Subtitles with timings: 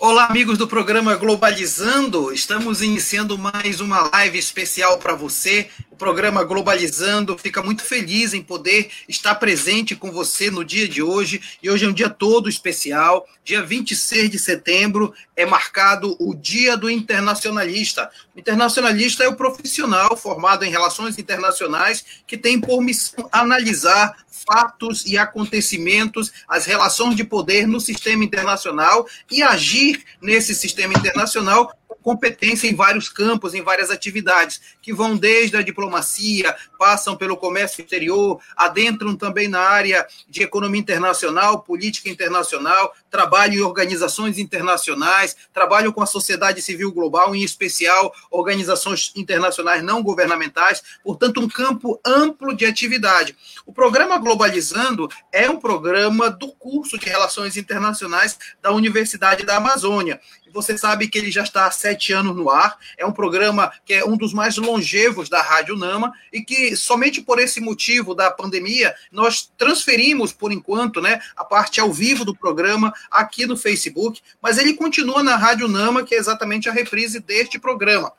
[0.00, 2.32] Olá, amigos do programa Globalizando.
[2.32, 5.68] Estamos iniciando mais uma live especial para você.
[5.98, 11.42] Programa Globalizando fica muito feliz em poder estar presente com você no dia de hoje.
[11.60, 13.26] E hoje é um dia todo especial.
[13.44, 18.08] Dia 26 de setembro é marcado o Dia do Internacionalista.
[18.34, 24.16] O internacionalista é o profissional formado em relações internacionais que tem por missão analisar
[24.48, 31.72] fatos e acontecimentos, as relações de poder no sistema internacional e agir nesse sistema internacional
[32.08, 37.82] competência em vários campos, em várias atividades, que vão desde a diplomacia, passam pelo comércio
[37.82, 45.92] exterior, adentram também na área de economia internacional, política internacional, trabalham em organizações internacionais, trabalham
[45.92, 52.56] com a sociedade civil global, em especial organizações internacionais não governamentais, portanto, um campo amplo
[52.56, 53.36] de atividade.
[53.66, 60.18] O programa Globalizando é um programa do curso de Relações Internacionais da Universidade da Amazônia.
[60.52, 62.78] Você sabe que ele já está há sete anos no ar.
[62.96, 67.20] É um programa que é um dos mais longevos da Rádio Nama e que somente
[67.20, 72.34] por esse motivo da pandemia nós transferimos por enquanto, né, a parte ao vivo do
[72.34, 77.20] programa aqui no Facebook, mas ele continua na Rádio Nama, que é exatamente a reprise
[77.20, 78.12] deste programa.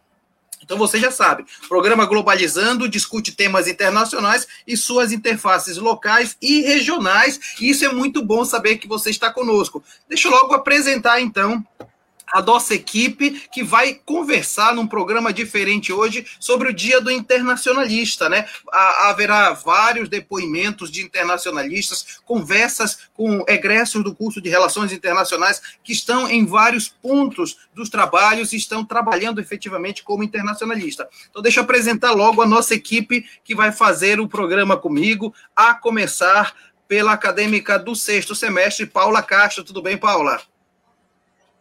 [0.62, 7.40] Então você já sabe, programa Globalizando discute temas internacionais e suas interfaces locais e regionais.
[7.60, 9.84] E isso é muito bom saber que você está conosco.
[10.08, 11.66] Deixa eu logo apresentar então
[12.32, 18.30] a nossa equipe que vai conversar num programa diferente hoje sobre o Dia do Internacionalista,
[18.30, 18.46] né?
[18.72, 26.30] Haverá vários depoimentos de internacionalistas, conversas com egressos do curso de Relações Internacionais que estão
[26.30, 31.08] em vários pontos dos trabalhos e estão trabalhando efetivamente como internacionalista.
[31.30, 35.74] Então, deixa eu apresentar logo a nossa equipe que vai fazer o programa comigo, a
[35.74, 36.54] começar
[36.88, 39.64] pela acadêmica do sexto semestre, Paula Castro.
[39.64, 40.42] Tudo bem, Paula?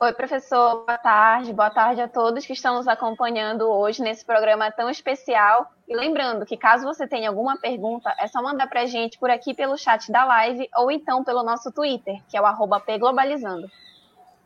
[0.00, 1.52] Oi, professor, boa tarde.
[1.52, 5.72] Boa tarde a todos que estão nos acompanhando hoje nesse programa tão especial.
[5.88, 9.28] E lembrando que caso você tenha alguma pergunta, é só mandar para a gente por
[9.28, 13.68] aqui pelo chat da live ou então pelo nosso Twitter, que é o pglobalizando.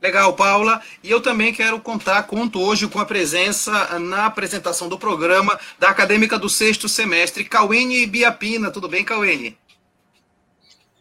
[0.01, 0.81] Legal, Paula.
[1.05, 5.91] E eu também quero contar, conto hoje com a presença na apresentação do programa da
[5.91, 8.71] acadêmica do sexto semestre, Cauene Biapina.
[8.71, 9.59] Tudo bem, Cauene?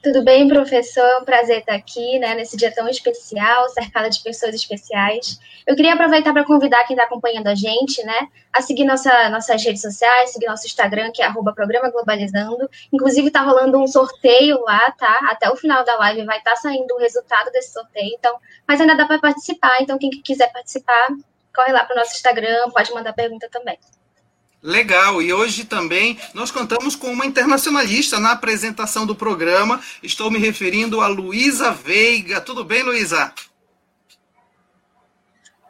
[0.01, 1.03] Tudo bem, professor?
[1.03, 5.39] É um prazer estar aqui, né, nesse dia tão especial, cercada de pessoas especiais.
[5.67, 9.63] Eu queria aproveitar para convidar quem está acompanhando a gente, né, a seguir nossa, nossas
[9.63, 12.67] redes sociais, seguir nosso Instagram, que é arroba Programa Globalizando.
[12.91, 15.19] Inclusive, está rolando um sorteio lá, tá?
[15.29, 18.35] Até o final da live vai estar tá saindo o resultado desse sorteio, então,
[18.67, 21.09] mas ainda dá para participar, então quem quiser participar,
[21.53, 23.78] corre lá para o nosso Instagram, pode mandar pergunta também.
[24.63, 29.81] Legal, e hoje também nós contamos com uma internacionalista na apresentação do programa.
[30.03, 32.39] Estou me referindo a Luísa Veiga.
[32.39, 33.33] Tudo bem, Luísa?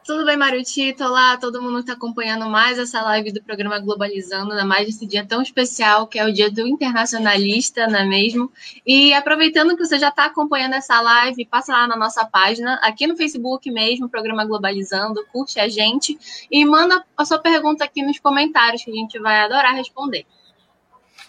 [0.04, 1.04] Tudo bem, Marutito?
[1.04, 5.06] Olá, todo mundo que está acompanhando mais essa live do programa Globalizando, ainda mais esse
[5.06, 8.52] dia tão especial que é o dia do internacionalista, não é mesmo?
[8.84, 13.06] E aproveitando que você já está acompanhando essa live, passa lá na nossa página, aqui
[13.06, 16.18] no Facebook mesmo, programa Globalizando, curte a gente
[16.50, 20.26] e manda a sua pergunta aqui nos comentários, que a gente vai adorar responder.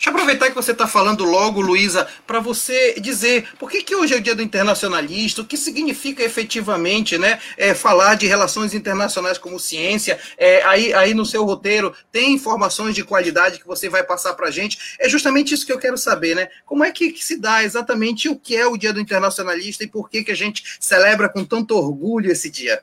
[0.02, 3.94] Deixa eu aproveitar que você está falando logo, Luísa, para você dizer por que, que
[3.94, 8.74] hoje é o Dia do Internacionalista, o que significa efetivamente né, é, falar de relações
[8.74, 10.18] internacionais como ciência.
[10.36, 14.48] É, aí, aí no seu roteiro tem informações de qualidade que você vai passar para
[14.48, 14.96] a gente.
[14.98, 16.48] É justamente isso que eu quero saber, né?
[16.66, 19.86] Como é que, que, se dá exatamente o que é o Dia do Internacionalista e
[19.86, 22.82] por que, que a gente celebra com tanto orgulho esse dia?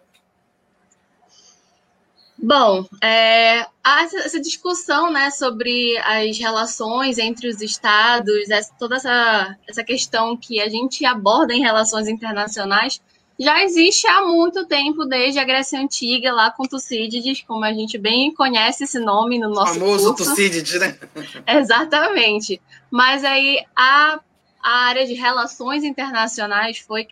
[2.42, 9.84] Bom, é, essa discussão né, sobre as relações entre os estados, essa, toda essa, essa
[9.84, 13.02] questão que a gente aborda em relações internacionais,
[13.38, 17.98] já existe há muito tempo, desde a Grécia Antiga, lá com Tucídides, como a gente
[17.98, 20.30] bem conhece esse nome no nosso o famoso curso.
[20.32, 20.98] Tucídides, né?
[21.48, 22.62] Exatamente.
[22.92, 24.20] Mas aí a,
[24.62, 27.08] a área de relações internacionais foi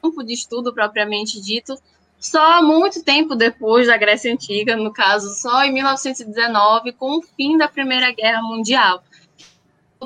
[0.00, 1.76] campo de estudo propriamente dito,
[2.18, 7.56] só muito tempo depois da Grécia Antiga, no caso, só em 1919, com o fim
[7.56, 9.02] da Primeira Guerra Mundial.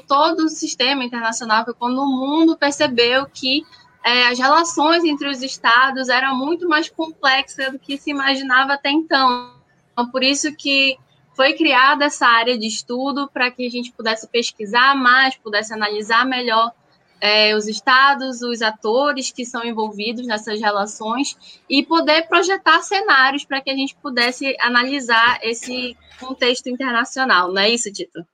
[0.06, 3.62] Todo o sistema internacional foi quando o mundo percebeu que
[4.04, 8.90] é, as relações entre os estados eram muito mais complexas do que se imaginava até
[8.90, 9.54] então.
[9.92, 10.98] então por isso que
[11.34, 16.26] foi criada essa área de estudo para que a gente pudesse pesquisar mais, pudesse analisar
[16.26, 16.72] melhor
[17.22, 21.36] é, os estados, os atores que são envolvidos nessas relações
[21.70, 27.70] e poder projetar cenários para que a gente pudesse analisar esse contexto internacional, não é
[27.70, 28.26] isso, Tito?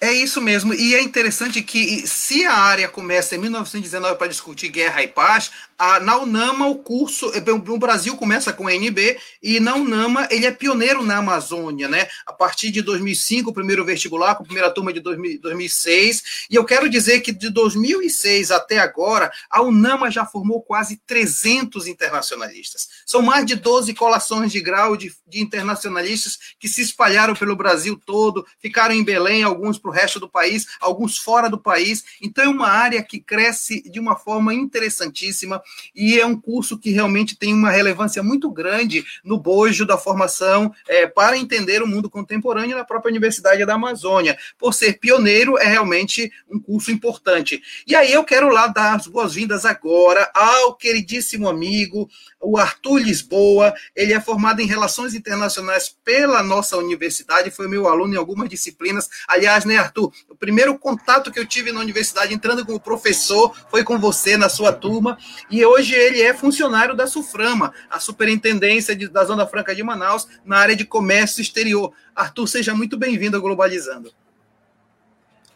[0.00, 4.68] É isso mesmo, e é interessante que se a área começa em 1919 para discutir
[4.68, 5.50] guerra e paz,
[5.82, 10.46] a, na UNAMA o curso, é, o Brasil começa com NB, e na UNAMA ele
[10.46, 12.06] é pioneiro na Amazônia, né?
[12.24, 16.54] A partir de 2005, o primeiro vestibular, com a primeira turma de 2000, 2006, e
[16.54, 22.88] eu quero dizer que de 2006 até agora, a UNAMA já formou quase 300 internacionalistas.
[23.04, 28.00] São mais de 12 colações de grau de, de internacionalistas que se espalharam pelo Brasil
[28.06, 32.04] todo, ficaram em Belém, alguns para o resto do país, alguns fora do país.
[32.22, 35.60] Então, é uma área que cresce de uma forma interessantíssima
[35.94, 40.72] e é um curso que realmente tem uma relevância muito grande no bojo da formação
[40.88, 44.38] é, para entender o mundo contemporâneo na própria Universidade da Amazônia.
[44.58, 47.62] Por ser pioneiro, é realmente um curso importante.
[47.86, 52.08] E aí eu quero lá dar as boas-vindas agora ao queridíssimo amigo,
[52.40, 53.74] o Arthur Lisboa.
[53.94, 59.08] Ele é formado em Relações Internacionais pela nossa universidade, foi meu aluno em algumas disciplinas.
[59.28, 60.12] Aliás, né, Arthur?
[60.28, 64.48] O primeiro contato que eu tive na universidade, entrando como professor, foi com você na
[64.48, 65.18] sua turma.
[65.52, 70.26] E hoje ele é funcionário da SUFRAMA, a Superintendência de, da Zona Franca de Manaus,
[70.44, 71.92] na área de comércio exterior.
[72.16, 74.10] Arthur, seja muito bem-vindo ao Globalizando.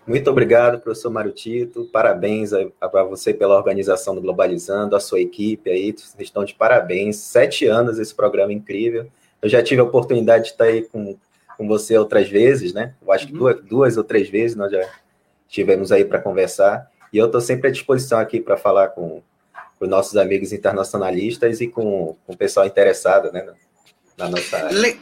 [0.07, 1.87] Muito obrigado, professor Mário Tito.
[1.87, 7.17] Parabéns para você pela organização do Globalizando, a sua equipe aí, vocês estão de parabéns.
[7.17, 9.11] Sete anos esse programa incrível.
[9.43, 11.17] Eu já tive a oportunidade de estar aí com
[11.57, 12.95] com você outras vezes, né?
[13.01, 13.39] Eu acho que uhum.
[13.39, 14.87] duas, duas ou três vezes nós já
[15.49, 16.91] estivemos aí para conversar.
[17.13, 19.23] E eu estou sempre à disposição aqui para falar com,
[19.79, 23.47] com nossos amigos internacionalistas e com, com o pessoal interessado né,
[24.17, 24.71] na nossa área.
[24.71, 24.99] Le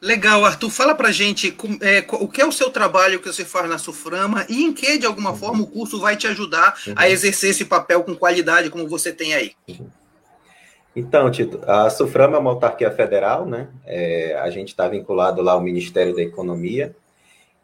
[0.00, 0.70] legal, Arthur.
[0.70, 4.46] Fala para gente é, o que é o seu trabalho que você faz na Suframa
[4.48, 5.36] e em que, de alguma uhum.
[5.36, 6.94] forma, o curso vai te ajudar uhum.
[6.96, 9.52] a exercer esse papel com qualidade como você tem aí.
[9.68, 9.88] Uhum.
[10.94, 13.68] Então, Tito, a Suframa é uma autarquia federal, né?
[13.84, 16.94] É, a gente está vinculado lá ao Ministério da Economia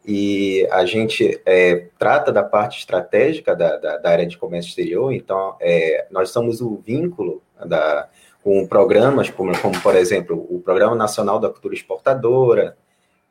[0.07, 5.11] e a gente é, trata da parte estratégica da, da, da, área de comércio exterior,
[5.11, 8.07] então é, nós somos o vínculo da,
[8.43, 12.77] com programas como, como, por exemplo, o Programa Nacional da Cultura Exportadora,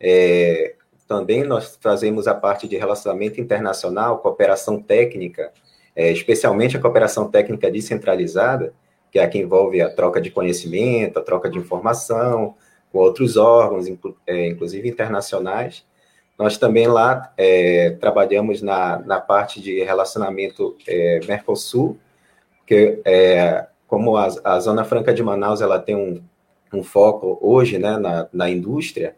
[0.01, 0.75] é,
[1.07, 5.53] também nós fazemos a parte de relacionamento internacional, cooperação técnica,
[5.95, 8.75] é, especialmente a cooperação técnica descentralizada,
[9.13, 12.57] que é a que envolve a troca de conhecimento, a troca de informação
[12.91, 13.87] com outros órgãos,
[14.27, 15.85] é, inclusive internacionais.
[16.39, 21.99] Nós também lá é, trabalhamos na, na parte de relacionamento é, Mercosul,
[22.67, 26.23] que é, como a, a, Zona Franca de Manaus ela tem um,
[26.73, 29.15] um foco hoje né, na, na indústria,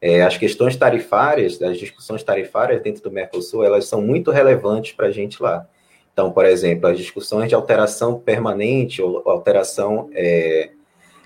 [0.00, 5.08] é, as questões tarifárias, as discussões tarifárias dentro do Mercosul, elas são muito relevantes para
[5.08, 5.66] a gente lá.
[6.12, 10.70] Então, por exemplo, as discussões de alteração permanente ou alteração, é,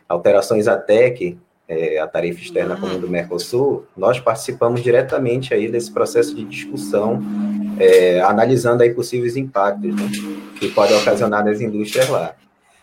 [0.09, 1.39] alterações ATEC,
[1.69, 7.21] é, a tarifa externa comum do Mercosul, nós participamos diretamente aí desse processo de discussão,
[7.79, 10.09] é, analisando aí possíveis impactos né,
[10.59, 12.35] que podem ocasionar nas indústrias lá,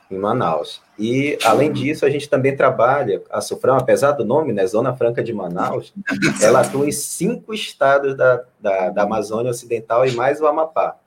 [0.10, 0.82] em Manaus.
[0.98, 5.24] E, além disso, a gente também trabalha, a Sufrão, apesar do nome, né, Zona Franca
[5.24, 5.94] de Manaus,
[6.42, 10.98] ela atua em cinco estados da, da, da Amazônia Ocidental e mais o Amapá.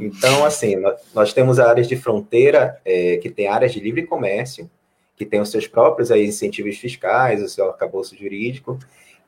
[0.00, 0.76] Então, assim,
[1.14, 4.70] nós temos áreas de fronteira é, que tem áreas de livre comércio,
[5.16, 8.78] que tem os seus próprios aí, incentivos fiscais, o seu arcabouço jurídico,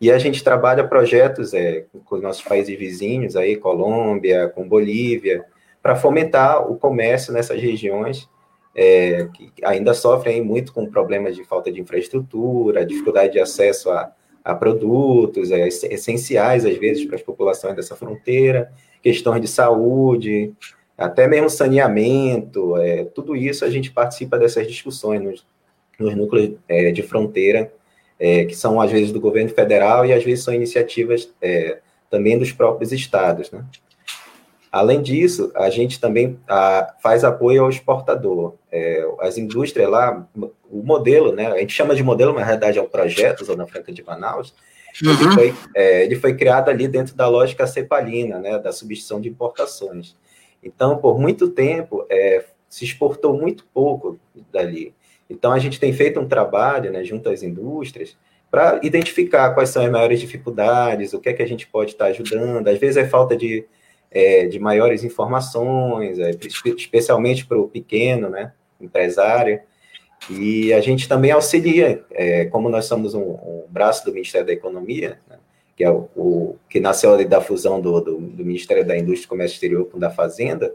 [0.01, 5.45] e a gente trabalha projetos é, com os nossos países vizinhos, aí, Colômbia, com Bolívia,
[5.83, 8.29] para fomentar o comércio nessas regiões
[8.77, 14.13] é, que ainda sofrem muito com problemas de falta de infraestrutura, dificuldade de acesso a,
[14.45, 18.71] a produtos é, essenciais, às vezes, para as populações dessa fronteira,
[19.03, 20.53] questões de saúde,
[20.97, 25.47] até mesmo saneamento, é, tudo isso a gente participa dessas discussões nos,
[25.99, 27.73] nos núcleos é, de fronteira,
[28.19, 31.79] é, que são às vezes do governo federal e às vezes são iniciativas é,
[32.11, 33.51] também dos próprios estados.
[33.51, 33.65] Né?
[34.71, 38.55] Além disso, a gente também a, faz apoio ao exportador.
[38.71, 40.27] É, as indústrias lá,
[40.71, 43.67] o modelo, né, a gente chama de modelo, mas na verdade é um projeto, Zona
[43.67, 44.55] Franca de Manaus,
[45.03, 45.13] Uhum.
[45.13, 49.29] Ele, foi, é, ele foi criado ali dentro da lógica cepalina, né, da substituição de
[49.29, 50.17] importações.
[50.63, 54.19] Então, por muito tempo, é, se exportou muito pouco
[54.51, 54.95] dali.
[55.29, 58.17] Então, a gente tem feito um trabalho né, junto às indústrias
[58.51, 62.07] para identificar quais são as maiores dificuldades, o que é que a gente pode estar
[62.07, 62.69] ajudando.
[62.69, 63.65] Às vezes é falta de,
[64.11, 66.31] é, de maiores informações, é,
[66.77, 69.61] especialmente para o pequeno né, empresário.
[70.31, 74.53] E a gente também auxilia, é, como nós somos um, um, braço do Ministério da
[74.53, 75.37] Economia, né,
[75.77, 79.27] que é o, o, que nasceu ali da fusão do, do, do, Ministério da Indústria
[79.27, 80.75] e Comércio Exterior com o da Fazenda.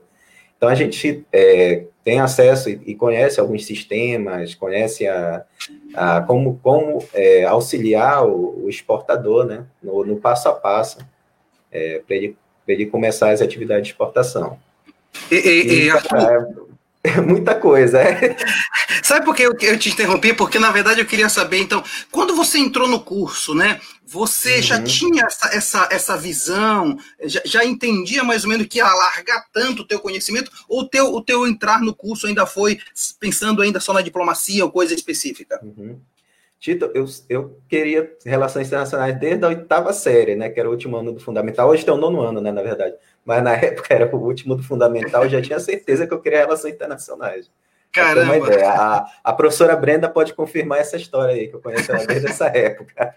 [0.62, 5.44] Então a gente é, tem acesso e, e, conhece alguns sistemas, conhece a,
[5.96, 11.00] a como, como é, auxiliar o, o, exportador, né, no, no, passo a passo,
[11.72, 12.38] é, para ele
[12.68, 14.60] ele começar as atividades de exportação.
[15.32, 15.94] E, e, e, é
[17.26, 18.36] muita coisa, é.
[19.02, 20.34] Sabe por que eu, eu, te interrompi?
[20.34, 23.80] Porque, na verdade, eu queria saber, então, quando você entrou no curso, né?
[24.06, 24.62] Você uhum.
[24.62, 29.46] já tinha essa, essa, essa visão, já, já, entendia mais ou menos que ia alargar
[29.52, 32.78] tanto o teu conhecimento, ou teu, o teu entrar no curso ainda foi
[33.20, 35.60] pensando ainda só na diplomacia ou coisa específica?
[35.64, 36.00] Uhum.
[36.60, 40.48] Tito, eu, eu queria relações internacionais desde a oitava série, né?
[40.48, 41.68] Que era o último ano do fundamental.
[41.68, 42.52] Hoje tem o nono ano, né?
[42.52, 42.96] Na verdade.
[43.26, 46.40] Mas na época era o último do fundamental, eu já tinha certeza que eu queria
[46.40, 47.50] relações internacionais.
[47.92, 48.38] Caramba!
[48.38, 48.70] Uma ideia.
[48.70, 52.46] A, a professora Brenda pode confirmar essa história aí, que eu conheço ela desde essa
[52.46, 53.14] época.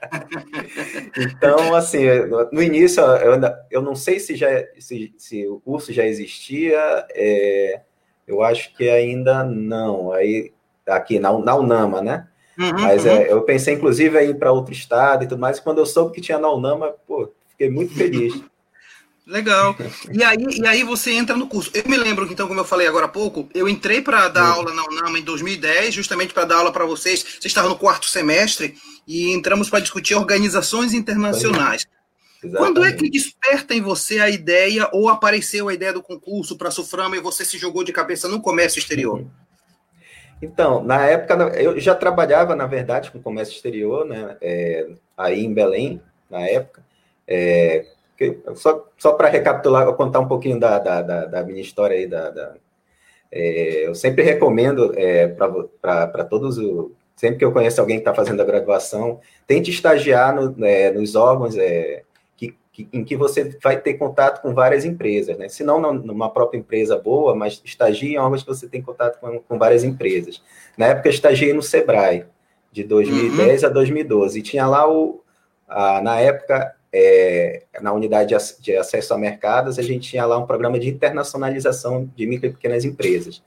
[1.17, 2.05] então, assim,
[2.51, 7.83] no início, eu, eu não sei se, já, se, se o curso já existia, é,
[8.27, 10.11] eu acho que ainda não.
[10.11, 10.53] Aí,
[10.87, 12.29] aqui na, na UNAMA, né?
[12.59, 13.11] Uhum, Mas uhum.
[13.11, 15.61] É, eu pensei, inclusive, em ir para outro estado e tudo mais.
[15.61, 18.35] Quando eu soube que tinha na UNAMA, pô, fiquei muito feliz.
[19.27, 19.75] Legal.
[20.13, 21.71] E aí, e aí você entra no curso.
[21.73, 24.75] Eu me lembro então, como eu falei agora há pouco, eu entrei para dar aula
[24.75, 27.21] na UNAMA em 2010, justamente para dar aula para vocês.
[27.21, 28.75] Vocês estavam no quarto semestre
[29.07, 31.87] e entramos para discutir organizações internacionais.
[32.55, 36.69] Quando é que desperta em você a ideia ou apareceu a ideia do concurso para
[36.69, 39.21] a Suframa e você se jogou de cabeça no comércio exterior?
[39.21, 39.31] Uhum.
[40.43, 44.37] Então, na época, eu já trabalhava, na verdade, com comércio exterior, né?
[44.43, 46.85] É, aí em Belém, na época.
[47.27, 47.87] É,
[48.55, 52.31] só só para recapitular, contar um pouquinho da, da, da, da minha história aí, da,
[52.31, 52.55] da
[53.37, 58.15] é, eu sempre recomendo é, para todos, o, sempre que eu conheço alguém que está
[58.15, 62.05] fazendo a graduação, tente estagiar no, é, nos órgãos é,
[62.37, 65.49] que, que, em que você vai ter contato com várias empresas, né?
[65.49, 69.41] Se não numa própria empresa boa, mas estagie em órgãos que você tem contato com,
[69.41, 70.41] com várias empresas.
[70.79, 72.27] Na época, eu estagiei no Sebrae,
[72.71, 73.69] de 2010 uhum.
[73.69, 75.21] a 2012, e tinha lá o,
[75.67, 80.47] a, na época, é, na unidade de acesso a mercados, a gente tinha lá um
[80.47, 83.43] programa de internacionalização de micro e pequenas empresas.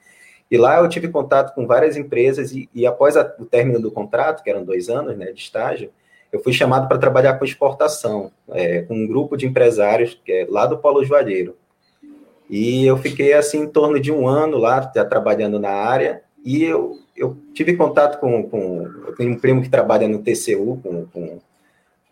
[0.52, 3.90] E lá eu tive contato com várias empresas e, e após a, o término do
[3.90, 5.90] contrato, que eram dois anos né, de estágio,
[6.30, 10.48] eu fui chamado para trabalhar com exportação, é, com um grupo de empresários que é
[10.50, 11.56] lá do Polo Joalheiro.
[12.50, 16.66] E eu fiquei assim em torno de um ano lá, já trabalhando na área, e
[16.66, 21.06] eu, eu tive contato com, com eu tenho um primo que trabalha no TCU, com,
[21.06, 21.40] com,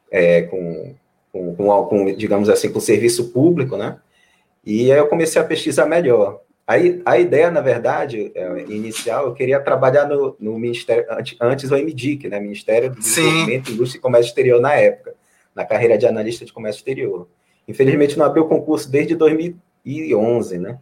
[0.10, 0.96] é, com
[1.36, 3.98] com, com, com, digamos assim, com serviço público, né?
[4.66, 6.40] E aí eu comecei a pesquisar melhor.
[6.66, 11.06] Aí, a ideia, na verdade, é, inicial, eu queria trabalhar no, no Ministério,
[11.42, 12.40] antes do MDIC, né?
[12.40, 15.14] Ministério do Desenvolvimento, Indústria e Comércio Exterior, na época,
[15.54, 17.28] na carreira de analista de comércio exterior.
[17.68, 20.80] Infelizmente, não abriu o concurso desde 2011, né?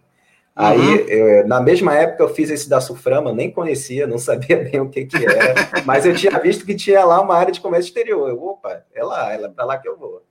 [0.55, 0.95] Aí, uhum.
[1.07, 4.88] eu, na mesma época, eu fiz esse da Suframa, nem conhecia, não sabia bem o
[4.88, 8.29] que, que era, mas eu tinha visto que tinha lá uma área de comércio exterior.
[8.29, 10.22] Eu, opa, é lá, é para lá que eu vou.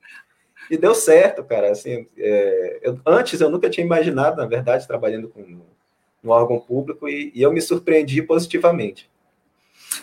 [0.70, 1.70] E deu certo, cara.
[1.70, 5.42] Assim, é, eu, antes eu nunca tinha imaginado, na verdade, trabalhando com
[6.24, 9.10] um órgão público e, e eu me surpreendi positivamente.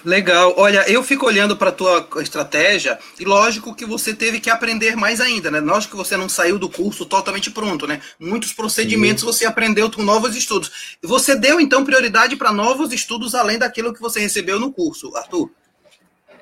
[0.06, 0.54] Legal.
[0.58, 4.96] Olha, eu fico olhando para a tua estratégia e lógico que você teve que aprender
[4.96, 5.60] mais ainda, né?
[5.60, 8.02] Lógico que você não saiu do curso totalmente pronto, né?
[8.20, 9.28] Muitos procedimentos Sim.
[9.28, 10.98] você aprendeu com novos estudos.
[11.02, 15.50] Você deu então prioridade para novos estudos além daquilo que você recebeu no curso, Arthur?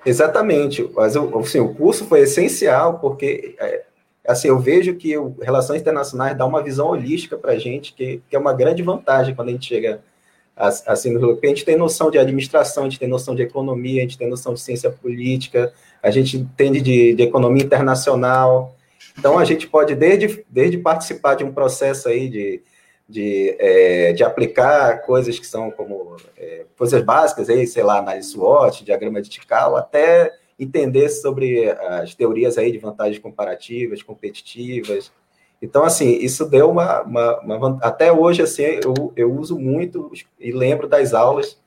[0.06, 0.88] Exatamente.
[0.94, 3.84] Mas assim, o curso foi essencial porque é,
[4.28, 8.22] assim, eu vejo que o Relações Internacionais dá uma visão holística para a gente, que,
[8.30, 10.02] que, é uma grande vantagem quando a gente chega
[10.88, 14.00] assim no porque a gente tem noção de administração, a gente tem noção de economia,
[14.00, 18.76] a gente tem noção de ciência política, a gente entende de, de economia internacional.
[19.18, 22.62] Então, a gente pode, desde, desde participar de um processo aí de,
[23.08, 28.30] de, é, de aplicar coisas que são como é, coisas básicas, aí, sei lá, análise
[28.30, 35.12] SWOT, diagrama de Tikal, até entender sobre as teorias aí de vantagens comparativas, competitivas.
[35.62, 40.52] Então, assim, isso deu uma, uma, uma até hoje, assim, eu, eu uso muito e
[40.52, 41.58] lembro das aulas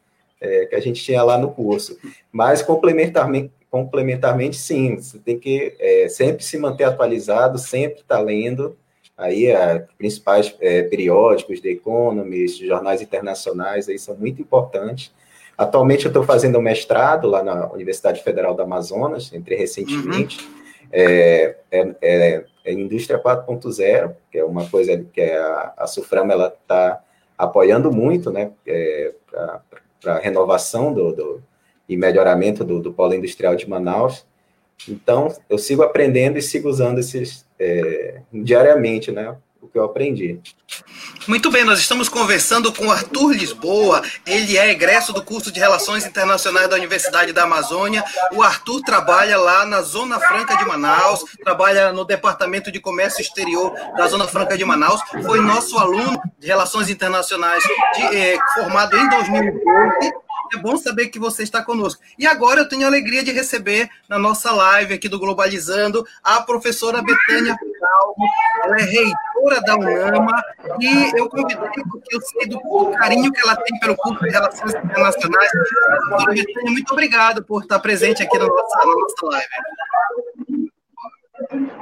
[0.41, 1.99] é, que a gente tinha lá no curso.
[2.33, 8.21] Mas, complementarmente, complementarmente sim, você tem que é, sempre se manter atualizado, sempre estar tá
[8.21, 8.77] lendo,
[9.17, 15.13] aí é, principais é, periódicos, The Economist, jornais internacionais, aí são muito importantes,
[15.61, 20.55] Atualmente eu estou fazendo um mestrado lá na Universidade Federal do Amazonas, entrei recentemente, uhum.
[20.91, 27.03] é, é, é, é, Indústria 4.0, que é uma coisa que a, a Suframa está
[27.37, 29.13] apoiando muito, né, é,
[30.01, 31.43] para a renovação do, do,
[31.87, 34.27] e melhoramento do, do polo industrial de Manaus.
[34.89, 39.37] Então, eu sigo aprendendo e sigo usando esses é, diariamente, né?
[39.69, 40.41] Que eu aprendi.
[41.27, 44.03] Muito bem, nós estamos conversando com Arthur Lisboa.
[44.27, 48.05] Ele é egresso do curso de Relações Internacionais da Universidade da Amazônia.
[48.33, 53.73] O Arthur trabalha lá na Zona Franca de Manaus, trabalha no Departamento de Comércio Exterior
[53.97, 55.01] da Zona Franca de Manaus.
[55.25, 60.13] Foi nosso aluno de Relações Internacionais de, eh, formado em 2012
[60.53, 62.03] é bom saber que você está conosco.
[62.19, 66.43] E agora eu tenho a alegria de receber na nossa live aqui do Globalizando a
[66.43, 68.25] professora Betânia Calvo.
[68.65, 69.30] Ela é reitora
[69.65, 70.43] da UNAMA
[70.81, 72.61] e eu convidei porque eu sei do,
[72.99, 75.51] carinho que ela tem pelo curso de Relações Internacionais.
[76.65, 79.49] Muito obrigado por estar presente aqui na nossa, na nossa live.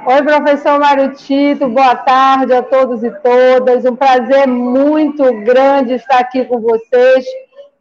[0.05, 3.85] Oi, professor Mário Tito, boa tarde a todos e todas.
[3.85, 7.25] Um prazer muito grande estar aqui com vocês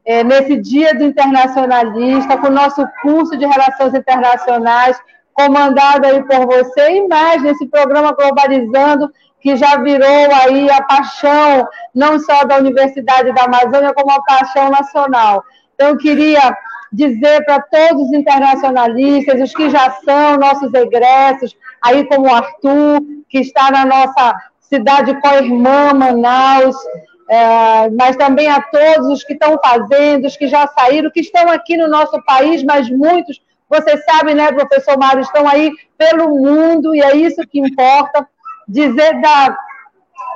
[0.05, 4.99] é, nesse Dia do Internacionalista, com o nosso curso de Relações Internacionais,
[5.33, 11.66] comandado aí por você, e mais nesse programa Globalizando, que já virou aí a paixão,
[11.95, 15.45] não só da Universidade da Amazônia, como a paixão nacional.
[15.75, 16.57] Então, eu queria
[16.92, 23.00] dizer para todos os internacionalistas, os que já são nossos egressos, aí como o Arthur,
[23.28, 26.76] que está na nossa cidade co-irmã, Manaus,
[27.30, 31.49] é, mas também a todos os que estão fazendo, os que já saíram, que estão
[31.50, 36.95] aqui no nosso país, mas muitos, você sabe, né, professor Mário, estão aí pelo mundo,
[36.95, 38.26] e é isso que importa,
[38.69, 39.57] dizer da,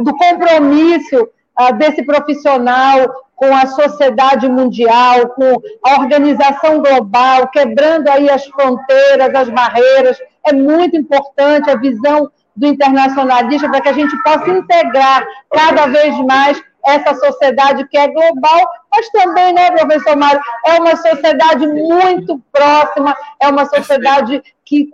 [0.00, 1.28] do compromisso
[1.60, 9.34] uh, desse profissional com a sociedade mundial, com a organização global, quebrando aí as fronteiras,
[9.34, 15.26] as barreiras, é muito importante a visão do internacionalista para que a gente possa integrar
[15.50, 20.96] cada vez mais essa sociedade que é global, mas também, né, professor Mário, é uma
[20.96, 24.88] sociedade muito próxima, é uma sociedade que,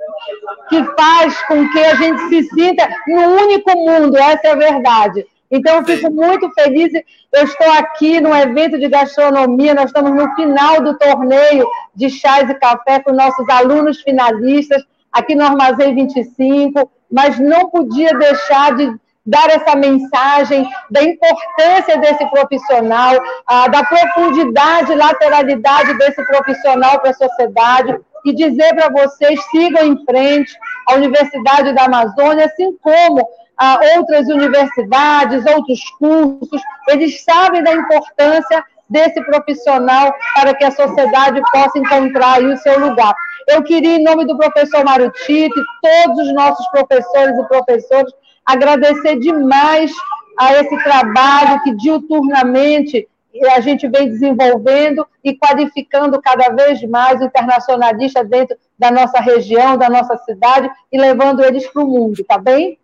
[0.69, 5.27] que faz com que a gente se sinta no único mundo, essa é a verdade.
[5.51, 6.93] Então, eu fico muito feliz.
[7.33, 12.49] Eu estou aqui no evento de gastronomia, nós estamos no final do torneio de chás
[12.51, 18.95] e café com nossos alunos finalistas, aqui no Armazém 25, mas não podia deixar de
[19.29, 23.15] dar essa mensagem da importância desse profissional,
[23.47, 29.85] ah, da profundidade e lateralidade desse profissional para a sociedade e dizer para vocês, sigam
[29.85, 30.57] em frente
[30.89, 38.65] a Universidade da Amazônia, assim como ah, outras universidades, outros cursos, eles sabem da importância
[38.89, 43.15] desse profissional para que a sociedade possa encontrar o seu lugar.
[43.47, 48.13] Eu queria, em nome do professor Mário Tito, todos os nossos professores e professoras,
[48.49, 49.93] agradecer demais
[50.39, 53.07] a esse trabalho que diuturnamente
[53.55, 59.77] a gente vem desenvolvendo e qualificando cada vez mais o internacionalista dentro da nossa região,
[59.77, 62.79] da nossa cidade e levando eles para o mundo, tá bem?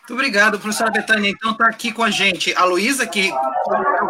[0.00, 1.30] Muito obrigado, professora Betânia.
[1.30, 3.32] Então está aqui com a gente a Luísa, que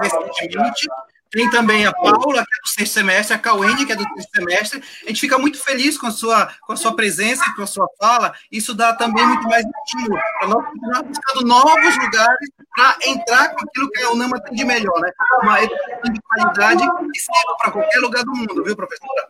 [0.00, 0.88] recentemente,
[1.34, 4.30] tem também a Paula, que é do sexto semestre, a Cauene, que é do sexto
[4.36, 4.82] semestre.
[5.04, 7.66] A gente fica muito feliz com a sua, com a sua presença e com a
[7.66, 8.32] sua fala.
[8.52, 13.64] Isso dá também muito mais estímulo para nós continuar buscando novos lugares para entrar com
[13.66, 15.10] aquilo que a UNAMA tem de melhor, né?
[15.42, 19.28] Uma educação de qualidade que serve para qualquer lugar do mundo, viu, professora?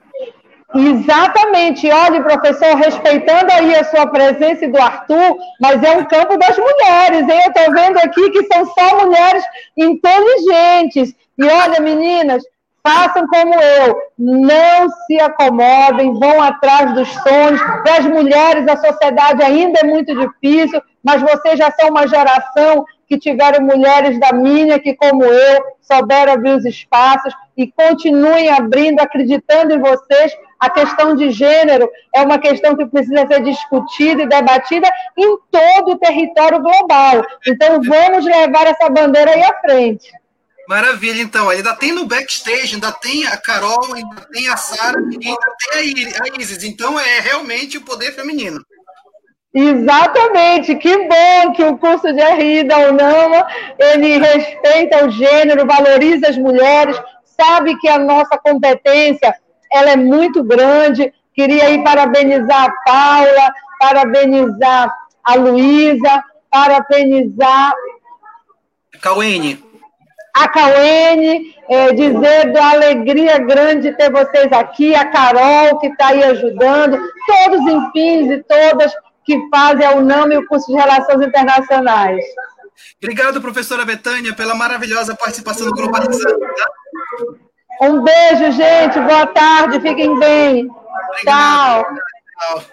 [0.75, 1.90] Exatamente.
[1.90, 6.59] Olha, professor, respeitando aí a sua presença e do Arthur, mas é um campo das
[6.59, 7.40] mulheres, hein?
[7.45, 9.45] Eu estou vendo aqui que são só mulheres
[9.77, 12.42] inteligentes e olha, meninas,
[12.87, 17.61] façam como eu, não se acomodem, vão atrás dos sonhos.
[17.83, 22.85] Para as mulheres, a sociedade ainda é muito difícil, mas vocês já são uma geração
[23.09, 29.01] que tiveram mulheres da minha, que, como eu, souberam abrir os espaços e continuem abrindo,
[29.01, 30.33] acreditando em vocês.
[30.59, 35.92] A questão de gênero é uma questão que precisa ser discutida e debatida em todo
[35.92, 37.23] o território global.
[37.47, 40.11] Então, vamos levar essa bandeira aí à frente.
[40.68, 41.48] Maravilha, então.
[41.48, 46.33] Ainda tem no backstage, ainda tem a Carol, ainda tem a Sara e ainda tem
[46.33, 46.64] a Isis.
[46.64, 48.64] Então é realmente o poder feminino.
[49.57, 53.46] Exatamente, que bom que o curso de RI da UNAMA,
[53.79, 59.33] ele respeita o gênero, valoriza as mulheres, sabe que a nossa competência
[59.70, 61.12] ela é muito grande.
[61.33, 67.74] Queria aí parabenizar a Paula, parabenizar a Luísa, parabenizar...
[69.00, 69.74] Cauene
[70.35, 76.09] a Cauene, é, dizer da alegria grande de ter vocês aqui, a Carol, que está
[76.09, 78.92] aí ajudando, todos, enfim, e todas
[79.25, 82.25] que fazem a UNAM e o curso de Relações Internacionais.
[83.03, 86.40] Obrigado, professora Betânia, pela maravilhosa participação no Globalizando.
[86.40, 86.66] Tá?
[87.83, 88.99] Um beijo, gente.
[89.01, 89.81] Boa tarde.
[89.81, 90.68] Fiquem bem.
[91.11, 91.85] Obrigado.
[91.85, 92.59] Tchau.
[92.59, 92.64] Legal.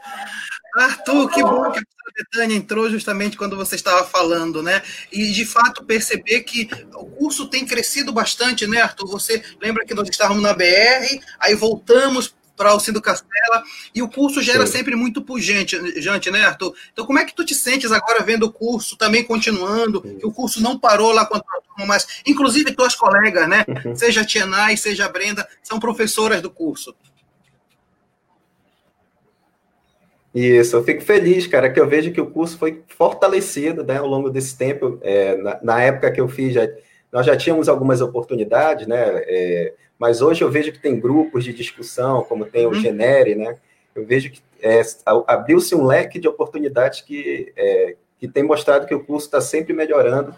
[0.75, 1.83] Arthur, que bom que a
[2.15, 4.81] Betânia entrou justamente quando você estava falando, né?
[5.11, 9.07] E de fato perceber que o curso tem crescido bastante, né, Arthur?
[9.07, 13.63] Você lembra que nós estávamos na BR, aí voltamos para Alcindo Castela,
[13.95, 16.75] e o curso já era sempre muito pujante, gente, né, Arthur?
[16.93, 20.31] Então, como é que tu te sentes agora vendo o curso também continuando, que o
[20.31, 23.65] curso não parou lá com a tua turma, mas inclusive tuas colegas, né?
[23.67, 23.95] Uhum.
[23.95, 26.95] Seja a Tienai, seja a Brenda, são professoras do curso.
[30.33, 34.07] Isso, eu fico feliz, cara, que eu vejo que o curso foi fortalecido né, ao
[34.07, 34.97] longo desse tempo.
[35.01, 36.69] É, na, na, época que eu fiz, já,
[37.11, 38.97] nós já tínhamos algumas oportunidades, né?
[39.25, 42.75] É, mas hoje eu vejo que tem grupos de discussão, como tem o uhum.
[42.75, 43.57] Genere, né?
[43.93, 44.81] Eu vejo que é,
[45.27, 49.73] abriu-se um leque de oportunidades que, é, que tem mostrado que o curso está sempre
[49.73, 50.33] melhorando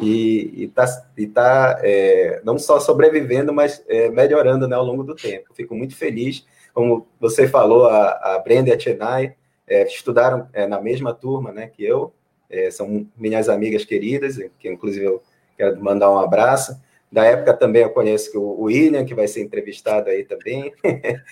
[0.00, 0.86] e está
[1.32, 5.54] tá, é, não só sobrevivendo, mas é, melhorando né, ao longo do tempo.
[5.54, 6.44] Fico muito feliz
[6.78, 9.34] como você falou, a, a Brenda e a Chennai
[9.66, 12.12] é, estudaram é, na mesma turma né, que eu,
[12.48, 15.20] é, são minhas amigas queridas, que inclusive eu
[15.56, 16.80] quero mandar um abraço.
[17.10, 20.72] Da época também eu conheço o William, que vai ser entrevistado aí também.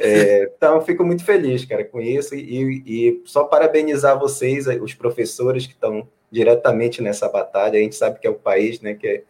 [0.00, 2.34] É, então, fico muito feliz, cara, com isso.
[2.34, 7.78] E, e, só parabenizar vocês, os professores que estão diretamente nessa batalha.
[7.78, 9.22] A gente sabe que é o país, né, que é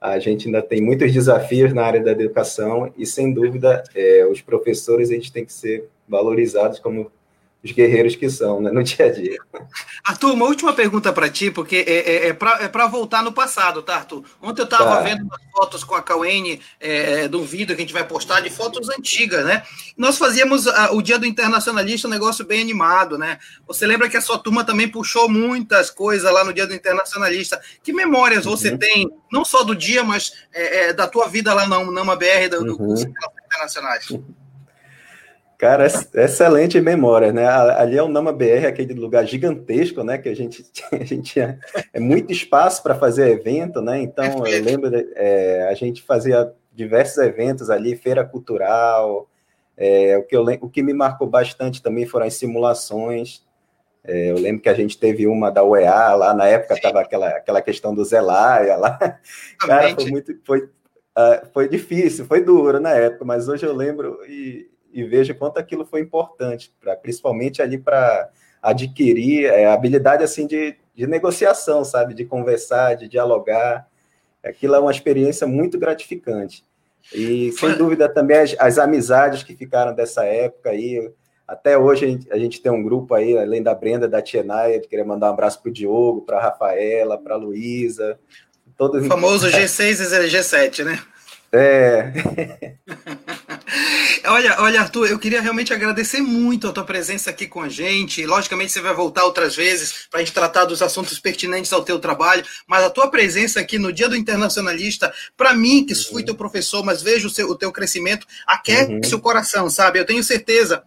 [0.00, 4.40] a gente ainda tem muitos desafios na área da educação e, sem dúvida, é, os
[4.40, 7.10] professores eles têm que ser valorizados como
[7.62, 9.38] os guerreiros que são né, no dia a dia.
[10.04, 13.82] Arthur, uma última pergunta para ti, porque é, é, é para é voltar no passado,
[13.82, 14.24] tá, Arthur?
[14.40, 15.00] Ontem eu estava tá.
[15.00, 18.04] vendo umas fotos com a Cauene é, é, de um vídeo que a gente vai
[18.04, 19.64] postar de fotos antigas, né?
[19.96, 23.38] Nós fazíamos a, o dia do internacionalista um negócio bem animado, né?
[23.66, 27.60] Você lembra que a sua turma também puxou muitas coisas lá no dia do internacionalista.
[27.82, 28.52] Que memórias uhum.
[28.52, 32.48] você tem, não só do dia, mas é, da tua vida lá na Nama BR,
[32.50, 32.66] do, uhum.
[32.66, 33.12] do curso
[33.46, 34.10] internacionais?
[34.10, 34.47] Uhum.
[35.58, 37.44] Cara, excelente memória, né?
[37.44, 40.16] Ali é o Nama BR, aquele lugar gigantesco, né?
[40.16, 41.58] Que a gente, a gente tinha
[41.92, 44.00] é muito espaço para fazer evento, né?
[44.00, 49.28] Então, eu lembro, é, a gente fazia diversos eventos ali, feira cultural.
[49.76, 53.44] É, o, que eu, o que me marcou bastante também foram as simulações.
[54.04, 57.28] É, eu lembro que a gente teve uma da UEA lá, na época estava aquela,
[57.30, 58.96] aquela questão do Zelaya lá.
[59.58, 60.38] Cara, foi muito.
[60.44, 65.32] Foi, uh, foi difícil, foi duro na época, mas hoje eu lembro e e vejo
[65.34, 68.28] quanto aquilo foi importante, pra, principalmente ali para
[68.60, 73.86] adquirir é, habilidade assim de, de negociação, sabe, de conversar, de dialogar.
[74.44, 76.64] Aquilo é uma experiência muito gratificante.
[77.14, 81.10] E sem dúvida também as, as amizades que ficaram dessa época aí.
[81.46, 84.80] Até hoje a gente, a gente, tem um grupo aí, além da Brenda, da Tienaya,
[84.80, 88.18] de querer mandar um abraço para o Diogo, para a Rafaela, para a Luísa.
[88.76, 91.00] O famoso G6 e G7, né?
[91.52, 92.12] É.
[94.26, 98.24] olha, olha, Arthur, eu queria realmente agradecer muito a tua presença aqui com a gente.
[98.24, 101.98] Logicamente, você vai voltar outras vezes para a gente tratar dos assuntos pertinentes ao teu
[101.98, 106.34] trabalho, mas a tua presença aqui no Dia do Internacionalista, para mim, que fui teu
[106.34, 109.18] professor, mas vejo o, seu, o teu crescimento, aquece uhum.
[109.18, 109.98] o coração, sabe?
[109.98, 110.82] Eu tenho certeza.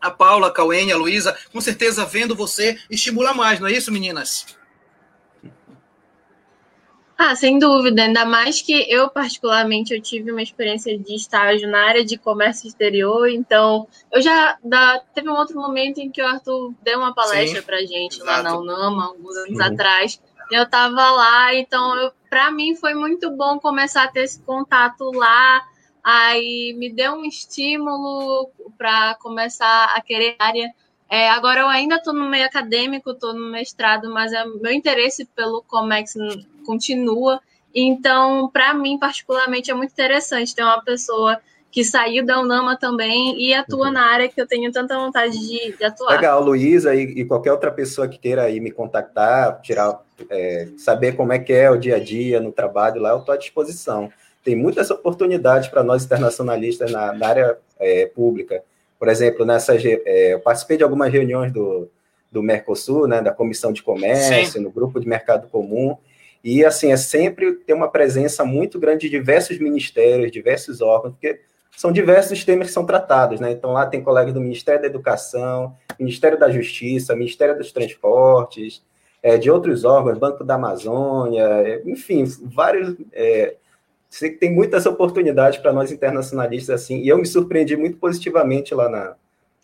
[0.00, 3.90] A Paula, a Cauene, a Luísa, com certeza vendo você estimula mais, não é isso,
[3.90, 4.44] meninas?
[7.16, 11.86] Ah, sem dúvida, ainda mais que eu, particularmente, eu tive uma experiência de estágio na
[11.86, 16.26] área de comércio exterior, então eu já da, teve um outro momento em que o
[16.26, 18.26] Arthur deu uma palestra para gente exato.
[18.26, 19.64] lá na UNAMA, alguns anos uhum.
[19.64, 20.20] atrás.
[20.50, 25.62] Eu estava lá, então para mim foi muito bom começar a ter esse contato lá.
[26.02, 30.68] Aí me deu um estímulo para começar a querer área
[31.08, 35.24] é, agora eu ainda estou no meio acadêmico, estou no mestrado, mas é, meu interesse
[35.26, 36.14] pelo Comex
[36.64, 37.40] continua.
[37.74, 41.40] Então, para mim, particularmente, é muito interessante ter uma pessoa
[41.74, 43.92] que saiu da UNAMA também e atua uhum.
[43.92, 46.14] na área que eu tenho tanta vontade de, de atuar.
[46.14, 50.00] Legal, Luísa e, e, qualquer outra pessoa que queira aí me contactar, tirar,
[50.30, 53.34] é, saber como é que é o dia a dia no trabalho lá, eu estou
[53.34, 54.08] à disposição.
[54.44, 58.62] Tem muitas oportunidades para nós internacionalistas na, na área é, pública.
[58.96, 61.90] Por exemplo, nessa, é, eu participei de algumas reuniões do,
[62.30, 64.60] do Mercosul, né, da Comissão de Comércio, Sim.
[64.60, 65.96] no Grupo de Mercado Comum,
[66.44, 71.40] e assim, é sempre ter uma presença muito grande de diversos ministérios, diversos órgãos, porque
[71.74, 73.50] são diversos temas que são tratados, né?
[73.50, 78.84] Então lá tem colegas do Ministério da Educação, Ministério da Justiça, Ministério dos Transportes,
[79.22, 83.56] é, de outros órgãos, Banco da Amazônia, é, enfim, vários é,
[84.10, 88.74] sei que tem muitas oportunidades para nós internacionalistas assim, e eu me surpreendi muito positivamente
[88.74, 89.16] lá na,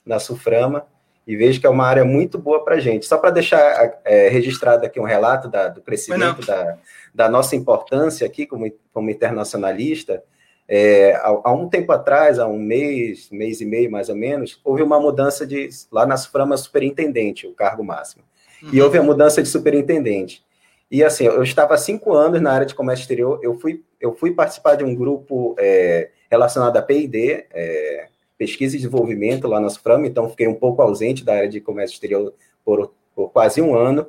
[0.05, 0.87] na Suframa,
[1.31, 3.07] e vejo que é uma área muito boa para a gente.
[3.07, 6.77] Só para deixar é, registrado aqui um relato da, do crescimento da,
[7.15, 10.25] da nossa importância aqui como, como internacionalista,
[10.67, 14.61] É, há, há, um tempo atrás, há um mês, mês e meio mais ou menos,
[14.65, 18.25] houve uma mudança de lá na Suprema superintendente, o cargo máximo.
[18.61, 18.71] Uhum.
[18.73, 20.45] E houve a mudança de superintendente.
[20.91, 24.17] E assim, eu estava há cinco anos na área de comércio exterior, eu fui, eu
[24.17, 28.09] fui participar de um grupo é, relacionado a PID, é,
[28.41, 31.93] pesquisa e desenvolvimento lá na Suprema, então fiquei um pouco ausente da área de comércio
[31.93, 32.33] exterior
[32.65, 34.07] por, por quase um ano.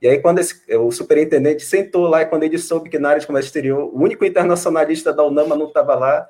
[0.00, 3.20] E aí, quando esse, o superintendente sentou lá, e quando ele soube que na área
[3.20, 6.26] de comércio exterior, o único internacionalista da UNAMA não estava lá,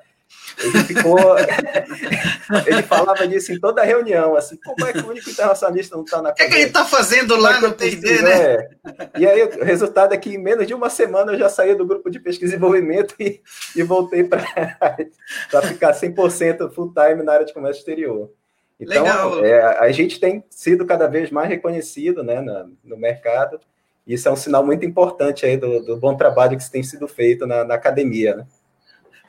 [0.57, 1.17] ele ficou.
[2.65, 6.03] ele falava disso em toda a reunião, assim, como é que o único internacionalista não
[6.03, 6.29] está na.
[6.29, 8.53] O que, é que ele está fazendo lá é no TD, né?
[8.53, 8.69] É.
[9.17, 11.85] E aí, o resultado é que em menos de uma semana eu já saí do
[11.85, 13.41] grupo de pesquisa e desenvolvimento e,
[13.75, 14.41] e voltei para
[15.67, 18.31] ficar 100% full time na área de comércio exterior.
[18.79, 23.59] Então, é, a gente tem sido cada vez mais reconhecido né, na, no mercado.
[24.05, 27.47] Isso é um sinal muito importante aí do, do bom trabalho que tem sido feito
[27.47, 28.35] na, na, academia.
[28.35, 28.47] Né?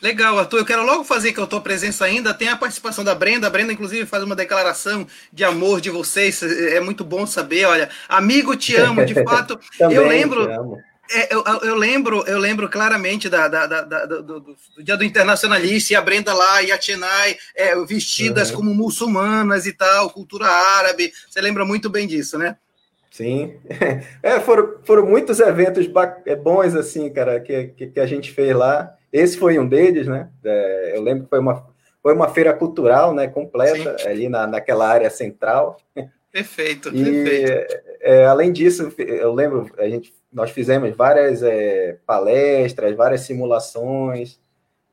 [0.01, 0.59] Legal, Arthur.
[0.59, 2.35] Eu quero logo fazer que eu estou presença ainda.
[2.35, 3.47] Tem a participação da Brenda.
[3.47, 6.43] A Brenda, inclusive, faz uma declaração de amor de vocês.
[6.43, 7.65] É muito bom saber.
[7.67, 9.05] Olha, amigo, te amo.
[9.05, 10.49] De fato, eu lembro.
[11.09, 14.97] É, eu, eu, lembro, eu lembro claramente da, da, da, da do, do, do, Dia
[14.97, 18.57] do Internacionalista e a Brenda lá e a Chennai é, vestidas uhum.
[18.57, 21.13] como muçulmanas e tal, cultura árabe.
[21.31, 22.57] Você lembra muito bem disso, né?
[23.11, 23.55] Sim.
[24.23, 25.89] É, foram, foram muitos eventos
[26.27, 28.96] é, bons, assim, cara, que, que, que, a gente fez lá.
[29.13, 30.29] Esse foi um deles, né?
[30.45, 31.67] É, eu lembro que foi uma,
[32.03, 34.09] foi uma feira cultural, né, completa, Sim.
[34.09, 35.79] ali na, naquela área central.
[36.33, 37.83] Perfeito, e, perfeito.
[38.01, 44.39] É, além disso, eu lembro, a gente nós fizemos várias é, palestras, várias simulações,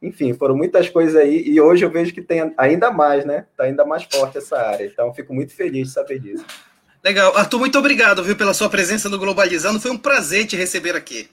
[0.02, 3.46] enfim, foram muitas coisas aí, e hoje eu vejo que tem ainda mais, né?
[3.52, 6.46] Está ainda mais forte essa área, então fico muito feliz de saber disso.
[7.04, 7.36] Legal.
[7.36, 11.30] Arthur, muito obrigado, viu, pela sua presença no Globalizando, foi um prazer te receber aqui.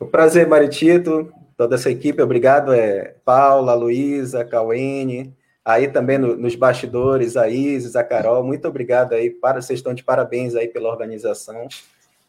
[0.00, 6.56] O prazer, Maritito, toda essa equipe, obrigado, é Paula, Luísa, Cauene, aí também no, nos
[6.56, 10.88] bastidores, a Isis, a Carol, muito obrigado aí, para, vocês estão de parabéns aí pela
[10.88, 11.68] organização,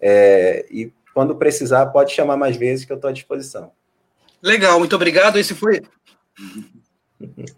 [0.01, 3.71] é, e quando precisar, pode chamar mais vezes que eu estou à disposição.
[4.41, 5.38] Legal, muito obrigado.
[5.38, 5.81] Esse foi.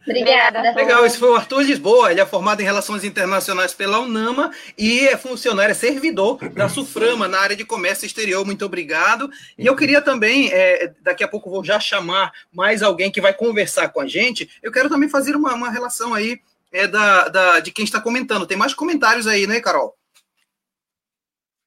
[0.05, 0.61] Obrigada.
[0.73, 2.11] Legal, esse foi o Arthur Lisboa.
[2.11, 7.27] Ele é formado em Relações Internacionais pela UNAMA e é funcionário, é servidor da Suframa
[7.27, 8.45] na área de comércio exterior.
[8.45, 9.29] Muito obrigado.
[9.57, 13.33] E eu queria também, é, daqui a pouco vou já chamar mais alguém que vai
[13.33, 14.49] conversar com a gente.
[14.61, 16.39] Eu quero também fazer uma, uma relação aí
[16.71, 18.47] é, da, da, de quem está comentando.
[18.47, 19.95] Tem mais comentários aí, né, Carol?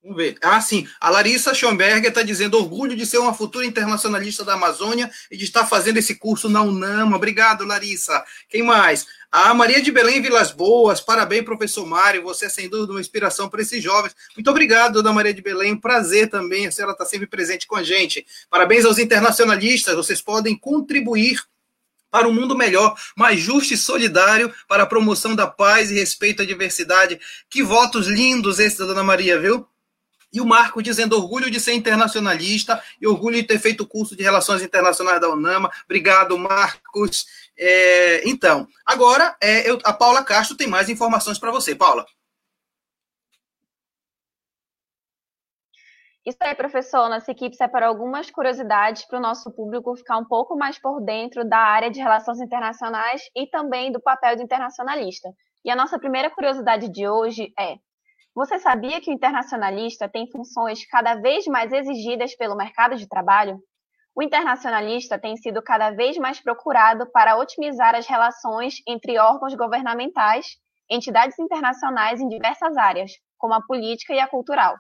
[0.06, 0.38] Vamos ver.
[0.40, 0.86] Ah, sim.
[1.00, 5.42] A Larissa Schomberger está dizendo orgulho de ser uma futura internacionalista da Amazônia e de
[5.42, 7.16] estar fazendo esse curso na UNAMA.
[7.16, 8.24] Obrigado, Larissa.
[8.48, 9.04] Quem mais?
[9.32, 11.00] A Maria de Belém Vilas Boas.
[11.00, 12.22] Parabéns, professor Mário.
[12.22, 14.14] Você é sem dúvida uma inspiração para esses jovens.
[14.36, 15.76] Muito obrigado, dona Maria de Belém.
[15.76, 16.68] Prazer também.
[16.68, 18.24] A senhora está sempre presente com a gente.
[18.48, 19.96] Parabéns aos internacionalistas.
[19.96, 21.42] Vocês podem contribuir
[22.12, 26.42] para um mundo melhor, mais justo e solidário, para a promoção da paz e respeito
[26.42, 27.18] à diversidade.
[27.50, 29.66] Que votos lindos esses da Dona Maria, viu?
[30.36, 34.14] E o Marco dizendo orgulho de ser internacionalista e orgulho de ter feito o curso
[34.14, 35.70] de Relações Internacionais da UNAMA.
[35.86, 37.24] Obrigado, Marcos.
[37.58, 41.74] É, então, agora é, eu, a Paula Castro tem mais informações para você.
[41.74, 42.04] Paula.
[46.26, 47.08] Isso aí, professor.
[47.08, 51.48] Nossa equipe separou algumas curiosidades para o nosso público ficar um pouco mais por dentro
[51.48, 55.30] da área de relações internacionais e também do papel do internacionalista.
[55.64, 57.76] E a nossa primeira curiosidade de hoje é:
[58.36, 63.58] você sabia que o internacionalista tem funções cada vez mais exigidas pelo mercado de trabalho?
[64.14, 70.48] O internacionalista tem sido cada vez mais procurado para otimizar as relações entre órgãos governamentais,
[70.90, 74.76] entidades internacionais em diversas áreas, como a política e a cultural.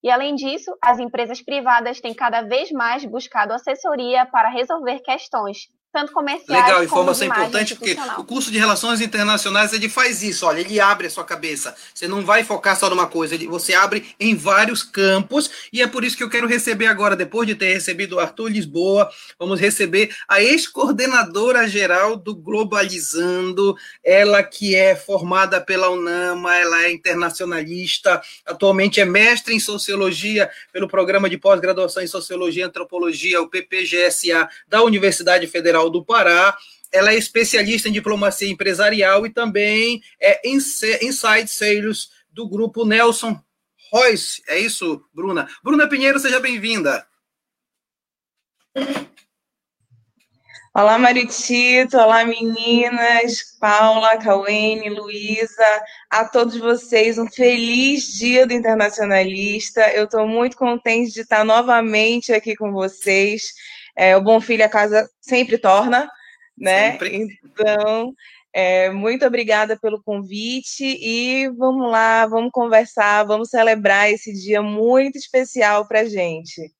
[0.00, 5.66] E, além disso, as empresas privadas têm cada vez mais buscado assessoria para resolver questões
[5.92, 10.60] tanto comerciais Legal, informação importante, porque o curso de Relações Internacionais ele faz isso, olha,
[10.60, 11.76] ele abre a sua cabeça.
[11.94, 15.86] Você não vai focar só numa coisa, ele, você abre em vários campos, e é
[15.86, 19.60] por isso que eu quero receber agora, depois de ter recebido o Arthur Lisboa, vamos
[19.60, 28.22] receber a ex-coordenadora geral do Globalizando, ela que é formada pela UNAMA, ela é internacionalista,
[28.46, 34.48] atualmente é mestre em Sociologia pelo Programa de Pós-Graduação em Sociologia e Antropologia, o PPGSA,
[34.66, 36.56] da Universidade Federal Federal do Pará.
[36.92, 43.40] Ela é especialista em diplomacia empresarial e também é inside sales do grupo Nelson
[43.90, 44.42] Royce.
[44.46, 45.48] É isso, Bruna?
[45.62, 47.06] Bruna Pinheiro, seja bem-vinda.
[50.74, 59.82] Olá, Maritito, olá, meninas, Paula, Cauene, Luísa, a todos vocês, um feliz dia do Internacionalista.
[59.90, 63.52] Eu estou muito contente de estar novamente aqui com vocês.
[63.96, 66.10] É, o bom filho a casa sempre torna,
[66.56, 66.92] né?
[66.92, 67.38] Sempre.
[67.44, 68.14] Então,
[68.52, 75.16] é, muito obrigada pelo convite e vamos lá, vamos conversar, vamos celebrar esse dia muito
[75.16, 76.72] especial para gente.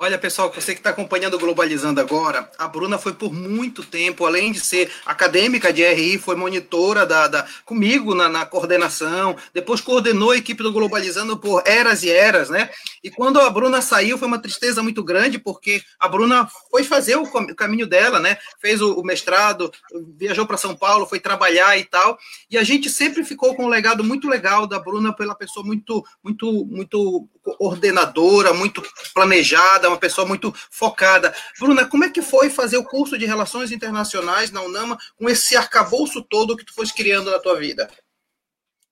[0.00, 4.24] Olha, pessoal, você que está acompanhando o Globalizando agora, a Bruna foi por muito tempo,
[4.24, 9.80] além de ser acadêmica de RI, foi monitora da, da comigo na, na, coordenação, depois
[9.80, 12.70] coordenou a equipe do Globalizando por eras e eras, né?
[13.02, 17.16] E quando a Bruna saiu, foi uma tristeza muito grande, porque a Bruna foi fazer
[17.16, 18.38] o, caminho dela, né?
[18.60, 19.72] Fez o, o mestrado,
[20.16, 22.16] viajou para São Paulo, foi trabalhar e tal.
[22.48, 26.04] E a gente sempre ficou com um legado muito legal da Bruna, pela pessoa muito,
[26.22, 28.80] muito, muito ordenadora, muito
[29.12, 31.34] planejada uma pessoa muito focada.
[31.58, 35.56] Bruna, como é que foi fazer o curso de Relações Internacionais na UNAMA com esse
[35.56, 37.88] arcabouço todo que tu foste criando na tua vida?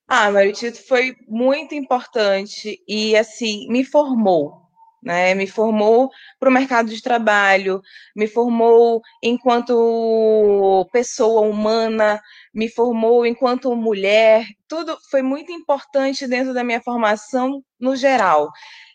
[0.07, 4.61] Ah, Maritito, foi muito importante e, assim, me formou,
[5.03, 5.35] né?
[5.35, 7.81] Me formou para o mercado de trabalho,
[8.15, 12.21] me formou enquanto pessoa humana,
[12.53, 14.45] me formou enquanto mulher.
[14.65, 18.49] Tudo foi muito importante dentro da minha formação no geral.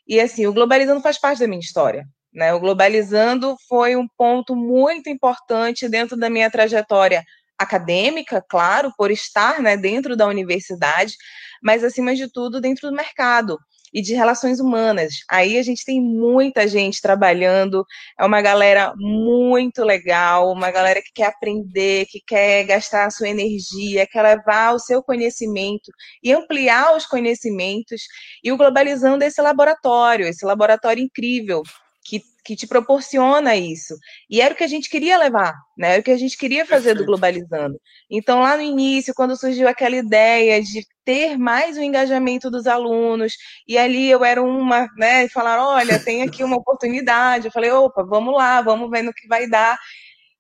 [0.07, 2.07] E assim, o Globalizando faz parte da minha história.
[2.33, 2.53] Né?
[2.55, 7.25] O Globalizando foi um ponto muito importante dentro da minha trajetória
[7.59, 11.15] acadêmica, claro, por estar né, dentro da universidade,
[11.63, 13.59] mas acima de tudo dentro do mercado
[13.93, 15.15] e de relações humanas.
[15.29, 17.85] Aí a gente tem muita gente trabalhando,
[18.19, 23.29] é uma galera muito legal, uma galera que quer aprender, que quer gastar a sua
[23.29, 25.91] energia, quer levar o seu conhecimento
[26.23, 28.03] e ampliar os conhecimentos.
[28.43, 31.63] E o Globalizando é esse laboratório, esse laboratório incrível
[32.05, 33.95] que que te proporciona isso.
[34.29, 35.93] E era o que a gente queria levar, né?
[35.93, 36.99] Era o que a gente queria fazer Perfeito.
[36.99, 37.81] do Globalizando.
[38.11, 43.35] Então, lá no início, quando surgiu aquela ideia de ter mais o engajamento dos alunos,
[43.67, 47.47] e ali eu era uma, né, falaram, olha, tem aqui uma oportunidade.
[47.47, 49.79] Eu falei, opa, vamos lá, vamos ver no que vai dar.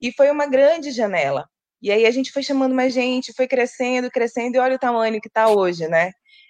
[0.01, 1.49] E foi uma grande janela.
[1.81, 5.21] E aí a gente foi chamando mais gente, foi crescendo, crescendo, e olha o tamanho
[5.21, 6.07] que está hoje, né?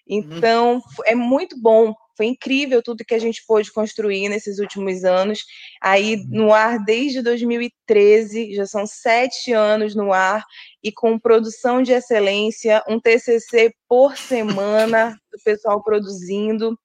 [0.08, 0.18] Uhum.
[0.18, 5.44] Então, é muito bom foi incrível tudo que a gente pôde construir nesses últimos anos.
[5.80, 6.26] Aí uhum.
[6.28, 10.44] no ar desde 2013, já são sete anos no ar,
[10.82, 16.78] e com produção de excelência, um TCC por semana, do pessoal produzindo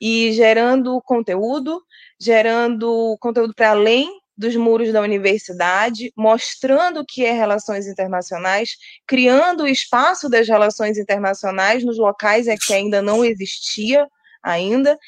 [0.00, 1.80] e gerando conteúdo,
[2.20, 9.62] gerando conteúdo para além dos muros da universidade, mostrando o que é relações internacionais, criando
[9.62, 14.08] o espaço das relações internacionais nos locais em que ainda não existia
[14.44, 14.98] ainda,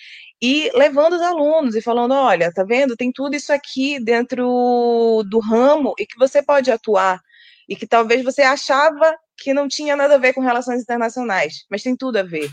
[0.41, 2.97] e levando os alunos e falando: olha, tá vendo?
[2.97, 7.21] Tem tudo isso aqui dentro do ramo e que você pode atuar,
[7.69, 11.83] e que talvez você achava que não tinha nada a ver com relações internacionais, mas
[11.83, 12.51] tem tudo a ver.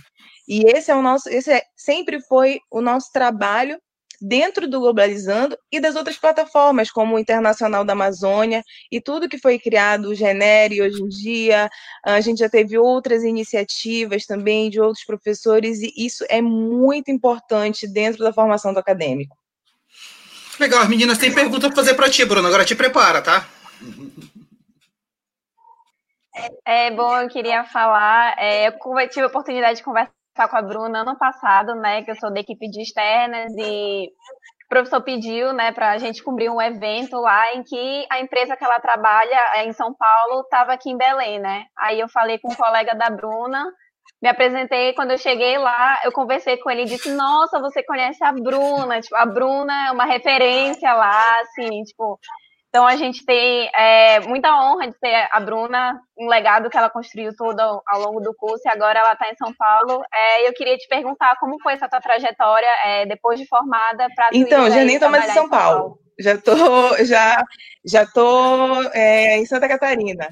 [0.47, 3.79] E esse é o nosso, esse é, sempre foi o nosso trabalho
[4.25, 9.37] dentro do Globalizando e das outras plataformas, como o Internacional da Amazônia e tudo que
[9.37, 11.69] foi criado, o Genere, hoje em dia.
[12.05, 17.85] A gente já teve outras iniciativas também de outros professores, e isso é muito importante
[17.85, 19.35] dentro da formação do acadêmico.
[20.57, 22.47] Legal, as meninas têm pergunta para fazer para ti, Bruno.
[22.47, 23.49] Agora te prepara, tá?
[26.65, 28.35] É bom, eu queria falar.
[28.37, 32.03] É, eu tive a oportunidade de conversar com a Bruna ano passado, né?
[32.03, 34.07] Que eu sou da equipe de externas e
[34.65, 38.55] o professor pediu, né, para a gente cobrir um evento lá em que a empresa
[38.55, 41.65] que ela trabalha é em São Paulo estava aqui em Belém, né?
[41.77, 43.63] Aí eu falei com um colega da Bruna,
[44.21, 48.23] me apresentei, quando eu cheguei lá, eu conversei com ele e disse, nossa, você conhece
[48.23, 52.17] a Bruna, tipo, a Bruna é uma referência lá, assim, tipo,
[52.73, 56.89] então a gente tem é, muita honra de ter a Bruna, um legado que ela
[56.89, 60.01] construiu todo ao, longo do curso e agora ela está em São Paulo.
[60.11, 64.29] É, eu queria te perguntar como foi essa tua trajetória é, depois de formada para
[64.33, 65.79] Então, já nem estou mais em São, Paulo.
[65.79, 65.99] Paulo.
[66.19, 67.43] Já tô, já,
[67.85, 70.29] já tô é, em Santa Catarina.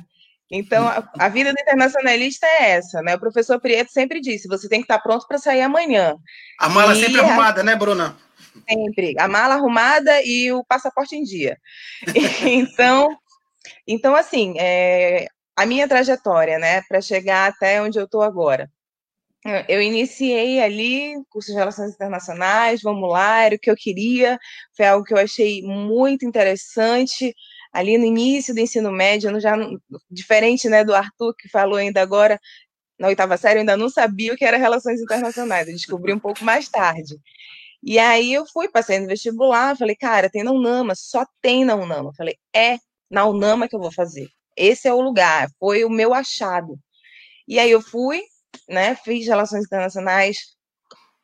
[0.51, 3.13] Então, a, a, vida do internacionalista é essa, né?
[3.13, 6.15] O professor Prieto sempre disse: você tem que estar pronto para sair amanhã.
[6.60, 8.17] A mala e sempre arrumada, né, Bruna?
[8.70, 9.16] Sempre.
[9.20, 11.58] A mala arrumada e o passaporte em dia.
[12.46, 13.18] então,
[13.88, 18.70] então assim, é, a minha trajetória, né, para chegar até onde eu estou agora.
[19.68, 24.38] Eu iniciei ali curso de Relações Internacionais, vamos lá, era o que eu queria,
[24.78, 27.34] foi algo que eu achei muito interessante.
[27.74, 29.56] Ali no início do ensino médio, já
[30.10, 32.40] diferente né, do Arthur, que falou ainda agora,
[33.00, 36.20] na oitava série, eu ainda não sabia o que era Relações Internacionais, eu descobri um
[36.20, 37.18] pouco mais tarde.
[37.84, 41.76] E aí eu fui, passei no vestibular, falei, cara, tem na Unama, só tem na
[41.76, 42.14] Unama.
[42.16, 42.78] Falei, é
[43.10, 44.28] na Unama que eu vou fazer.
[44.55, 46.78] Esse é o lugar, foi o meu achado.
[47.47, 48.22] E aí eu fui,
[48.70, 50.38] né, fiz relações internacionais,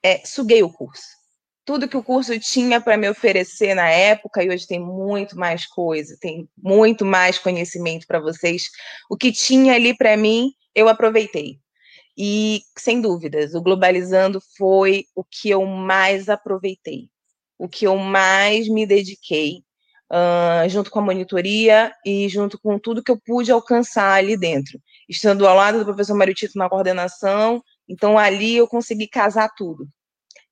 [0.04, 1.06] é, suguei o curso.
[1.68, 5.66] tudo que o curso tinha para me oferecer na época, e hoje tem muito mais
[5.68, 8.70] coisa, tem muito mais conhecimento para vocês.
[9.10, 11.60] O que tinha ali para mim, eu aproveitei.
[12.18, 17.10] E, sem dúvidas, o Globalizando foi o que eu mais aproveitei,
[17.60, 19.60] o que eu mais me dediquei,
[20.12, 24.80] uh, junto com a monitoria e junto com tudo que eu pude alcançar ali dentro.
[25.08, 29.88] Estando ao lado do professor Mário Tito na coordenação, então ali eu consegui casar tudo.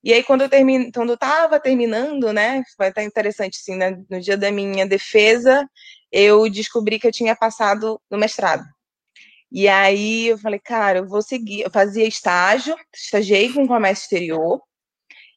[0.04, 3.98] E aí, quando eu termino, quando eu estava terminando, né, vai estar interessante, sim, né,
[4.08, 5.68] no dia da minha defesa,
[6.12, 8.64] eu descobri que eu tinha passado no mestrado.
[9.52, 11.62] E aí eu falei, cara, eu vou seguir.
[11.62, 14.62] Eu fazia estágio, estagiei com comércio exterior.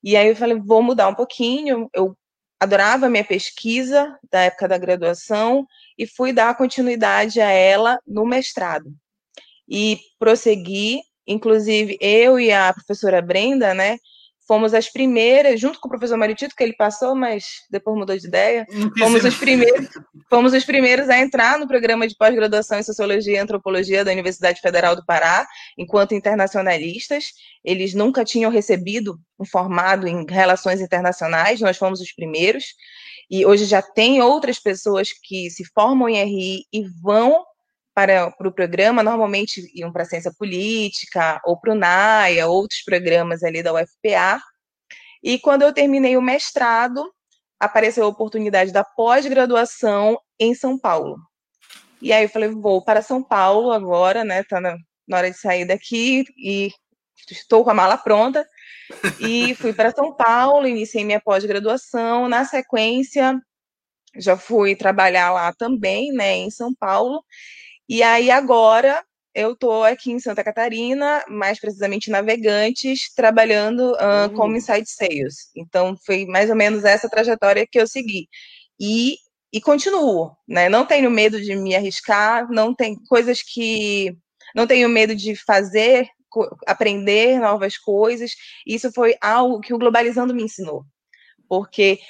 [0.03, 1.89] E aí eu falei, vou mudar um pouquinho.
[1.95, 2.17] Eu
[2.61, 8.27] adorava a minha pesquisa da época da graduação e fui dar continuidade a ela no
[8.27, 8.93] mestrado.
[9.69, 13.99] E prossegui, inclusive eu e a professora Brenda, né,
[14.49, 18.27] fomos as primeiras, junto com o professor Maritito, que ele passou, mas depois mudou de
[18.27, 18.67] ideia,
[18.99, 19.89] fomos os, primeiros,
[20.31, 24.63] fomos os primeiros a entrar no programa de pós-graduação em Sociologia e Antropologia da Universidade
[24.63, 25.47] Federal do Pará,
[25.77, 27.27] enquanto internacionalistas.
[27.63, 32.65] Eles nunca tinham recebido um formado em relações internacionais, nós fomos os primeiros.
[33.31, 37.45] E hoje já tem outras pessoas que se formam em RI e vão
[37.99, 42.81] para, para o programa, normalmente iam para a ciência política, ou para o NAIA, outros
[42.83, 44.41] programas ali da UFPA.
[45.21, 47.05] E quando eu terminei o mestrado,
[47.59, 51.17] apareceu a oportunidade da pós-graduação em São Paulo.
[52.01, 54.45] E aí eu falei, vou para São Paulo agora, né?
[54.45, 54.77] Tá na,
[55.13, 56.71] hora de sair daqui e
[57.29, 58.47] estou com a mala pronta.
[59.19, 62.29] E fui para São Paulo, iniciei minha pós-graduação.
[62.29, 63.37] Na sequência,
[64.17, 67.25] já fui trabalhar lá também, né, em São Paulo.
[67.89, 69.03] E aí agora
[69.35, 75.51] eu estou aqui em Santa Catarina, mais precisamente Navegantes, trabalhando uh, como Inside Sales.
[75.57, 78.29] Então foi mais ou menos essa trajetória que eu segui.
[78.81, 79.17] E,
[79.53, 80.69] e continuo, né?
[80.69, 84.17] Não tenho medo de me arriscar, não tem coisas que
[84.55, 86.09] não tenho medo de fazer,
[86.67, 88.35] aprender novas coisas.
[88.67, 90.85] Isso foi algo que o Globalizando me ensinou.
[91.49, 92.01] Porque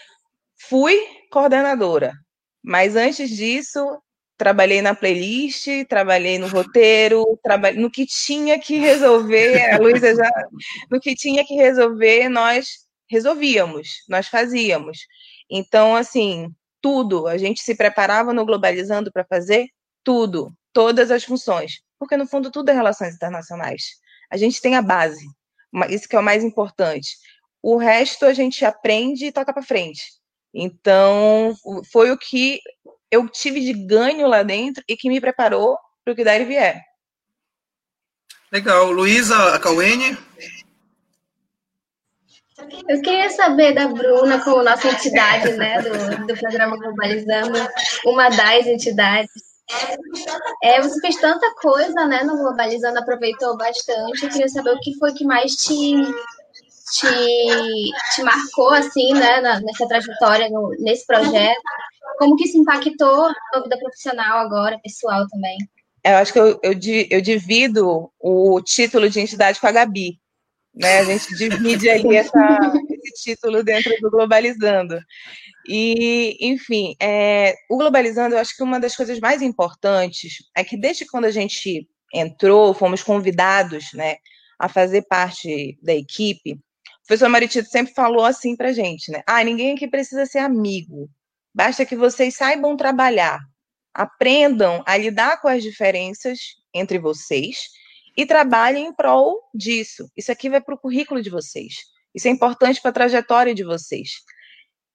[0.69, 0.99] fui
[1.31, 2.15] coordenadora,
[2.63, 4.01] mas antes disso,
[4.39, 10.31] trabalhei na playlist, trabalhei no roteiro, trabalhei no que tinha que resolver, a Luísa já,
[10.89, 14.99] no que tinha que resolver, nós resolvíamos, nós fazíamos.
[15.51, 19.67] Então, assim, tudo, a gente se preparava no Globalizando para fazer
[20.05, 23.97] tudo, todas as funções, porque no fundo tudo é relações internacionais.
[24.31, 25.27] A gente tem a base,
[25.91, 27.17] isso que é o mais importante.
[27.61, 30.19] O resto a gente aprende e toca para frente.
[30.55, 31.55] Então,
[31.91, 32.61] foi o que
[33.11, 36.45] eu tive de ganho lá dentro e que me preparou para o que der e
[36.45, 36.83] vier.
[38.51, 38.91] Legal.
[38.91, 40.17] Luísa Cauene?
[42.89, 47.59] Eu queria saber da Bruna, como nossa entidade né, do, do programa Globalizando,
[48.05, 49.31] uma das entidades.
[50.63, 54.25] É, você fez tanta coisa né, no Globalizando, aproveitou bastante.
[54.25, 55.95] Eu queria saber o que foi que mais te,
[56.93, 61.63] te, te marcou assim, né, nessa trajetória, no, nesse projeto.
[62.19, 65.57] Como que isso impactou a vida profissional agora, pessoal também?
[66.05, 66.73] Eu acho que eu, eu,
[67.11, 70.19] eu divido o título de entidade com a Gabi.
[70.75, 70.99] Né?
[70.99, 74.99] A gente divide ali essa, esse título dentro do Globalizando.
[75.69, 80.77] E, enfim, é, o Globalizando, eu acho que uma das coisas mais importantes é que
[80.77, 84.17] desde quando a gente entrou, fomos convidados né,
[84.59, 89.23] a fazer parte da equipe, o professor Maritito sempre falou assim para gente, né?
[89.27, 91.09] Ah, ninguém aqui precisa ser amigo.
[91.55, 93.41] Basta que vocês saibam trabalhar,
[93.95, 96.39] aprendam a lidar com as diferenças
[96.73, 97.69] entre vocês
[98.17, 100.11] e trabalhem em prol disso.
[100.17, 101.75] Isso aqui vai para o currículo de vocês.
[102.15, 104.11] Isso é importante para a trajetória de vocês.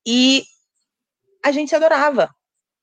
[0.06, 0.44] E
[1.44, 2.30] a gente adorava.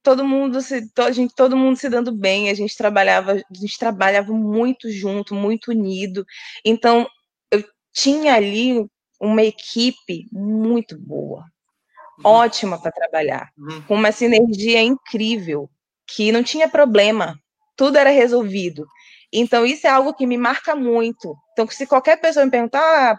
[0.02, 3.78] Todo mundo se, a gente, todo mundo se dando bem, a gente trabalhava, a gente
[3.78, 6.24] trabalhava muito junto, muito unido.
[6.64, 7.06] Então,
[7.50, 7.62] eu
[7.92, 8.86] tinha ali
[9.20, 11.44] uma equipe muito boa,
[12.24, 13.82] ótima para trabalhar, uhum.
[13.82, 15.68] com uma sinergia incrível,
[16.06, 17.36] que não tinha problema,
[17.76, 18.86] tudo era resolvido.
[19.32, 21.34] Então, isso é algo que me marca muito.
[21.52, 23.18] Então, se qualquer pessoa me perguntar ah,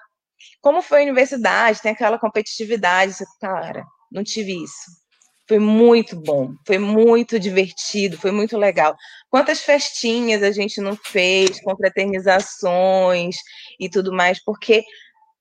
[0.62, 5.02] como foi a universidade, tem aquela competitividade, você, cara, não tive isso.
[5.47, 8.95] Foi muito bom, foi muito divertido, foi muito legal.
[9.30, 13.36] Quantas festinhas a gente não fez, confraternizações
[13.80, 14.84] e tudo mais, porque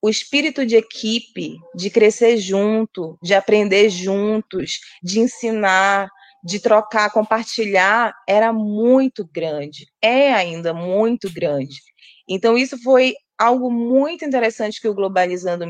[0.02, 6.08] o espírito de equipe, de crescer junto, de aprender juntos, de ensinar,
[6.42, 11.80] de trocar, compartilhar, era muito grande, é ainda muito grande.
[12.28, 15.66] Então, isso foi algo muito interessante que o Globalizando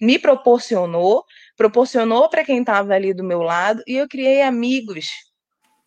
[0.00, 1.24] me proporcionou,
[1.56, 5.08] proporcionou para quem estava ali do meu lado, e eu criei amigos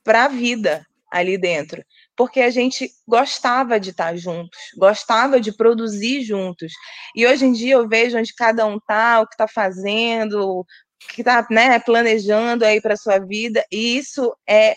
[0.03, 1.83] para a vida ali dentro,
[2.17, 6.73] porque a gente gostava de estar juntos, gostava de produzir juntos.
[7.15, 10.65] E hoje em dia eu vejo onde cada um está, o que está fazendo, o
[11.13, 14.75] que está né, planejando aí para a sua vida, e isso é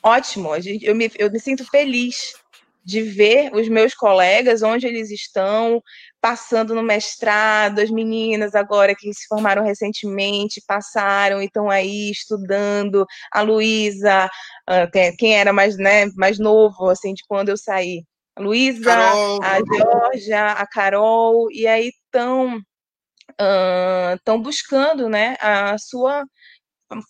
[0.00, 0.50] ótimo.
[0.80, 2.34] Eu me, eu me sinto feliz
[2.84, 5.82] de ver os meus colegas onde eles estão,
[6.20, 13.06] passando no mestrado, as meninas agora que se formaram recentemente, passaram e estão aí estudando,
[13.32, 14.28] a Luísa,
[14.66, 14.86] ah,
[15.18, 18.04] quem era mais, né, mais novo, assim, de quando eu saí,
[18.36, 18.92] a Luísa,
[19.42, 22.60] a Georgia, a Carol, e aí estão
[24.16, 26.24] estão uh, buscando né, a sua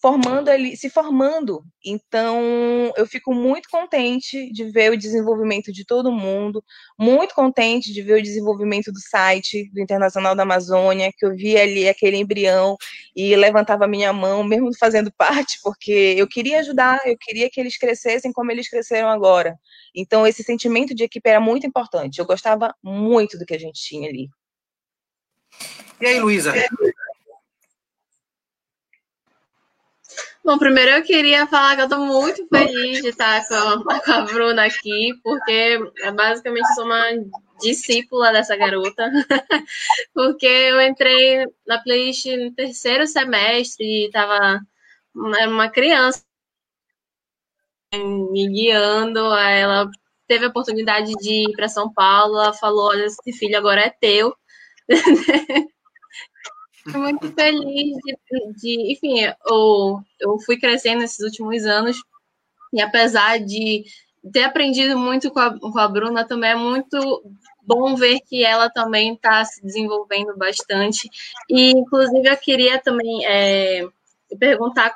[0.00, 1.64] formando ali, se formando.
[1.84, 6.62] Então, eu fico muito contente de ver o desenvolvimento de todo mundo,
[6.98, 11.56] muito contente de ver o desenvolvimento do site do Internacional da Amazônia, que eu vi
[11.56, 12.76] ali aquele embrião
[13.16, 17.78] e levantava minha mão, mesmo fazendo parte, porque eu queria ajudar, eu queria que eles
[17.78, 19.56] crescessem como eles cresceram agora.
[19.94, 22.18] Então, esse sentimento de equipe era muito importante.
[22.18, 24.28] Eu gostava muito do que a gente tinha ali.
[26.00, 26.52] E aí, Luísa?
[30.50, 34.22] Bom, primeiro eu queria falar que eu estou muito feliz de estar com, com, a
[34.22, 37.04] Bruna aqui, porque é basicamente sou uma
[37.60, 39.12] discípula dessa garota,
[40.12, 44.60] porque eu entrei na playlist no terceiro semestre e estava
[45.38, 46.20] era uma criança
[47.94, 49.88] me guiando, ela
[50.26, 53.90] teve a oportunidade de ir para São Paulo, ela falou, olha, esse filho agora é
[54.00, 54.34] teu.
[56.90, 61.96] Estou muito feliz de, de, enfim, eu, eu fui crescendo nesses últimos anos
[62.72, 63.84] e apesar de
[64.32, 67.22] ter aprendido muito com a, com a Bruna, também é muito
[67.62, 71.08] bom ver que ela também está se desenvolvendo bastante.
[71.48, 73.86] E, inclusive, eu queria também é,
[74.38, 74.92] perguntar,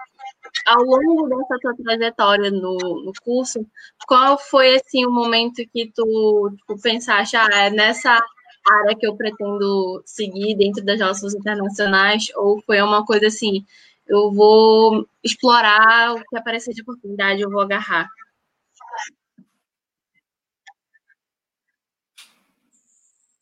[0.66, 3.64] ao longo dessa tua trajetória no, no curso,
[4.06, 8.20] qual foi, assim, o momento que tu tipo, pensaste, ah, é nessa
[8.66, 13.64] área que eu pretendo seguir dentro das relações internacionais, ou foi uma coisa assim,
[14.06, 18.08] eu vou explorar o que aparecer de oportunidade, eu vou agarrar?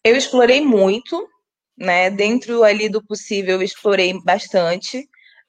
[0.04, 1.28] Eu explorei muito,
[1.76, 2.10] né?
[2.10, 4.98] Dentro ali do possível, eu explorei bastante,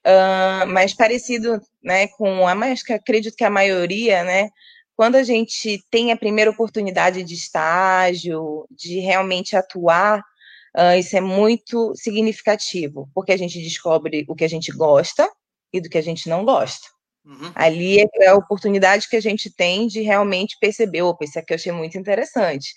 [0.06, 4.48] uh, mas parecido, né, com a mais que acredito que a maioria, né,
[4.96, 10.20] quando a gente tem a primeira oportunidade de estágio, de realmente atuar,
[10.76, 15.28] uh, isso é muito significativo, porque a gente descobre o que a gente gosta
[15.72, 16.88] e do que a gente não gosta.
[17.24, 17.50] Uhum.
[17.54, 21.56] Ali é a oportunidade que a gente tem de realmente perceber, opa, isso aqui eu
[21.56, 22.72] achei muito interessante.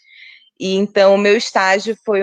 [0.59, 2.22] E então o meu estágio foi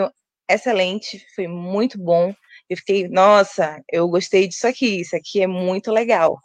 [0.50, 2.34] excelente, foi muito bom.
[2.68, 6.40] Eu fiquei, nossa, eu gostei disso aqui, isso aqui é muito legal.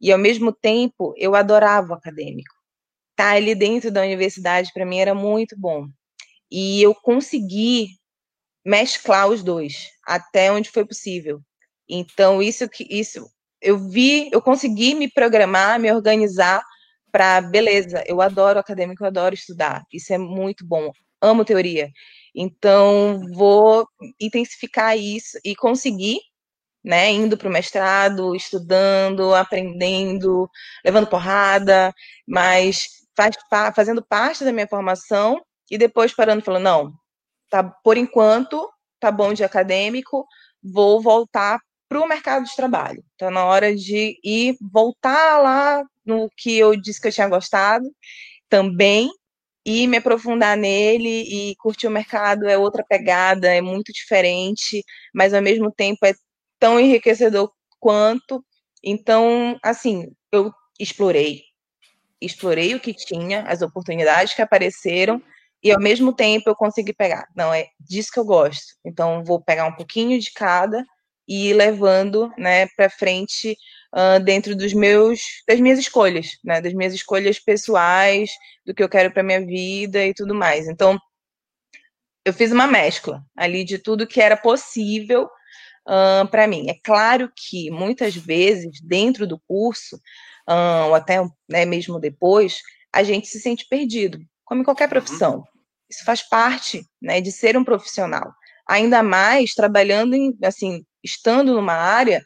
[0.00, 2.59] E ao mesmo tempo, eu adorava o acadêmico
[3.20, 5.86] estar ali dentro da universidade para mim era muito bom.
[6.50, 7.88] E eu consegui
[8.64, 11.40] mesclar os dois até onde foi possível.
[11.88, 13.28] Então isso que isso
[13.60, 16.62] eu vi, eu consegui me programar, me organizar
[17.12, 19.84] para beleza, eu adoro acadêmico, eu adoro estudar.
[19.92, 20.90] Isso é muito bom.
[21.20, 21.90] Amo teoria.
[22.34, 23.86] Então vou
[24.18, 26.20] intensificar isso e conseguir
[26.82, 30.48] né, indo para o mestrado, estudando, aprendendo,
[30.82, 31.92] levando porrada,
[32.26, 33.36] mas faz,
[33.74, 35.40] fazendo parte da minha formação
[35.70, 36.92] e depois parando falando, não,
[37.50, 38.68] tá, por enquanto,
[38.98, 40.26] tá bom de acadêmico,
[40.62, 43.02] vou voltar para o mercado de trabalho.
[43.12, 47.84] Está na hora de ir voltar lá no que eu disse que eu tinha gostado
[48.48, 49.10] também
[49.64, 54.82] e me aprofundar nele e curtir o mercado é outra pegada, é muito diferente,
[55.14, 56.14] mas ao mesmo tempo é
[56.58, 58.44] tão enriquecedor quanto.
[58.82, 61.42] Então, assim, eu explorei
[62.20, 65.22] explorei o que tinha, as oportunidades que apareceram,
[65.62, 67.26] e ao mesmo tempo eu consegui pegar.
[67.36, 68.74] Não, é disso que eu gosto.
[68.84, 70.84] Então, vou pegar um pouquinho de cada
[71.28, 73.56] e ir levando né, para frente
[73.94, 78.30] uh, dentro dos meus, das minhas escolhas, né, das minhas escolhas pessoais,
[78.64, 80.66] do que eu quero para minha vida e tudo mais.
[80.66, 80.98] Então,
[82.24, 85.28] eu fiz uma mescla ali de tudo que era possível
[85.86, 86.68] uh, para mim.
[86.68, 90.00] É claro que muitas vezes, dentro do curso,
[90.86, 92.60] ou até né, mesmo depois,
[92.92, 94.90] a gente se sente perdido, como em qualquer uhum.
[94.90, 95.44] profissão.
[95.88, 98.32] Isso faz parte né, de ser um profissional.
[98.68, 102.22] Ainda mais trabalhando em, assim, estando numa área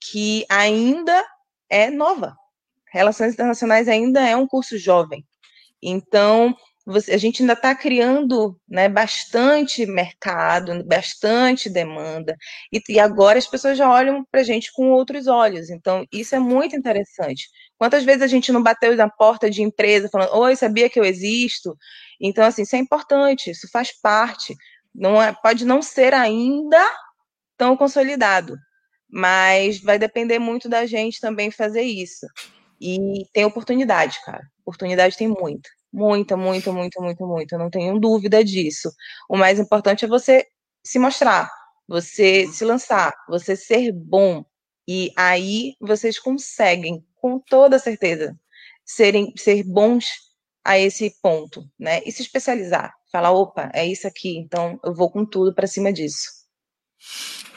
[0.00, 1.24] que ainda
[1.68, 2.36] é nova.
[2.92, 5.24] Relações internacionais ainda é um curso jovem.
[5.82, 6.56] Então,
[6.90, 12.36] você, a gente ainda está criando né, bastante mercado, bastante demanda,
[12.72, 15.70] e, e agora as pessoas já olham para a gente com outros olhos.
[15.70, 17.48] Então, isso é muito interessante.
[17.78, 21.04] Quantas vezes a gente não bateu na porta de empresa falando, oi, sabia que eu
[21.04, 21.76] existo?
[22.20, 24.54] Então, assim, isso é importante, isso faz parte.
[24.94, 26.84] Não é, pode não ser ainda
[27.56, 28.56] tão consolidado,
[29.08, 32.26] mas vai depender muito da gente também fazer isso.
[32.80, 34.42] E tem oportunidade, cara.
[34.64, 35.68] Oportunidade tem muita.
[35.92, 37.58] Muita, muita, muita, muita, muita.
[37.58, 38.90] Não tenho dúvida disso.
[39.28, 40.46] O mais importante é você
[40.84, 41.50] se mostrar,
[41.88, 44.44] você se lançar, você ser bom.
[44.88, 48.38] E aí vocês conseguem, com toda certeza,
[48.84, 50.06] serem, ser bons
[50.64, 52.00] a esse ponto, né?
[52.04, 52.94] E se especializar.
[53.10, 56.39] Falar, opa, é isso aqui, então eu vou com tudo para cima disso.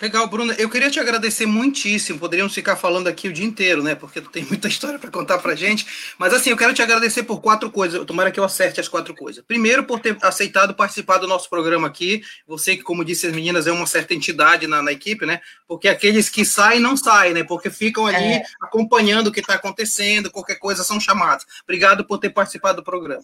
[0.01, 0.53] Legal, Bruna.
[0.57, 2.19] Eu queria te agradecer muitíssimo.
[2.19, 3.95] Poderíamos ficar falando aqui o dia inteiro, né?
[3.95, 5.85] Porque tu tem muita história para contar pra gente.
[6.17, 8.03] Mas assim, eu quero te agradecer por quatro coisas.
[8.05, 9.43] Tomara que eu acerte as quatro coisas.
[9.47, 12.21] Primeiro, por ter aceitado participar do nosso programa aqui.
[12.45, 15.39] Você que, como disse as meninas, é uma certa entidade na, na equipe, né?
[15.67, 17.43] Porque aqueles que saem, não saem, né?
[17.43, 18.43] Porque ficam ali é.
[18.61, 21.45] acompanhando o que está acontecendo, qualquer coisa são chamados.
[21.63, 23.23] Obrigado por ter participado do programa.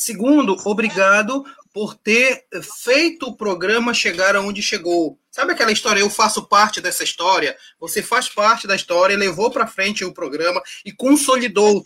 [0.00, 1.44] Segundo, obrigado
[1.74, 2.46] por ter
[2.82, 5.18] feito o programa chegar aonde chegou.
[5.30, 6.00] Sabe aquela história?
[6.00, 7.54] Eu faço parte dessa história.
[7.78, 11.84] Você faz parte da história, levou para frente o programa e consolidou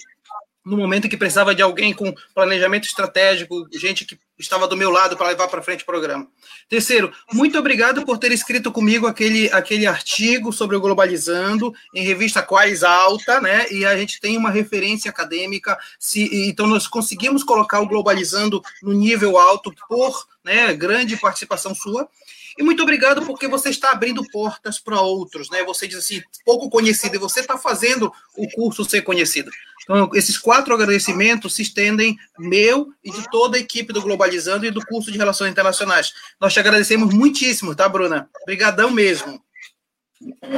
[0.64, 5.16] no momento que precisava de alguém com planejamento estratégico, gente que estava do meu lado
[5.16, 6.26] para levar para frente o programa.
[6.68, 12.42] Terceiro, muito obrigado por ter escrito comigo aquele, aquele artigo sobre o Globalizando em revista
[12.42, 13.66] Quais Alta, né?
[13.70, 18.92] E a gente tem uma referência acadêmica, se, então nós conseguimos colocar o Globalizando no
[18.92, 22.08] nível alto por né, grande participação sua.
[22.56, 25.64] E muito obrigado porque você está abrindo portas para outros, né?
[25.64, 29.50] Você diz assim, pouco conhecido, e você está fazendo o curso ser conhecido.
[29.84, 34.70] Então, esses quatro agradecimentos se estendem meu e de toda a equipe do Globalizando e
[34.70, 36.12] do curso de Relações Internacionais.
[36.40, 38.28] Nós te agradecemos muitíssimo, tá, Bruna?
[38.42, 39.42] Obrigadão mesmo.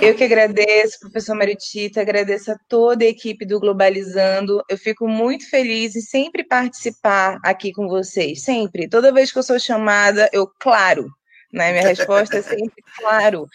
[0.01, 4.63] Eu que agradeço, professor Maritita, agradeço a toda a equipe do Globalizando.
[4.69, 8.89] Eu fico muito feliz em sempre participar aqui com vocês, sempre.
[8.89, 11.11] Toda vez que eu sou chamada, eu, claro,
[11.53, 11.73] né?
[11.73, 13.49] Minha resposta é sempre claro,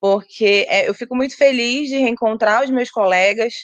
[0.00, 3.54] porque é, eu fico muito feliz de reencontrar os meus colegas,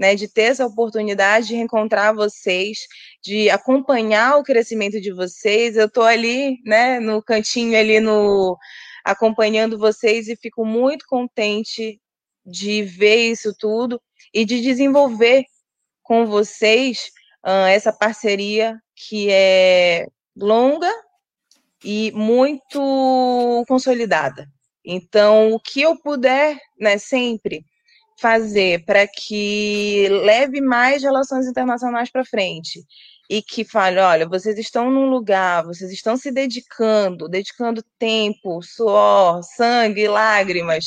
[0.00, 2.78] né, de ter essa oportunidade de reencontrar vocês,
[3.22, 5.76] de acompanhar o crescimento de vocês.
[5.76, 8.56] Eu estou ali, né, no cantinho ali no
[9.04, 12.00] acompanhando vocês e fico muito contente
[12.46, 14.00] de ver isso tudo
[14.32, 15.44] e de desenvolver
[16.02, 17.10] com vocês
[17.44, 20.90] uh, essa parceria que é longa,
[21.84, 24.46] e muito consolidada.
[24.84, 27.64] Então, o que eu puder, né, sempre
[28.20, 32.84] fazer para que leve mais relações internacionais para frente.
[33.28, 39.40] E que fale, olha, vocês estão num lugar, vocês estão se dedicando, dedicando tempo, suor,
[39.44, 40.86] sangue, lágrimas,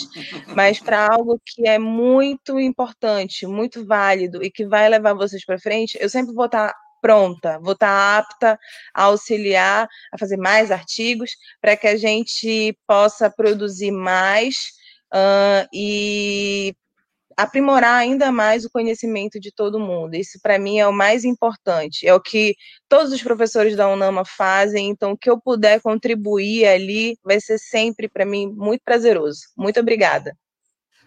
[0.54, 5.58] mas para algo que é muito importante, muito válido e que vai levar vocês para
[5.58, 8.60] frente, eu sempre vou estar pronta, vou estar apta
[8.94, 14.74] a auxiliar, a fazer mais artigos, para que a gente possa produzir mais
[15.14, 16.76] uh, e
[17.38, 20.16] aprimorar ainda mais o conhecimento de todo mundo.
[20.16, 22.08] Isso, para mim, é o mais importante.
[22.08, 22.56] É o que
[22.88, 24.90] todos os professores da UNAMA fazem.
[24.90, 29.42] Então, o que eu puder contribuir ali vai ser sempre, para mim, muito prazeroso.
[29.58, 30.36] Muito obrigada.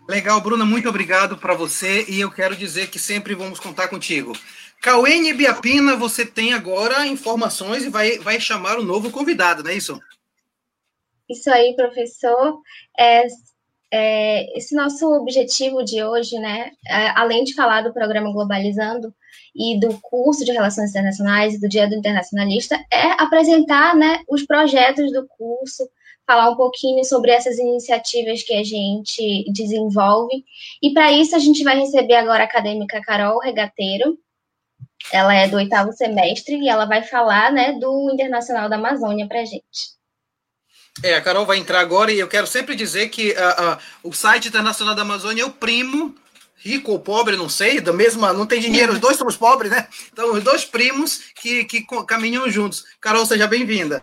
[0.09, 2.05] Legal, Bruna, muito obrigado para você.
[2.09, 4.33] E eu quero dizer que sempre vamos contar contigo.
[4.81, 9.74] Cauene Biapina, você tem agora informações e vai, vai chamar o novo convidado, não é
[9.74, 10.01] isso?
[11.29, 12.61] Isso aí, professor.
[12.97, 13.27] É,
[13.97, 19.12] é, esse nosso objetivo de hoje, né, é, além de falar do programa Globalizando
[19.55, 24.44] e do curso de Relações Internacionais e do Dia do Internacionalista, é apresentar né, os
[24.44, 25.88] projetos do curso,
[26.26, 30.44] falar um pouquinho sobre essas iniciativas que a gente desenvolve.
[30.82, 34.18] E para isso a gente vai receber agora a acadêmica Carol Regateiro,
[35.12, 39.44] ela é do oitavo semestre e ela vai falar, né, do Internacional da Amazônia para
[39.44, 39.95] gente.
[41.03, 44.12] É, a Carol vai entrar agora e eu quero sempre dizer que uh, uh, o
[44.12, 46.14] site Internacional da Amazônia é o primo,
[46.57, 49.86] rico ou pobre, não sei, da mesma, não tem dinheiro, os dois somos pobres, né?
[50.12, 52.84] Então, os dois primos que, que caminham juntos.
[53.01, 54.03] Carol, seja bem-vinda.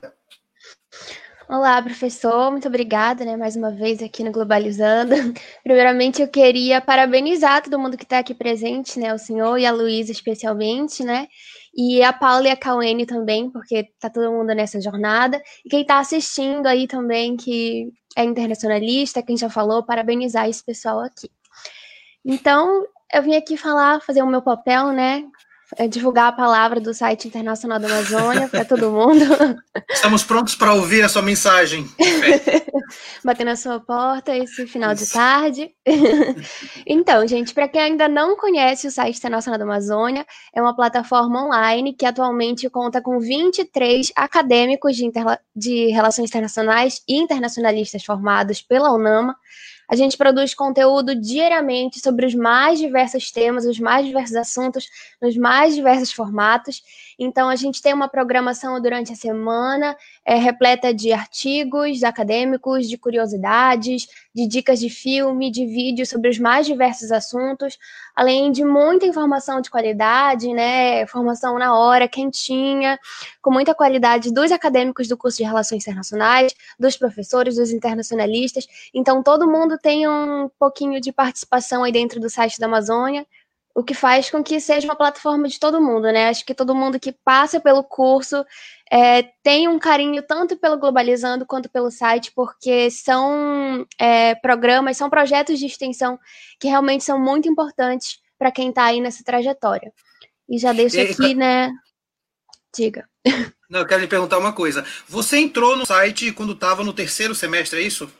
[1.49, 5.13] Olá, professor, muito obrigada, né, mais uma vez aqui no Globalizando.
[5.61, 9.71] Primeiramente, eu queria parabenizar todo mundo que está aqui presente, né, o senhor e a
[9.71, 11.27] Luísa especialmente, né,
[11.76, 15.82] e a Paula e a Cauene também, porque tá todo mundo nessa jornada, e quem
[15.82, 21.30] está assistindo aí também, que é internacionalista, quem já falou, parabenizar esse pessoal aqui.
[22.24, 25.26] Então, eu vim aqui falar, fazer o meu papel, né,
[25.78, 29.24] é, divulgar a palavra do site Internacional da Amazônia para todo mundo.
[29.89, 31.88] Estamos prontos para ouvir a sua mensagem.
[33.24, 35.71] Bater na sua porta esse final de tarde.
[36.86, 41.45] então, gente, para quem ainda não conhece o site Internacional da Amazônia, é uma plataforma
[41.45, 45.11] online que atualmente conta com 23 acadêmicos de,
[45.55, 49.36] de relações internacionais e internacionalistas formados pela UNAMA
[49.89, 54.89] a gente produz conteúdo diariamente sobre os mais diversos temas, os mais diversos assuntos,
[55.21, 56.84] nos mais diversos formatos.
[57.18, 59.95] Então, a gente tem uma programação durante a semana
[60.26, 66.39] é, repleta de artigos acadêmicos, de curiosidades, de dicas de filme, de vídeo sobre os
[66.39, 67.78] mais diversos assuntos,
[68.16, 71.05] além de muita informação de qualidade, né?
[71.07, 72.99] Formação na hora, quentinha,
[73.41, 78.68] com muita qualidade dos acadêmicos do curso de Relações Internacionais, dos professores, dos internacionalistas.
[78.93, 83.26] Então, todo mundo tem um pouquinho de participação aí dentro do site da Amazônia
[83.76, 86.30] o que faz com que seja uma plataforma de todo mundo, né?
[86.30, 88.45] Acho que todo mundo que passa pelo curso
[88.91, 95.09] é, tem um carinho tanto pelo Globalizando quanto pelo site, porque são é, programas, são
[95.09, 96.19] projetos de extensão
[96.59, 99.91] que realmente são muito importantes para quem está aí nessa trajetória.
[100.47, 101.71] E já deixo e, aqui, né?
[102.76, 103.09] Diga.
[103.69, 104.86] Não, eu quero lhe perguntar uma coisa.
[105.07, 108.11] Você entrou no site quando estava no terceiro semestre, é isso?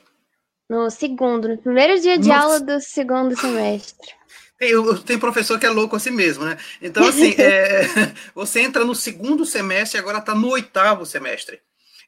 [0.68, 2.40] No segundo, no primeiro dia de Nossa.
[2.40, 4.14] aula do segundo semestre.
[4.60, 6.56] Eu, tenho professor que é louco assim mesmo, né?
[6.80, 7.82] Então, assim, é,
[8.34, 11.60] você entra no segundo semestre e agora está no oitavo semestre.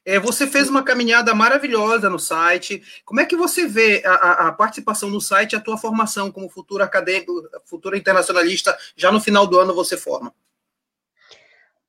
[0.05, 2.81] É, você fez uma caminhada maravilhosa no site.
[3.03, 6.49] Como é que você vê a, a, participação no site e a tua formação como
[6.49, 8.77] futuro acadêmico, futuro internacionalista?
[8.95, 10.33] Já no final do ano você forma.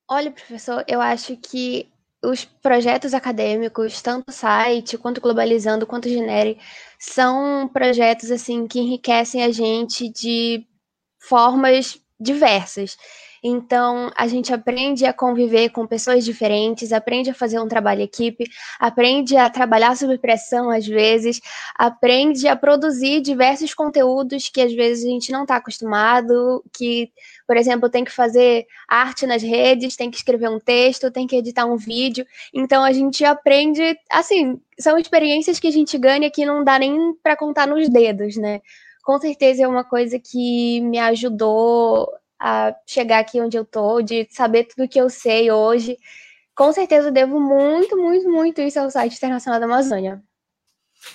[0.05, 1.87] Olha, professor, eu acho que
[2.21, 6.59] os projetos acadêmicos, tanto o site, quanto Globalizando, quanto Genere,
[6.99, 10.67] são projetos assim que enriquecem a gente de
[11.17, 12.97] formas diversas.
[13.43, 18.45] Então, a gente aprende a conviver com pessoas diferentes, aprende a fazer um trabalho equipe,
[18.79, 21.39] aprende a trabalhar sob pressão às vezes,
[21.75, 27.11] aprende a produzir diversos conteúdos que às vezes a gente não está acostumado, que,
[27.47, 31.35] por exemplo, tem que fazer arte nas redes, tem que escrever um texto, tem que
[31.35, 32.25] editar um vídeo.
[32.53, 37.13] Então, a gente aprende, assim, são experiências que a gente ganha que não dá nem
[37.23, 38.61] para contar nos dedos, né?
[39.03, 42.07] Com certeza é uma coisa que me ajudou
[42.39, 45.97] a chegar aqui onde eu tô, de saber tudo que eu sei hoje.
[46.55, 50.21] Com certeza devo muito, muito, muito isso ao site Internacional da Amazônia.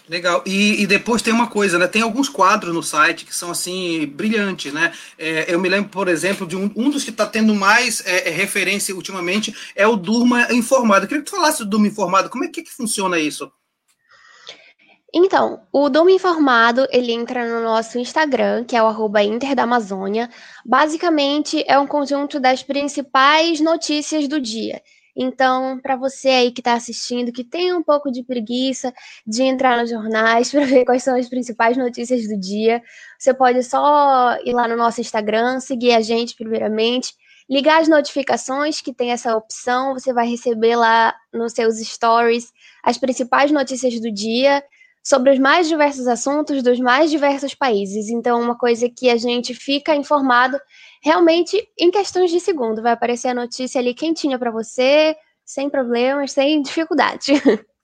[0.09, 0.43] Legal.
[0.47, 1.87] E, e, depois tem uma coisa, né?
[1.87, 4.93] Tem alguns quadros no site que são assim brilhantes, né?
[5.19, 8.29] É, eu me lembro, por exemplo, de um, um dos que está tendo mais é,
[8.29, 11.05] é, referência ultimamente é o Durma Informado.
[11.05, 12.31] Eu queria que tu falasse do Durma Informado.
[12.31, 13.51] Como é que, que funciona isso?
[15.17, 19.63] Então, o Dom Informado, ele entra no nosso Instagram, que é o arroba Inter da
[19.63, 20.29] Amazônia.
[20.67, 24.83] Basicamente, é um conjunto das principais notícias do dia.
[25.17, 28.93] Então, para você aí que está assistindo, que tem um pouco de preguiça
[29.25, 32.83] de entrar nos jornais para ver quais são as principais notícias do dia,
[33.17, 37.15] você pode só ir lá no nosso Instagram, seguir a gente primeiramente,
[37.49, 42.53] ligar as notificações, que tem essa opção, você vai receber lá nos seus stories
[42.83, 44.61] as principais notícias do dia
[45.05, 48.09] sobre os mais diversos assuntos dos mais diversos países.
[48.09, 50.59] Então, uma coisa que a gente fica informado
[51.03, 52.83] realmente em questões de segundo.
[52.83, 57.33] Vai aparecer a notícia ali quentinha para você, sem problemas, sem dificuldade.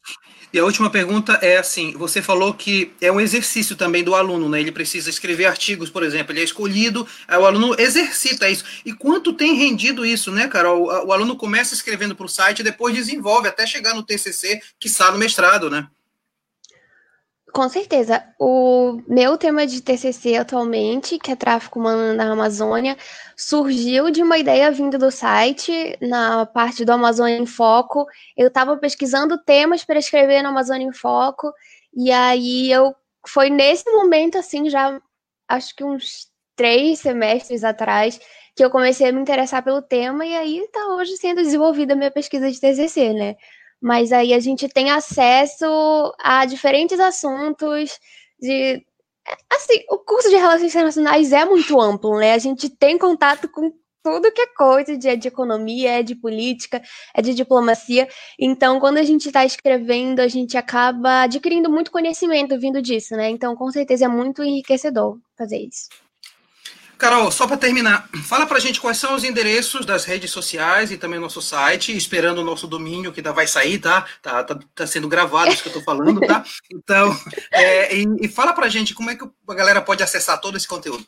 [0.52, 4.48] E a última pergunta é assim: você falou que é um exercício também do aluno,
[4.48, 4.58] né?
[4.58, 8.64] Ele precisa escrever artigos, por exemplo, ele é escolhido, o aluno exercita isso.
[8.84, 10.82] E quanto tem rendido isso, né, Carol?
[10.82, 14.88] O, o aluno começa escrevendo para o site, depois desenvolve até chegar no TCC, que
[14.88, 15.86] está no mestrado, né?
[17.52, 18.22] Com certeza.
[18.38, 22.96] O meu tema de TCC atualmente, que é tráfico humano na Amazônia,
[23.36, 28.06] surgiu de uma ideia vinda do site, na parte do Amazônia em Foco.
[28.36, 31.52] Eu estava pesquisando temas para escrever no Amazônia em Foco,
[31.94, 32.94] e aí eu
[33.26, 35.00] foi nesse momento, assim, já
[35.48, 38.20] acho que uns três semestres atrás,
[38.54, 41.96] que eu comecei a me interessar pelo tema, e aí está hoje sendo desenvolvida a
[41.96, 43.36] minha pesquisa de TCC, né?
[43.80, 45.66] Mas aí a gente tem acesso
[46.18, 47.98] a diferentes assuntos
[48.38, 48.84] de
[49.48, 52.32] assim, o curso de relações internacionais é muito amplo, né?
[52.32, 53.72] A gente tem contato com
[54.02, 56.82] tudo que é coisa de, é de economia, é de política,
[57.14, 58.08] é de diplomacia.
[58.38, 63.28] Então, quando a gente está escrevendo, a gente acaba adquirindo muito conhecimento vindo disso, né?
[63.30, 65.88] Então, com certeza é muito enriquecedor fazer isso.
[67.00, 70.92] Carol, só para terminar, fala para a gente quais são os endereços das redes sociais
[70.92, 74.06] e também nosso site, esperando o nosso domínio, que ainda vai sair, tá?
[74.20, 76.44] Tá, tá, tá sendo gravado isso que eu estou falando, tá?
[76.70, 77.16] Então,
[77.52, 80.56] é, e, e fala para a gente como é que a galera pode acessar todo
[80.56, 81.06] esse conteúdo.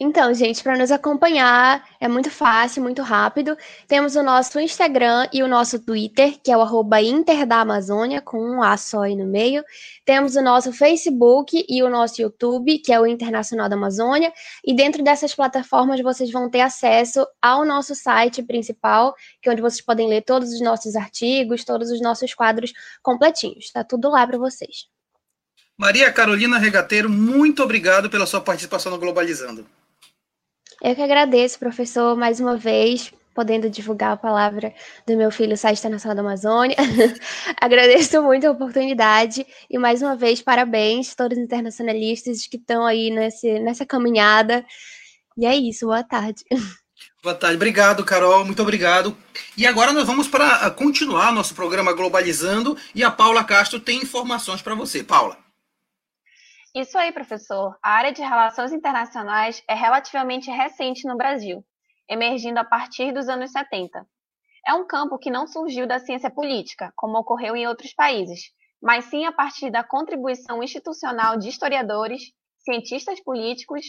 [0.00, 3.58] Então, gente, para nos acompanhar é muito fácil, muito rápido.
[3.88, 8.20] Temos o nosso Instagram e o nosso Twitter, que é o arroba Inter da Amazônia,
[8.20, 9.64] com um A só aí no meio.
[10.04, 14.32] Temos o nosso Facebook e o nosso YouTube, que é o Internacional da Amazônia.
[14.64, 19.62] E dentro dessas plataformas vocês vão ter acesso ao nosso site principal, que é onde
[19.62, 22.72] vocês podem ler todos os nossos artigos, todos os nossos quadros
[23.02, 23.64] completinhos.
[23.64, 24.86] Está tudo lá para vocês.
[25.76, 29.66] Maria Carolina Regateiro, muito obrigado pela sua participação no Globalizando.
[30.80, 34.72] Eu que agradeço, professor, mais uma vez, podendo divulgar a palavra
[35.04, 36.76] do meu filho Site Internacional da Amazônia.
[37.60, 42.86] agradeço muito a oportunidade e, mais uma vez, parabéns a todos os internacionalistas que estão
[42.86, 44.64] aí nesse, nessa caminhada.
[45.36, 46.44] E é isso, boa tarde.
[47.20, 49.16] Boa tarde, obrigado, Carol, muito obrigado.
[49.56, 54.62] E agora nós vamos para continuar nosso programa Globalizando e a Paula Castro tem informações
[54.62, 55.02] para você.
[55.02, 55.47] Paula.
[56.78, 57.76] Isso aí, professor.
[57.82, 61.64] A área de relações internacionais é relativamente recente no Brasil,
[62.08, 64.06] emergindo a partir dos anos 70.
[64.64, 69.06] É um campo que não surgiu da ciência política, como ocorreu em outros países, mas
[69.06, 72.22] sim a partir da contribuição institucional de historiadores,
[72.60, 73.84] cientistas políticos,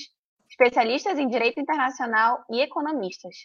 [0.49, 3.35] especialistas em direito internacional e economistas.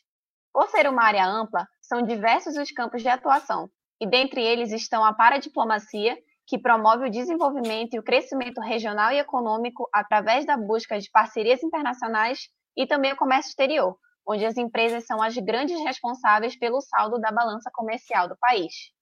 [0.54, 3.68] Por ser uma área ampla, são diversos os campos de atuação,
[4.00, 6.16] e dentre eles estão a paradiplomacia,
[6.46, 11.62] que promove o desenvolvimento e o crescimento regional e econômico através da busca de parcerias
[11.62, 17.18] internacionais e também o comércio exterior, onde as empresas são as grandes responsáveis pelo saldo
[17.18, 18.93] da balança comercial do país.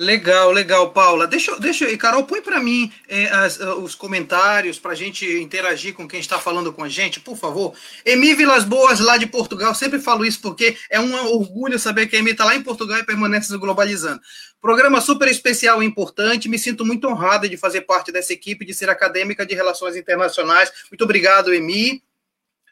[0.00, 1.26] Legal, legal, Paula.
[1.26, 5.26] Deixa, deixa e Carol, põe para mim é, as, ah, os comentários para a gente
[5.26, 7.74] interagir com quem está falando com a gente, por favor.
[8.02, 12.16] Emi Vilas Boas, lá de Portugal, sempre falo isso porque é um orgulho saber que
[12.16, 14.22] a Emi está lá em Portugal e permanece no Globalizando.
[14.58, 18.72] Programa super especial e importante, me sinto muito honrada de fazer parte dessa equipe, de
[18.72, 20.72] ser acadêmica de Relações Internacionais.
[20.90, 22.02] Muito obrigado, Emi.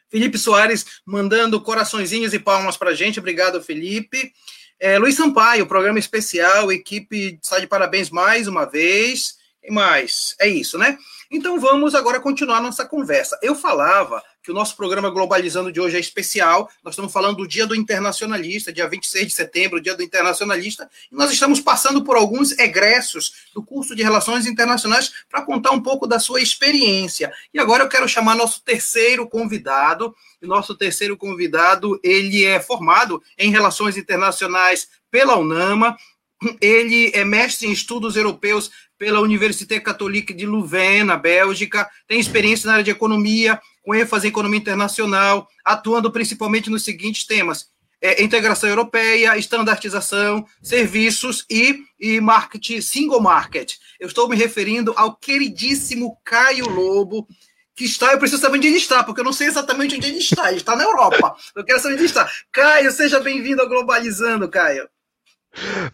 [0.09, 3.19] Felipe Soares mandando coraçõezinhos e palmas para a gente.
[3.19, 4.33] Obrigado, Felipe.
[4.79, 9.37] É, Luiz Sampaio, programa especial, equipe está de parabéns mais uma vez.
[9.61, 10.97] E mais, é isso, né?
[11.29, 13.37] Então vamos agora continuar nossa conversa.
[13.41, 16.69] Eu falava que o nosso programa Globalizando de hoje é especial.
[16.83, 21.15] Nós estamos falando do Dia do Internacionalista, dia 26 de setembro, Dia do Internacionalista, e
[21.15, 26.07] nós estamos passando por alguns egressos do curso de Relações Internacionais para contar um pouco
[26.07, 27.31] da sua experiência.
[27.53, 30.15] E agora eu quero chamar nosso terceiro convidado.
[30.41, 35.97] E nosso terceiro convidado, ele é formado em Relações Internacionais pela UNAMA,
[36.61, 42.67] ele é mestre em estudos europeus pela Université Catholique de Louvain, na Bélgica, tem experiência
[42.67, 47.67] na área de economia, com ênfase em economia internacional, atuando principalmente nos seguintes temas:
[48.01, 53.73] é, integração europeia, estandartização, serviços e, e marketing, single market.
[53.99, 57.27] Eu estou me referindo ao queridíssimo Caio Lobo,
[57.75, 60.17] que está, eu preciso saber onde ele está, porque eu não sei exatamente onde ele
[60.17, 60.49] está.
[60.49, 61.35] Ele está na Europa.
[61.55, 62.29] Eu quero saber onde ele está.
[62.51, 64.89] Caio, seja bem-vindo ao Globalizando, Caio.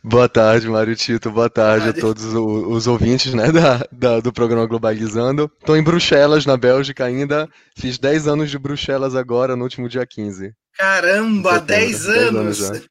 [0.03, 1.31] Boa tarde, Mário Tito.
[1.31, 5.51] Boa tarde, a todos os, ouvintes né, da, da, do programa Globalizando.
[5.59, 7.49] Estou em Bruxelas, na Bélgica ainda.
[7.75, 10.53] Fiz 10 anos de Bruxelas agora, no último dia 15.
[10.77, 12.57] Caramba, 10 anos!
[12.57, 12.89] 10 anos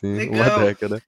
[0.00, 0.34] Sim, Legal.
[0.34, 1.02] uma década.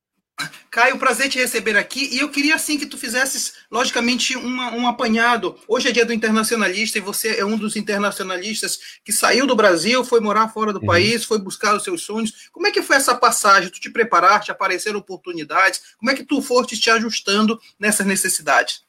[0.78, 2.08] Caio, prazer te receber aqui.
[2.12, 5.58] E eu queria, assim, que tu fizesses, logicamente, uma, um apanhado.
[5.66, 10.04] Hoje é dia do internacionalista e você é um dos internacionalistas que saiu do Brasil,
[10.04, 10.86] foi morar fora do uhum.
[10.86, 12.48] país, foi buscar os seus sonhos.
[12.52, 13.70] Como é que foi essa passagem?
[13.70, 15.80] Tu te preparaste, apareceram oportunidades?
[15.98, 18.84] Como é que tu foste te ajustando nessas necessidades?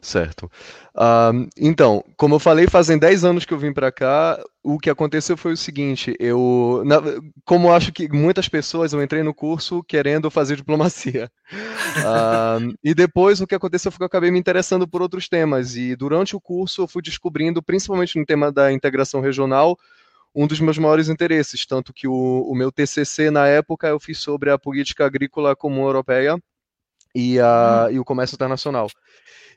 [0.00, 0.50] Certo.
[0.94, 4.40] Uh, então, como eu falei, fazem 10 anos que eu vim para cá.
[4.62, 6.96] O que aconteceu foi o seguinte: eu, na,
[7.44, 11.30] como eu acho que muitas pessoas, eu entrei no curso querendo fazer diplomacia.
[11.98, 15.74] Uh, e depois o que aconteceu foi que eu acabei me interessando por outros temas.
[15.74, 19.76] E durante o curso eu fui descobrindo, principalmente no tema da integração regional,
[20.34, 21.66] um dos meus maiores interesses.
[21.66, 25.82] Tanto que o, o meu TCC na época eu fiz sobre a política agrícola comum
[25.84, 26.38] europeia
[27.14, 27.92] e, a, hum.
[27.92, 28.88] e o comércio internacional.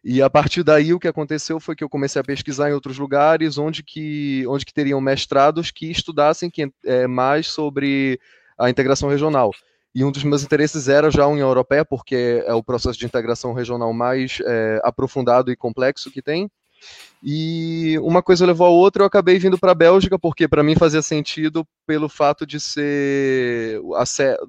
[0.03, 2.97] E a partir daí o que aconteceu foi que eu comecei a pesquisar em outros
[2.97, 8.19] lugares onde que, onde que teriam mestrados que estudassem que, é, mais sobre
[8.57, 9.51] a integração regional.
[9.93, 13.05] E um dos meus interesses era já a União Europeia, porque é o processo de
[13.05, 16.49] integração regional mais é, aprofundado e complexo que tem.
[17.21, 20.75] E uma coisa levou a outra, eu acabei vindo para a Bélgica, porque para mim
[20.75, 23.79] fazia sentido pelo fato de ser,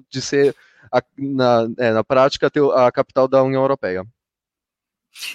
[0.09, 0.55] de ser
[0.93, 4.05] a, na, é, na prática a capital da União Europeia.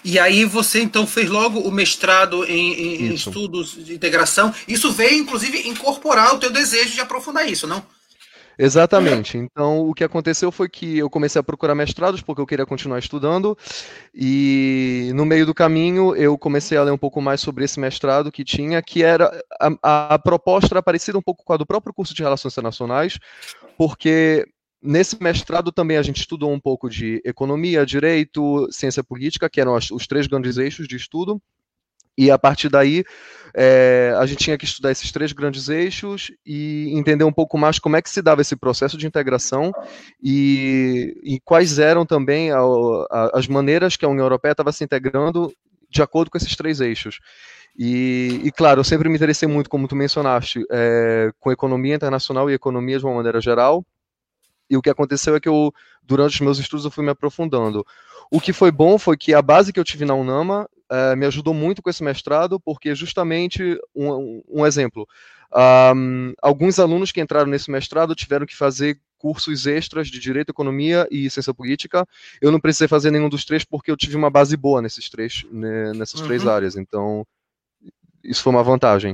[0.04, 4.52] E aí você então fez logo o mestrado em, em estudos de integração.
[4.66, 7.82] Isso veio, inclusive, incorporar o teu desejo de aprofundar isso, não?
[8.58, 9.38] Exatamente.
[9.38, 12.98] Então, o que aconteceu foi que eu comecei a procurar mestrados porque eu queria continuar
[12.98, 13.56] estudando,
[14.12, 18.32] e no meio do caminho eu comecei a ler um pouco mais sobre esse mestrado
[18.32, 19.30] que tinha, que era
[19.80, 23.16] a, a proposta era parecida um pouco com a do próprio curso de Relações Internacionais,
[23.76, 24.44] porque
[24.80, 29.74] Nesse mestrado também a gente estudou um pouco de economia, direito, ciência política, que eram
[29.74, 31.42] os três grandes eixos de estudo,
[32.18, 33.04] e a partir daí,
[33.54, 37.78] é, a gente tinha que estudar esses três grandes eixos e entender um pouco mais
[37.78, 39.72] como é que se dava esse processo de integração
[40.20, 44.82] e, e quais eram também a, a, as maneiras que a União Europeia estava se
[44.82, 45.54] integrando
[45.88, 47.20] de acordo com esses três eixos.
[47.78, 52.50] E, e, claro, eu sempre me interessei muito, como tu mencionaste, é, com economia internacional
[52.50, 53.86] e economia de uma maneira geral.
[54.68, 57.86] E o que aconteceu é que eu, durante os meus estudos, eu fui me aprofundando.
[58.30, 61.26] O que foi bom foi que a base que eu tive na UNAMA uh, me
[61.26, 65.08] ajudou muito com esse mestrado, porque justamente, um, um exemplo,
[65.94, 71.08] um, alguns alunos que entraram nesse mestrado tiveram que fazer cursos extras de Direito, Economia
[71.10, 72.06] e Ciência Política.
[72.40, 75.44] Eu não precisei fazer nenhum dos três porque eu tive uma base boa nesses três,
[75.50, 76.26] né, nessas uhum.
[76.26, 76.76] três áreas.
[76.76, 77.26] Então,
[78.22, 79.12] isso foi uma vantagem.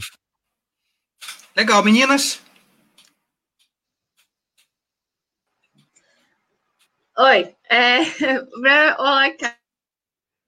[1.56, 2.43] Legal, meninas.
[7.16, 7.98] Oi, é,
[8.98, 9.30] olá,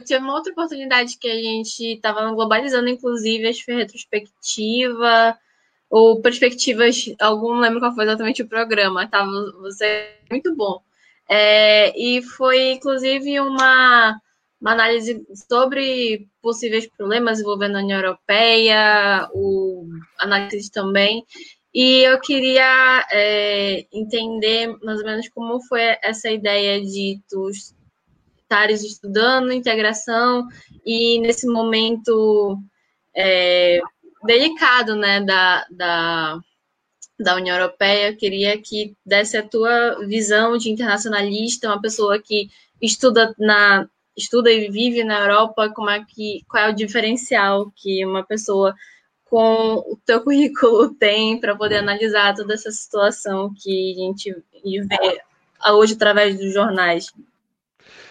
[0.04, 5.38] tinha uma outra oportunidade que a gente estava globalizando, inclusive, acho que foi retrospectiva
[5.88, 9.24] ou perspectivas, algum não lembro qual foi exatamente o programa, tá?
[9.60, 10.82] Você é muito bom.
[11.28, 14.20] É, e foi, inclusive, uma,
[14.60, 19.86] uma análise sobre possíveis problemas envolvendo a União Europeia, o
[20.18, 21.24] análise também.
[21.78, 27.50] E eu queria é, entender mais ou menos como foi essa ideia de tu
[28.38, 30.48] estares estudando integração
[30.86, 32.58] e nesse momento
[33.14, 33.82] é,
[34.24, 36.38] delicado né, da, da,
[37.20, 42.48] da União Europeia, eu queria que desse a tua visão de internacionalista, uma pessoa que
[42.80, 48.02] estuda na estuda e vive na Europa, como é que qual é o diferencial que
[48.02, 48.74] uma pessoa
[49.26, 55.20] com o teu currículo tem para poder analisar toda essa situação que a gente vê
[55.72, 57.12] hoje através dos jornais.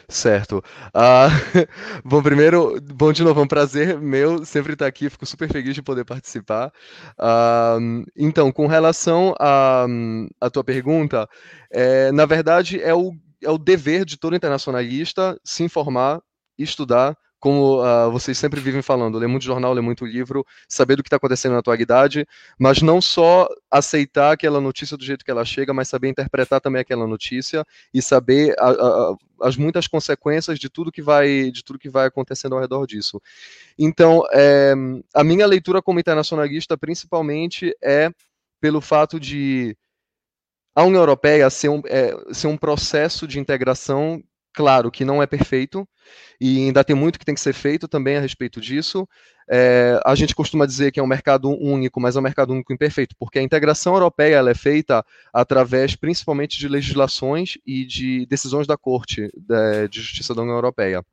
[0.07, 0.63] Certo.
[0.93, 1.67] Uh,
[2.05, 5.73] bom, primeiro, bom de novo, é um prazer meu sempre estar aqui, fico super feliz
[5.73, 6.71] de poder participar.
[7.19, 11.27] Uh, então, com relação à a, a, tua pergunta,
[11.71, 13.13] é, na verdade é o,
[13.43, 16.21] é o dever de todo internacionalista se informar,
[16.57, 21.03] estudar, como uh, vocês sempre vivem falando, ler muito jornal, ler muito livro, saber do
[21.03, 22.25] que está acontecendo na atualidade,
[22.57, 26.81] mas não só aceitar aquela notícia do jeito que ela chega, mas saber interpretar também
[26.81, 31.77] aquela notícia e saber a, a, as muitas consequências de tudo que vai de tudo
[31.77, 33.21] que vai acontecendo ao redor disso.
[33.77, 34.73] Então, é,
[35.13, 38.09] a minha leitura como internacionalista, principalmente, é
[38.59, 39.77] pelo fato de
[40.73, 44.19] a União Europeia ser um, é, ser um processo de integração
[44.51, 45.87] claro que não é perfeito
[46.39, 49.07] e ainda tem muito que tem que ser feito também a respeito disso.
[49.49, 52.73] É, a gente costuma dizer que é um mercado único, mas é um mercado único
[52.73, 58.65] imperfeito, porque a integração europeia ela é feita através principalmente de legislações e de decisões
[58.65, 61.03] da Corte de, Justiça da União Europeia.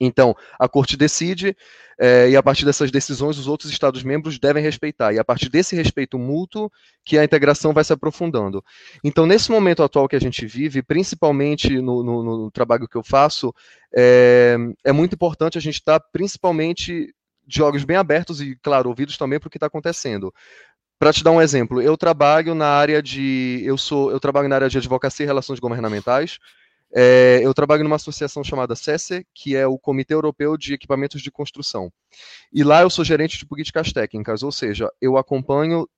[0.00, 1.54] Então, a Corte decide,
[1.98, 5.12] é, e a partir dessas decisões, os outros Estados-membros devem respeitar.
[5.12, 6.72] E a partir desse respeito mútuo,
[7.04, 8.64] que a integração vai se aprofundando.
[9.04, 13.04] Então, nesse momento atual que a gente vive, principalmente no, no, no trabalho que eu
[13.04, 13.54] faço,
[13.94, 17.14] é, é muito importante a gente estar, principalmente,
[17.46, 20.32] de olhos bem abertos e, claro, ouvidos também para o que está acontecendo.
[20.98, 23.62] Para te dar um exemplo, eu trabalho na área de.
[23.64, 26.38] Eu sou, eu trabalho na área de advocacia e relações governamentais.
[26.92, 31.30] É, eu trabalho numa associação chamada CESE, que é o Comitê Europeu de Equipamentos de
[31.30, 31.92] Construção.
[32.52, 35.88] E lá eu sou gerente de políticas técnicas, ou seja, eu acompanho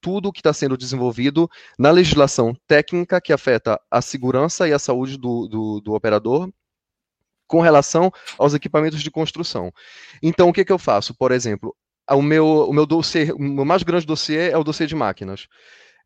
[0.00, 1.48] tudo o que está sendo desenvolvido
[1.78, 6.50] na legislação técnica que afeta a segurança e a saúde do, do, do operador
[7.46, 9.72] com relação aos equipamentos de construção.
[10.22, 11.12] Então, o que, que eu faço?
[11.14, 11.76] Por exemplo,
[12.08, 15.48] o meu, o meu dossiê, o meu mais grande dossiê é o dossiê de máquinas.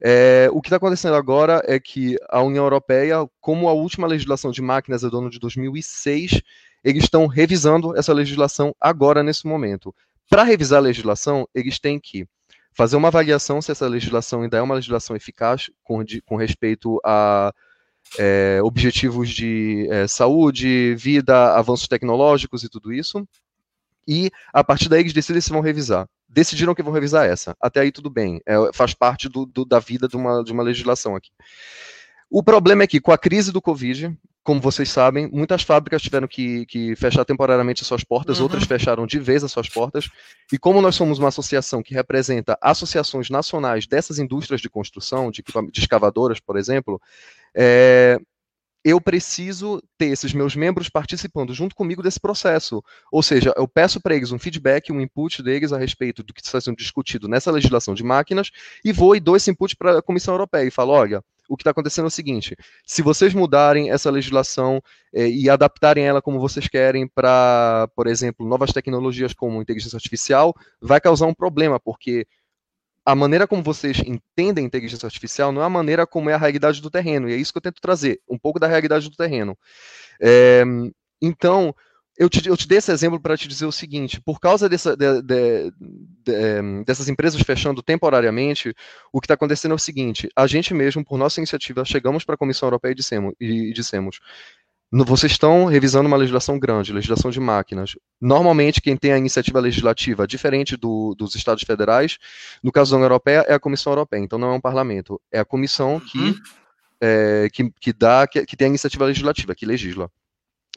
[0.03, 4.51] É, o que está acontecendo agora é que a União Europeia, como a última legislação
[4.51, 6.43] de máquinas é do ano de 2006,
[6.83, 9.95] eles estão revisando essa legislação agora, nesse momento.
[10.29, 12.27] Para revisar a legislação, eles têm que
[12.73, 17.01] fazer uma avaliação se essa legislação ainda é uma legislação eficaz com, de, com respeito
[17.05, 17.53] a
[18.19, 23.27] é, objetivos de é, saúde, vida, avanços tecnológicos e tudo isso.
[24.07, 27.57] E a partir daí eles decidem se vão revisar decidiram que vão revisar essa.
[27.61, 30.65] Até aí tudo bem, é, faz parte do, do, da vida de uma, de uma
[30.65, 31.31] legislação aqui.
[32.29, 36.27] O problema é que com a crise do Covid, como vocês sabem, muitas fábricas tiveram
[36.27, 38.45] que, que fechar temporariamente suas portas, uhum.
[38.45, 40.11] outras fecharam de vez as suas portas.
[40.53, 45.45] E como nós somos uma associação que representa associações nacionais dessas indústrias de construção, de,
[45.71, 47.01] de escavadoras, por exemplo,
[47.55, 48.19] é,
[48.85, 52.85] eu preciso ter esses meus membros participando junto comigo desse processo.
[53.11, 56.43] Ou seja, eu peço para eles um feedback, um input deles a respeito do que
[56.43, 58.51] está sendo discutido nessa legislação de máquinas
[58.85, 61.63] e vou e dou esse input para a Comissão Europeia e falo: olha, o que
[61.63, 62.57] está acontecendo é o seguinte:
[62.87, 64.83] se vocês mudarem essa legislação
[65.15, 70.55] eh, e adaptarem ela como vocês querem para, por exemplo, novas tecnologias como inteligência artificial,
[70.81, 72.27] vai causar um problema, porque
[73.05, 76.39] a maneira como vocês entendem a inteligência artificial não é a maneira como é a
[76.39, 79.17] realidade do terreno, e é isso que eu tento trazer, um pouco da realidade do
[79.17, 79.57] terreno.
[80.21, 80.65] É,
[81.21, 81.75] então,
[82.17, 84.97] eu te, eu te dei esse exemplo para te dizer o seguinte: por causa dessa,
[84.97, 85.73] de, de,
[86.25, 88.75] de, dessas empresas fechando temporariamente,
[89.13, 92.37] o que está acontecendo é o seguinte: a gente mesmo, por nossa iniciativa, chegamos para
[92.37, 94.21] a Comissão Europeia e dissemos, e, e dissemos
[95.03, 97.97] vocês estão revisando uma legislação grande, legislação de máquinas.
[98.21, 102.19] Normalmente, quem tem a iniciativa legislativa, diferente do, dos Estados federais,
[102.63, 105.41] no caso da União Europeia, é a Comissão Europeia, então não é um parlamento, é
[105.41, 106.41] a comissão que, uhum.
[107.01, 110.11] é, que, que, dá, que, que tem a iniciativa legislativa, que legisla.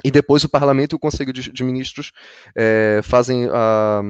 [0.04, 2.12] E depois o parlamento e o conselho de, de ministros
[2.56, 4.02] é, fazem a,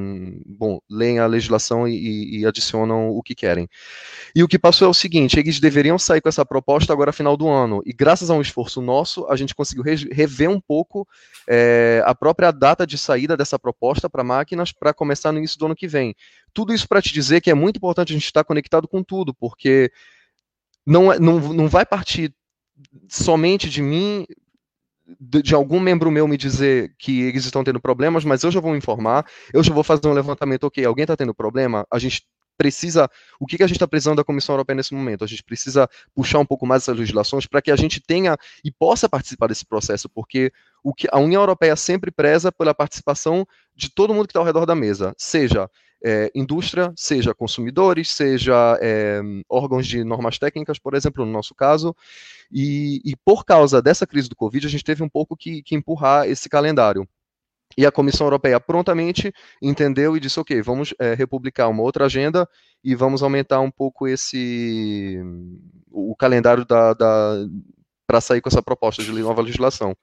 [0.45, 3.69] bom, leem a legislação e, e, adicionam o que querem.
[4.35, 7.37] E o que passou é o seguinte: eles deveriam sair com essa proposta agora final
[7.37, 7.81] do ano.
[7.85, 11.07] E graças a um esforço nosso, a gente conseguiu rever um pouco
[11.47, 15.67] é, a própria data de saída dessa proposta para máquinas para começar no início do
[15.67, 16.13] ano que vem.
[16.53, 19.33] Tudo isso para te dizer que é muito importante a gente estar conectado com tudo,
[19.33, 19.89] porque
[20.85, 22.35] não, é, não, não vai partir
[23.07, 24.25] somente de mim
[25.19, 28.59] de, de, algum membro meu me dizer que eles estão tendo problemas, mas eu já
[28.59, 32.23] vou informar, eu já vou fazer um levantamento, ok, alguém está tendo problema, a gente
[32.57, 35.23] precisa, o que, que a gente está precisando da Comissão Europeia nesse momento?
[35.23, 38.71] A gente precisa puxar um pouco mais essas legislações para que a gente tenha e
[38.71, 40.51] possa participar desse processo, porque
[40.83, 43.47] o que a União Europeia sempre preza pela participação
[43.77, 45.69] de todo mundo que está ao redor da mesa, seja
[46.03, 51.95] é, indústria, seja consumidores, seja é, órgãos de normas técnicas, por exemplo, no nosso caso,
[52.51, 55.75] e, e, por causa dessa crise do Covid, a gente teve um pouco que, que
[55.75, 57.07] empurrar esse calendário.
[57.77, 62.47] E a Comissão Europeia prontamente entendeu e disse: ok, vamos é, republicar uma outra agenda
[62.83, 65.19] e vamos aumentar um pouco esse
[65.91, 67.45] o calendário da, da
[68.07, 69.95] para sair com essa proposta de nova legislação.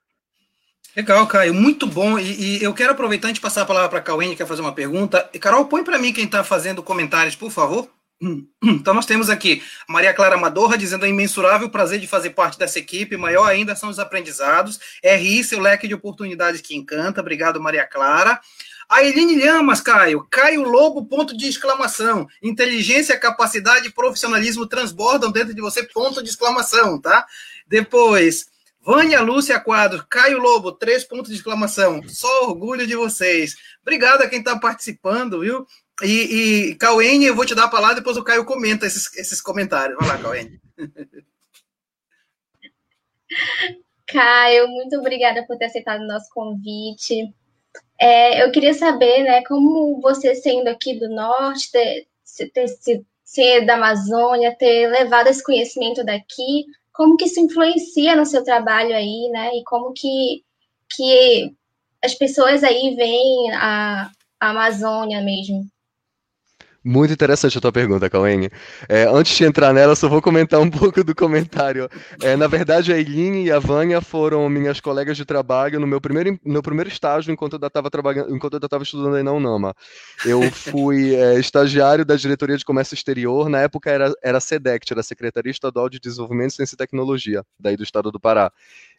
[0.97, 2.19] Legal, Caio, muito bom.
[2.19, 4.47] E, e, eu quero aproveitar antes de passar a palavra para a Cauene, que quer
[4.47, 5.29] fazer uma pergunta.
[5.41, 7.89] Carol, põe para mim quem está fazendo comentários, por favor.
[8.63, 12.79] Então, nós temos aqui Maria Clara Madorra dizendo: é imensurável prazer de fazer parte dessa
[12.79, 14.79] equipe, maior ainda são os aprendizados.
[15.03, 17.21] RI, seu leque de oportunidades que encanta.
[17.21, 18.41] Obrigado, Maria Clara.
[18.89, 20.27] A Eline Lhamas, Caio.
[20.31, 22.27] Caio Lobo, ponto de exclamação.
[22.43, 27.27] Inteligência, capacidade e profissionalismo transbordam dentro de você, ponto de exclamação, tá?
[27.67, 28.47] Depois,
[28.85, 32.03] Vânia Lúcia Quadros, Caio Lobo, três pontos de exclamação.
[32.07, 33.57] Só orgulho de vocês.
[33.81, 35.67] Obrigado a quem está participando, viu?
[36.03, 39.41] E, e Cauene, eu vou te dar a palavra, depois o Caio comenta esses, esses
[39.41, 39.97] comentários.
[39.99, 40.61] Vai lá, Cauene.
[44.07, 47.33] Caio, muito obrigada por ter aceitado o nosso convite.
[47.99, 52.07] É, eu queria saber, né, como você sendo aqui do norte, ter,
[52.53, 52.67] ter,
[53.25, 58.95] ser da Amazônia, ter levado esse conhecimento daqui como que isso influencia no seu trabalho
[58.95, 59.55] aí, né?
[59.57, 60.43] E como que,
[60.95, 61.53] que
[62.03, 65.67] as pessoas aí veem a, a Amazônia mesmo.
[66.87, 68.51] Muito interessante a tua pergunta, Cauene.
[68.87, 71.89] É, antes de entrar nela, só vou comentar um pouco do comentário.
[72.23, 75.99] É, na verdade, a Eileen e a Vânia foram minhas colegas de trabalho no meu
[75.99, 79.75] primeiro, meu primeiro estágio enquanto eu estava trabalhando, enquanto eu estava estudando aí na UNAMA.
[80.27, 83.49] Eu fui é, estagiário da diretoria de comércio exterior.
[83.49, 87.83] Na época era era SEDECT, era Secretaria Estadual de Desenvolvimento, Ciência e Tecnologia, daí do
[87.83, 88.53] estado do Pará.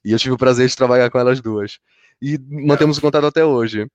[0.04, 1.78] E eu tive o prazer de trabalhar com elas duas.
[2.20, 3.88] E mantemos o contato até hoje.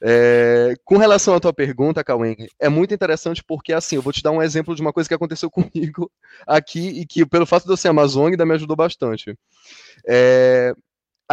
[0.00, 4.22] É, com relação à tua pergunta, Cauê, é muito interessante porque, assim, eu vou te
[4.22, 6.10] dar um exemplo de uma coisa que aconteceu comigo
[6.46, 9.36] aqui e que, pelo fato de eu ser amazônica, me ajudou bastante.
[10.06, 10.74] É,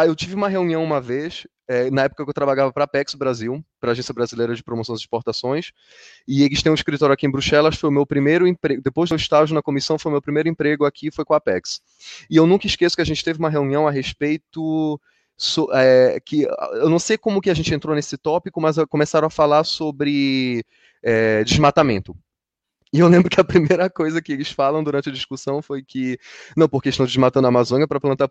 [0.05, 3.13] eu tive uma reunião uma vez, é, na época que eu trabalhava para a Apex
[3.13, 5.71] Brasil, para a Agência Brasileira de Promoção das Exportações,
[6.27, 9.15] e eles têm um escritório aqui em Bruxelas, foi o meu primeiro emprego, depois do
[9.15, 11.81] estágio na comissão, foi o meu primeiro emprego aqui, foi com a Apex.
[12.29, 14.99] E eu nunca esqueço que a gente teve uma reunião a respeito
[15.41, 16.43] so, é, que
[16.73, 20.63] eu não sei como que a gente entrou nesse tópico, mas começaram a falar sobre
[21.01, 22.15] é, desmatamento.
[22.93, 26.19] E eu lembro que a primeira coisa que eles falam durante a discussão foi que,
[26.55, 28.29] não, porque estão desmatando a Amazônia para plantar,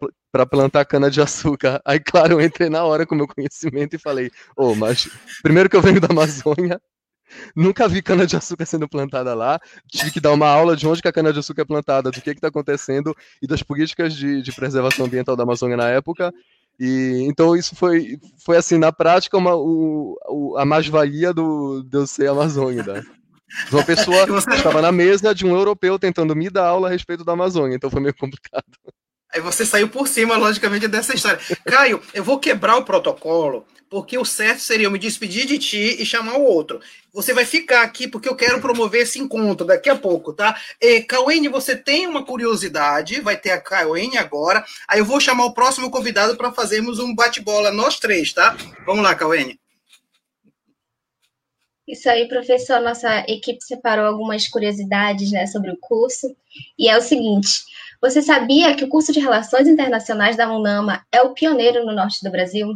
[0.49, 1.81] plantar cana-de-açúcar.
[1.85, 5.09] Aí, claro, eu entrei na hora com meu conhecimento e falei, ô, oh, mas
[5.43, 6.81] primeiro que eu venho da Amazônia,
[7.55, 9.61] Nunca vi cana-de-açúcar sendo plantada lá.
[9.87, 12.49] Tive que dar uma aula de onde que a cana-de-açúcar é plantada, do que está
[12.49, 16.33] acontecendo e das políticas de, de, preservação ambiental da Amazônia na época.
[16.81, 21.99] E, então isso foi, foi assim, na prática, uma, o, o a mais-valia do, de
[21.99, 22.83] eu ser Amazônia.
[22.83, 23.03] Né?
[23.71, 24.17] Uma pessoa
[24.57, 27.91] estava na mesa de um europeu tentando me dar aula a respeito da Amazônia, então
[27.91, 28.65] foi meio complicado.
[29.33, 31.39] Aí você saiu por cima, logicamente, dessa história.
[31.65, 35.97] Caio, eu vou quebrar o protocolo, porque o certo seria eu me despedir de ti
[36.01, 36.81] e chamar o outro.
[37.13, 40.57] Você vai ficar aqui porque eu quero promover esse encontro daqui a pouco, tá?
[40.81, 44.65] E, Cauene, você tem uma curiosidade, vai ter a Cauene agora.
[44.89, 48.57] Aí eu vou chamar o próximo convidado para fazermos um bate-bola, nós três, tá?
[48.85, 49.61] Vamos lá, Cauene.
[51.91, 52.81] Isso aí, professor.
[52.81, 56.35] Nossa equipe separou algumas curiosidades né, sobre o curso.
[56.79, 57.65] E é o seguinte:
[58.01, 62.25] você sabia que o curso de Relações Internacionais da UNAMA é o pioneiro no norte
[62.25, 62.69] do Brasil?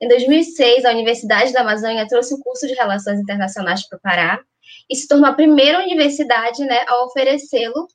[0.00, 4.40] Em 2006, a Universidade da Amazônia trouxe o curso de Relações Internacionais para o Pará
[4.88, 7.86] e se tornou a primeira universidade né, a oferecê-lo.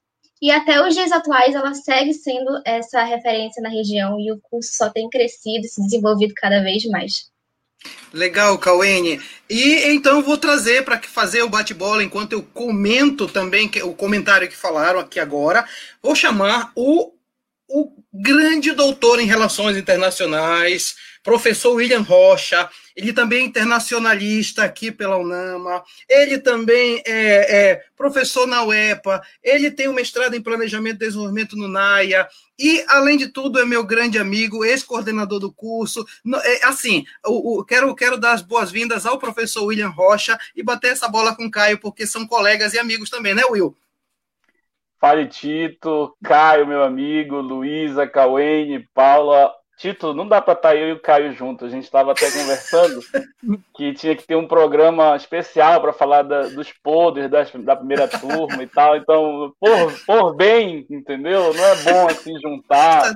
[0.42, 4.72] E até os dias atuais, ela segue sendo essa referência na região e o curso
[4.74, 7.30] só tem crescido e se desenvolvido cada vez mais.
[8.14, 9.22] Legal, Cauene.
[9.50, 14.56] E então vou trazer para fazer o bate-bola enquanto eu comento também o comentário que
[14.56, 15.66] falaram aqui agora.
[16.02, 17.14] Vou chamar o,
[17.68, 25.18] o grande doutor em relações internacionais, professor William Rocha, ele também é internacionalista aqui pela
[25.18, 31.06] UNAMA, ele também é, é, professor na UEPA, ele tem um mestrado em Planejamento e
[31.06, 32.28] Desenvolvimento no NAIA,
[32.60, 36.06] e, além de tudo, é meu grande amigo, ex-coordenador do curso.
[36.44, 37.06] É, assim,
[37.66, 41.52] quero, quero dar as boas-vindas ao professor William Rocha e bater essa bola com o
[41.52, 43.74] Caio, porque são colegas e amigos também, né, Will?
[45.00, 49.50] Fale Tito, Caio, meu amigo, Luísa, Cauene, Paula,
[49.80, 51.70] Tito, não dá para estar tá eu e o Caio juntos.
[51.70, 53.00] A gente estava até conversando
[53.74, 58.06] que tinha que ter um programa especial para falar da, dos podres da, da, primeira
[58.06, 58.98] turma e tal.
[58.98, 61.54] Então, por, por bem, entendeu?
[61.54, 63.10] Não é bom assim juntar.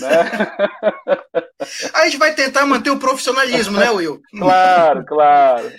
[0.00, 1.32] Né?
[1.94, 4.20] A gente vai tentar manter o profissionalismo, né, Will?
[4.36, 5.72] Claro, claro.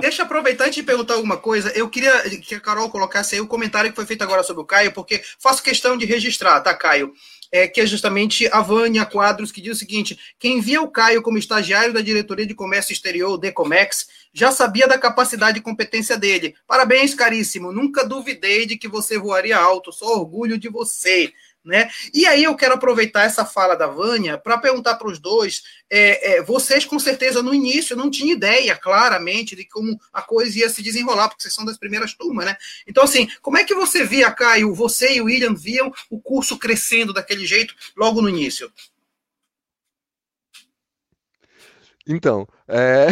[0.00, 1.70] Deixa eu aproveitar antes de perguntar alguma coisa.
[1.76, 4.66] Eu queria que a Carol colocasse aí o comentário que foi feito agora sobre o
[4.66, 7.12] Caio, porque faço questão de registrar, tá, Caio?
[7.56, 11.22] É, que é justamente a Vânia Quadros, que diz o seguinte: quem via o Caio
[11.22, 16.54] como estagiário da Diretoria de Comércio Exterior, Decomex, já sabia da capacidade e competência dele.
[16.66, 17.72] Parabéns, caríssimo.
[17.72, 19.90] Nunca duvidei de que você voaria alto.
[19.90, 21.32] Só orgulho de você.
[21.64, 21.90] Né?
[22.12, 25.62] E aí eu quero aproveitar essa fala da Vânia para perguntar para os dois.
[25.88, 30.58] É, é, vocês, com certeza, no início não tinham ideia claramente de como a coisa
[30.58, 32.56] ia se desenrolar, porque vocês são das primeiras turmas, né?
[32.86, 36.58] Então, assim, como é que você via, Caio, você e o William viam o curso
[36.58, 38.70] crescendo daquele jeito logo no início?
[42.06, 43.06] Então, é...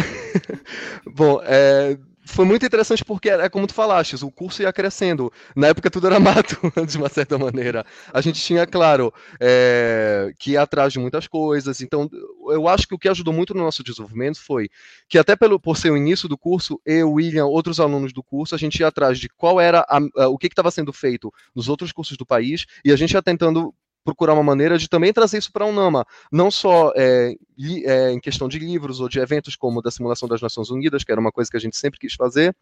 [1.05, 5.31] bom, é foi muito interessante porque é como tu falaste, o curso ia crescendo.
[5.55, 7.85] Na época tudo era mato, de uma certa maneira.
[8.11, 11.81] A gente tinha, claro, é, que ir atrás de muitas coisas.
[11.81, 12.09] Então,
[12.49, 14.69] eu acho que o que ajudou muito no nosso desenvolvimento foi
[15.07, 18.55] que até pelo, por ser o início do curso, eu, William, outros alunos do curso,
[18.55, 21.91] a gente ia atrás de qual era a, o que estava sendo feito nos outros
[21.91, 23.73] cursos do país e a gente ia tentando
[24.05, 27.35] procurar uma maneira de também trazer isso para a UNAMA, não só é,
[27.83, 31.11] é, em questão de livros ou de eventos como da simulação das Nações Unidas, que
[31.11, 32.55] era uma coisa que a gente sempre quis fazer,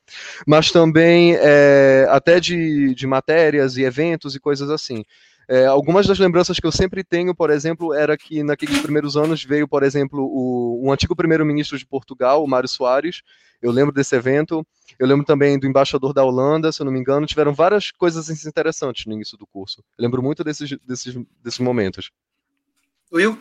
[0.48, 5.04] mas também é, até de, de matérias e eventos e coisas assim.
[5.48, 9.44] É, algumas das lembranças que eu sempre tenho, por exemplo, era que naqueles primeiros anos
[9.44, 13.22] veio, por exemplo, o, o antigo primeiro-ministro de Portugal, o Mário Soares,
[13.64, 14.68] eu lembro desse evento.
[15.00, 17.26] Eu lembro também do embaixador da Holanda, se eu não me engano.
[17.26, 19.82] Tiveram várias coisas assim, interessantes no início do curso.
[19.98, 22.12] Eu lembro muito desses, desses, desses momentos.
[23.12, 23.40] Will?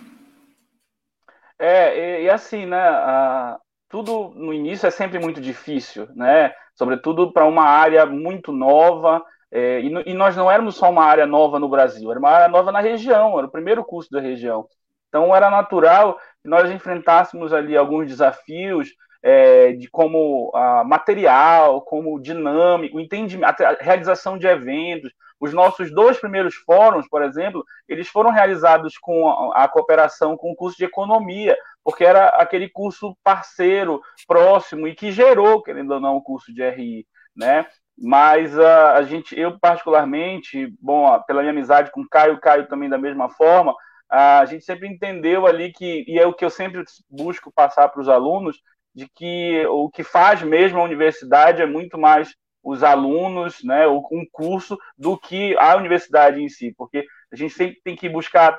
[1.58, 2.78] É, e, e assim, né?
[2.78, 3.58] A,
[3.88, 6.54] tudo no início é sempre muito difícil, né?
[6.76, 9.22] Sobretudo para uma área muito nova.
[9.54, 12.48] É, e, e, nós não éramos só uma área nova no Brasil, era uma área
[12.48, 14.66] nova na região, era o primeiro curso da região.
[15.08, 18.88] Então era natural que nós enfrentássemos ali alguns desafios,
[19.22, 25.12] é, de como ah, material, como dinâmico, entendimento, a realização de eventos.
[25.38, 30.50] Os nossos dois primeiros fóruns, por exemplo, eles foram realizados com a, a cooperação com
[30.52, 36.00] o curso de economia, porque era aquele curso parceiro, próximo e que gerou, querendo ou
[36.00, 37.06] não, o curso de RI,
[37.36, 37.66] né?
[37.98, 38.62] Mas uh,
[38.94, 43.28] a gente, eu particularmente, bom, pela minha amizade com o Caio, Caio também da mesma
[43.28, 43.74] forma,
[44.10, 48.00] a gente sempre entendeu ali que, e é o que eu sempre busco passar para
[48.00, 48.58] os alunos,
[48.94, 54.24] de que o que faz mesmo a universidade é muito mais os alunos, né, um
[54.30, 58.56] curso, do que a universidade em si, porque a gente sempre tem que buscar,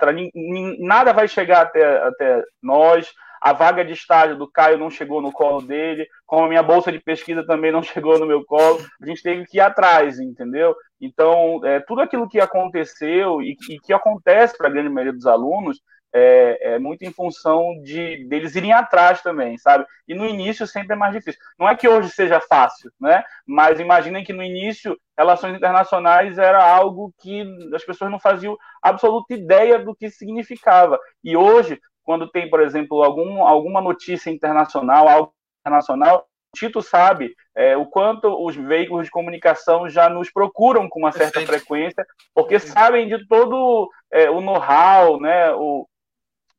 [0.79, 5.29] nada vai chegar até, até nós, a vaga de estágio do Caio não chegou no
[5.29, 9.05] colo dele, como a minha bolsa de pesquisa também não chegou no meu colo, a
[9.05, 10.73] gente teve que ir atrás, entendeu?
[11.01, 15.25] Então, é, tudo aquilo que aconteceu e, e que acontece para a grande maioria dos
[15.25, 15.81] alunos
[16.15, 19.83] é, é, muito em função de deles irem atrás também, sabe?
[20.07, 21.41] E no início sempre é mais difícil.
[21.59, 23.23] Não é que hoje seja fácil, né?
[23.45, 27.43] Mas imaginem que no início relações internacionais era algo que
[27.73, 30.99] as pessoas não faziam absoluta ideia do que significava.
[31.23, 37.75] E hoje, quando tem, por exemplo, algum, alguma notícia internacional, algo internacional, Tito sabe é,
[37.75, 41.47] o quanto os veículos de comunicação já nos procuram com uma certa Perfeito.
[41.47, 45.87] frequência, porque sabem de todo é, o know-how, né, o,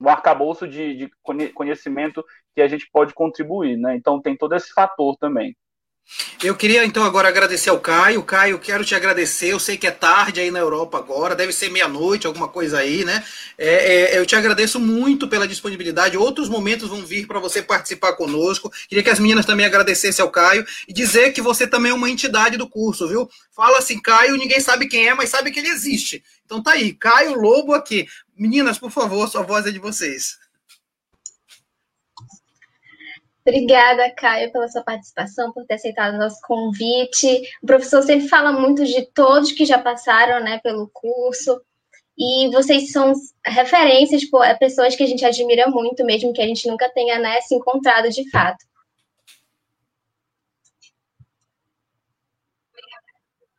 [0.00, 1.10] o arcabouço de, de
[1.54, 3.96] conhecimento que a gente pode contribuir, né?
[3.96, 5.56] Então tem todo esse fator também.
[6.42, 8.22] Eu queria então agora agradecer ao Caio.
[8.22, 9.52] Caio, quero te agradecer.
[9.52, 13.04] Eu sei que é tarde aí na Europa agora, deve ser meia-noite, alguma coisa aí,
[13.04, 13.24] né?
[13.56, 16.18] É, é, eu te agradeço muito pela disponibilidade.
[16.18, 18.70] Outros momentos vão vir para você participar conosco.
[18.88, 22.10] Queria que as meninas também agradecessem ao Caio e dizer que você também é uma
[22.10, 23.28] entidade do curso, viu?
[23.50, 26.22] Fala assim, Caio, ninguém sabe quem é, mas sabe que ele existe.
[26.44, 28.06] Então tá aí, Caio Lobo aqui.
[28.36, 30.43] Meninas, por favor, sua voz é de vocês.
[33.46, 37.42] Obrigada, Caio, pela sua participação, por ter aceitado o nosso convite.
[37.62, 41.60] O professor sempre fala muito de todos que já passaram né, pelo curso.
[42.16, 43.12] E vocês são
[43.44, 47.40] referências, é pessoas que a gente admira muito, mesmo que a gente nunca tenha né,
[47.42, 48.64] se encontrado de fato.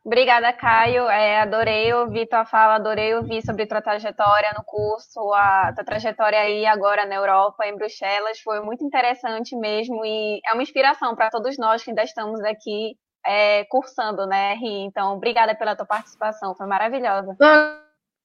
[0.06, 1.08] Obrigada, Caio.
[1.08, 6.38] É, adorei ouvir tua fala, adorei ouvir sobre tua trajetória no curso, a tua trajetória
[6.38, 8.38] aí agora na Europa, em Bruxelas.
[8.38, 12.96] Foi muito interessante mesmo e é uma inspiração para todos nós que ainda estamos aqui
[13.26, 14.84] é, cursando, né, Ri?
[14.84, 17.36] Então, obrigada pela tua participação, foi maravilhosa.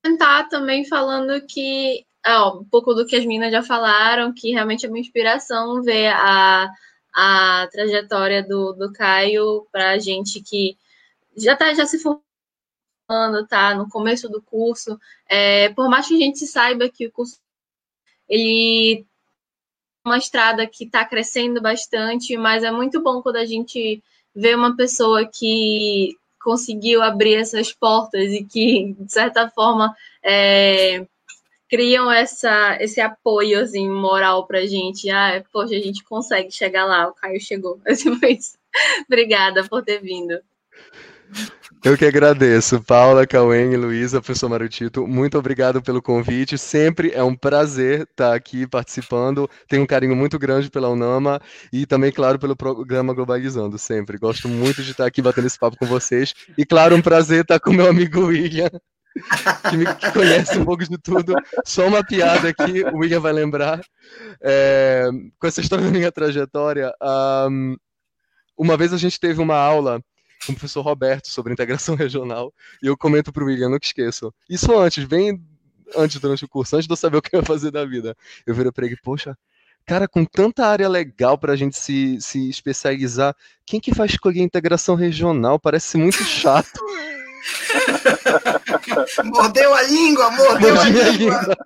[0.03, 4.85] Comentar também falando que, ó, um pouco do que as meninas já falaram, que realmente
[4.85, 6.69] é uma inspiração ver a,
[7.15, 10.75] a trajetória do, do Caio para a gente que
[11.43, 14.99] já está já se formando, tá no começo do curso.
[15.27, 17.39] É, por mais que a gente saiba que o curso
[18.29, 19.05] ele
[20.05, 24.01] uma estrada que está crescendo bastante, mas é muito bom quando a gente
[24.33, 31.05] vê uma pessoa que conseguiu abrir essas portas e que, de certa forma, é,
[31.69, 35.09] criam essa, esse apoio assim, moral para a gente.
[35.09, 37.79] Ah, poxa, a gente consegue chegar lá, o Caio chegou.
[37.87, 38.09] Assim,
[39.05, 40.39] Obrigada por ter vindo.
[41.83, 46.55] Eu que agradeço, Paula, Cauê e Luísa, professor Marutito, muito obrigado pelo convite.
[46.55, 49.49] Sempre é um prazer estar aqui participando.
[49.67, 51.41] Tenho um carinho muito grande pela UNAMA
[51.73, 54.19] e também, claro, pelo programa Globalizando, sempre.
[54.19, 56.35] Gosto muito de estar aqui batendo esse papo com vocês.
[56.55, 58.69] E, claro, um prazer estar com meu amigo William,
[59.67, 61.33] que me que conhece um pouco de tudo.
[61.65, 63.81] Só uma piada aqui, o William vai lembrar.
[64.39, 65.09] É,
[65.39, 66.93] com essa história da minha trajetória,
[67.49, 67.75] um,
[68.55, 69.99] uma vez a gente teve uma aula
[70.45, 74.33] com o professor Roberto sobre integração regional, e eu comento para o William, nunca esqueço.
[74.49, 75.39] Isso antes, bem
[75.95, 78.15] antes durante o curso, antes de eu saber o que eu ia fazer da vida.
[78.45, 79.37] Eu virei para ele, poxa,
[79.85, 83.35] cara, com tanta área legal para a gente se, se especializar,
[83.65, 85.59] quem que vai escolher integração regional?
[85.59, 86.79] Parece muito chato.
[89.25, 91.11] mordeu a língua, mordeu a língua.
[91.11, 91.41] língua.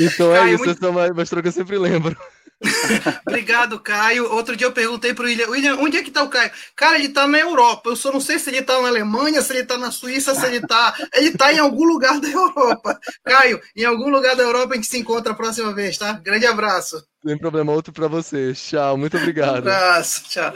[0.00, 0.76] então é Cai, isso, muito...
[0.76, 2.16] essa é uma, uma história que eu sempre lembro.
[3.26, 4.30] Obrigado, Caio.
[4.32, 6.50] Outro dia eu perguntei pro William, William, onde é que tá o Caio?
[6.76, 7.90] Cara, ele tá na Europa.
[7.90, 10.46] Eu só não sei se ele tá na Alemanha, se ele tá na Suíça, se
[10.46, 10.94] ele tá.
[11.14, 12.98] Ele tá em algum lugar da Europa.
[13.24, 16.12] Caio, em algum lugar da Europa a gente se encontra a próxima vez, tá?
[16.12, 17.04] Grande abraço.
[17.24, 18.60] Tem problema, outro para vocês.
[18.60, 19.54] Tchau, muito obrigado.
[19.54, 20.52] Um abraço, tchau.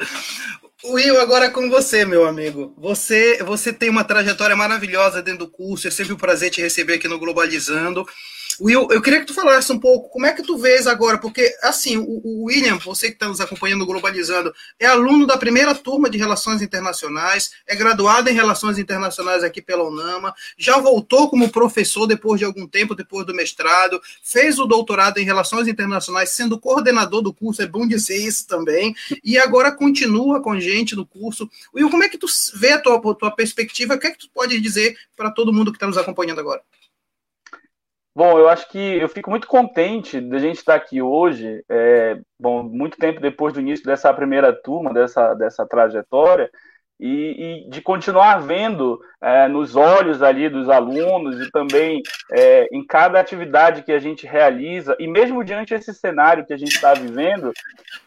[0.85, 2.73] Will, agora com você, meu amigo.
[2.79, 5.89] Você, você tem uma trajetória maravilhosa dentro do curso.
[5.89, 8.07] É sempre um prazer te receber aqui no Globalizando.
[8.61, 11.55] Will, eu queria que tu falasse um pouco como é que tu vês agora, porque
[11.63, 16.11] assim, o, o William, você que está nos acompanhando Globalizando, é aluno da primeira turma
[16.11, 22.07] de Relações Internacionais, é graduado em Relações Internacionais aqui pela UNAMA, já voltou como professor
[22.07, 27.23] depois de algum tempo, depois do mestrado, fez o doutorado em Relações Internacionais, sendo coordenador
[27.23, 31.49] do curso, é bom dizer isso também, e agora continua com gente no curso.
[31.75, 33.95] Will, como é que tu vê a tua, a tua perspectiva?
[33.95, 36.61] O que é que tu pode dizer para todo mundo que está nos acompanhando agora?
[38.19, 42.65] Bom, eu acho que eu fico muito contente da gente estar aqui hoje, é, bom,
[42.65, 46.51] muito tempo depois do início dessa primeira turma, dessa, dessa trajetória,
[46.99, 52.85] e, e de continuar vendo é, nos olhos ali dos alunos e também é, em
[52.85, 56.95] cada atividade que a gente realiza, e mesmo diante desse cenário que a gente está
[56.95, 57.53] vivendo,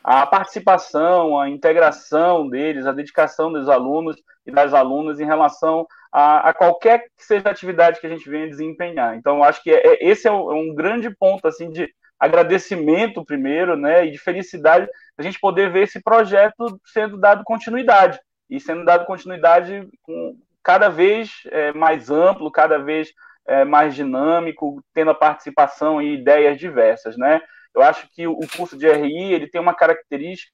[0.04, 6.50] a participação, a integração deles, a dedicação dos alunos e das alunas em relação a,
[6.50, 9.16] a, qualquer que seja a atividade que a gente venha desempenhar.
[9.16, 11.90] Então, acho que é, é esse é um, é um, grande ponto assim de
[12.20, 18.20] agradecimento primeiro, né, e de felicidade a gente poder ver esse projeto sendo dado continuidade
[18.50, 23.12] e sendo dado continuidade com cada vez é, mais amplo, cada vez
[23.48, 27.42] é, mais dinâmico, tendo a participação e ideias diversas, né?
[27.74, 30.52] Eu acho que o curso de RI ele tem uma característica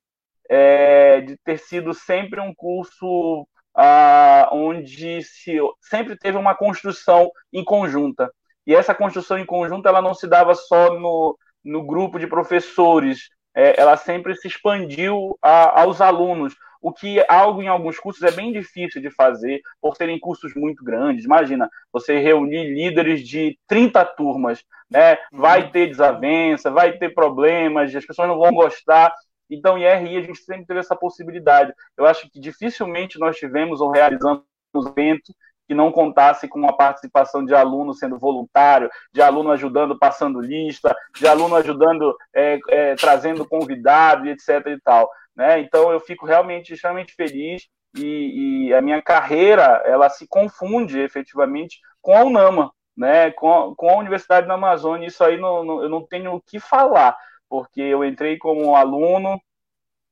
[0.49, 3.47] é, de ter sido sempre um curso
[3.77, 8.31] ah, onde se sempre teve uma construção em conjunta.
[8.65, 13.29] E essa construção em conjunto ela não se dava só no, no grupo de professores,
[13.55, 18.31] é, ela sempre se expandiu a, aos alunos, o que algo em alguns cursos é
[18.31, 21.25] bem difícil de fazer, por serem cursos muito grandes.
[21.25, 25.17] Imagina, você reunir líderes de 30 turmas, né?
[25.31, 25.71] Vai uhum.
[25.71, 29.13] ter desavença, vai ter problemas, as pessoas não vão gostar.
[29.49, 31.73] Então, em RI, a gente sempre teve essa possibilidade.
[31.97, 34.43] Eu acho que dificilmente nós tivemos ou realizamos
[34.75, 35.33] um evento
[35.67, 40.95] que não contasse com a participação de aluno sendo voluntário, de aluno ajudando passando lista,
[41.15, 44.65] de aluno ajudando é, é, trazendo convidado, etc.
[44.67, 45.09] e tal.
[45.35, 45.59] Né?
[45.59, 51.79] Então eu fico realmente extremamente feliz e, e, a minha carreira ela se confunde efetivamente
[52.01, 53.31] com a UNAMA, né?
[53.31, 55.07] com, com a Universidade da Amazônia.
[55.07, 57.15] Isso aí não, não, eu não tenho o que falar,
[57.49, 59.39] porque eu entrei como aluno,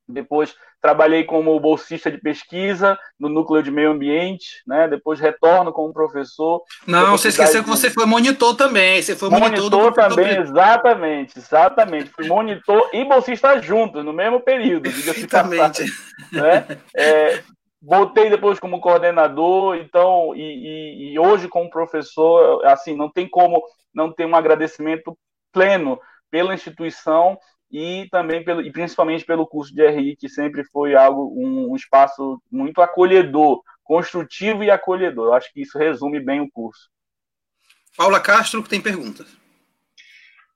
[0.08, 4.88] depois trabalhei como bolsista de pesquisa no núcleo de meio ambiente, né?
[4.88, 6.62] Depois retorno como professor.
[6.86, 9.02] Não, você esqueceu que você foi monitor também.
[9.02, 12.12] Você foi monitor, monitor também, exatamente, exatamente.
[12.12, 14.88] Fui monitor e bolsista juntos no mesmo período.
[15.26, 15.86] Exatamente.
[16.32, 16.68] Né?
[16.96, 17.42] É,
[17.82, 23.64] voltei depois como coordenador, então e, e, e hoje como professor, assim, não tem como
[23.92, 25.18] não ter um agradecimento
[25.52, 26.00] pleno
[26.30, 27.38] pela instituição
[27.72, 31.76] e também pelo, e principalmente pelo curso de RI, que sempre foi algo, um, um
[31.76, 35.28] espaço muito acolhedor, construtivo e acolhedor.
[35.28, 36.90] Eu acho que isso resume bem o curso.
[37.98, 39.28] Paula Castro, que tem perguntas.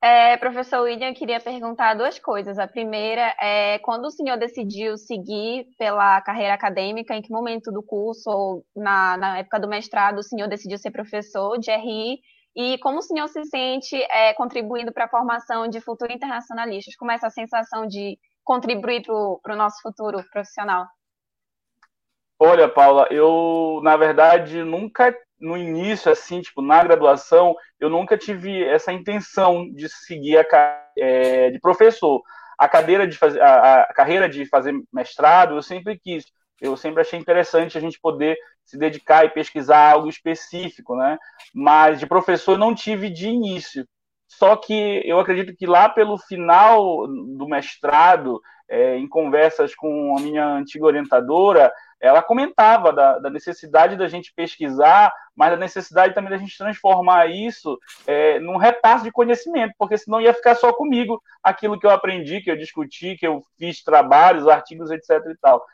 [0.01, 2.57] É, professor William, eu queria perguntar duas coisas.
[2.57, 7.83] A primeira é quando o senhor decidiu seguir pela carreira acadêmica, em que momento do
[7.83, 12.19] curso ou na, na época do mestrado o senhor decidiu ser professor de RI
[12.55, 16.95] e como o senhor se sente é, contribuindo para a formação de futuros internacionalistas?
[16.95, 19.03] Como é essa sensação de contribuir
[19.41, 20.85] para o nosso futuro profissional?
[22.39, 28.63] Olha, Paula, eu, na verdade, nunca, no início, assim, tipo, na graduação, eu nunca tive
[28.63, 30.43] essa intenção de seguir a
[30.97, 32.21] é, de professor.
[32.57, 36.25] A cadeira de fazer, a, a carreira de fazer mestrado, eu sempre quis.
[36.61, 41.17] Eu sempre achei interessante a gente poder se dedicar e pesquisar algo específico, né?
[41.53, 43.85] Mas de professor não tive de início.
[44.27, 50.21] Só que eu acredito que lá pelo final do mestrado, é, em conversas com a
[50.21, 56.29] minha antiga orientadora, ela comentava da, da, necessidade da gente pesquisar, mas da necessidade também
[56.29, 57.77] da gente transformar isso
[58.07, 62.39] é, num repasse de conhecimento, porque senão ia ficar só comigo aquilo que eu aprendi,
[62.39, 65.09] que eu discuti, que eu fiz trabalhos, artigos, etc.
[65.29, 65.65] e tal.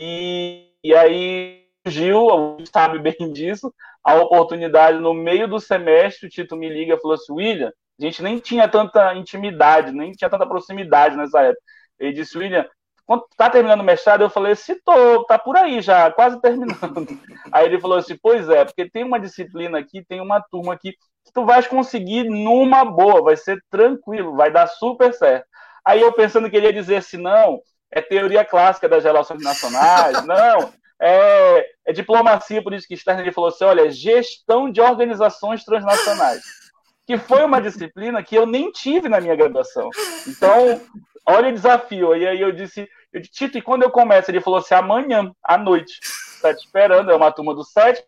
[0.00, 3.72] E, e aí surgiu, sabe bem disso,
[4.02, 8.02] a oportunidade no meio do semestre, o Tito me liga e falou assim, William, a
[8.04, 11.62] gente nem tinha tanta intimidade, nem tinha tanta proximidade nessa época.
[11.98, 12.66] Ele disse, William,
[13.04, 17.06] quando tá terminando o mestrado, eu falei assim, tô, tá por aí já, quase terminando.
[17.52, 20.92] Aí ele falou assim, pois é, porque tem uma disciplina aqui, tem uma turma aqui,
[20.92, 25.44] que tu vais conseguir numa boa, vai ser tranquilo, vai dar super certo.
[25.84, 27.60] Aí eu pensando que ele ia dizer assim, não,
[27.90, 33.22] é teoria clássica das relações nacionais, não, é, é diplomacia política externa.
[33.22, 36.42] Ele falou assim: olha, gestão de organizações transnacionais,
[37.06, 39.88] que foi uma disciplina que eu nem tive na minha graduação.
[40.28, 40.80] Então,
[41.26, 42.14] olha o desafio.
[42.14, 44.30] E aí eu disse, eu disse, Tito, e quando eu começo?
[44.30, 45.98] Ele falou assim: amanhã, à noite.
[46.34, 48.02] Está te esperando, é uma turma do sete,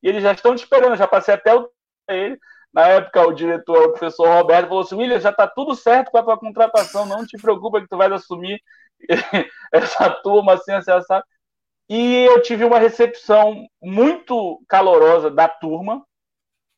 [0.00, 1.68] e eles já estão te esperando, já passei até o
[2.08, 2.38] ele.
[2.72, 6.18] Na época, o diretor, o professor Roberto, falou assim: William, já está tudo certo com
[6.18, 8.60] a tua contratação, não te preocupa que tu vais assumir
[9.72, 11.20] essa turma assim, assim, assim.
[11.88, 16.04] E eu tive uma recepção muito calorosa da turma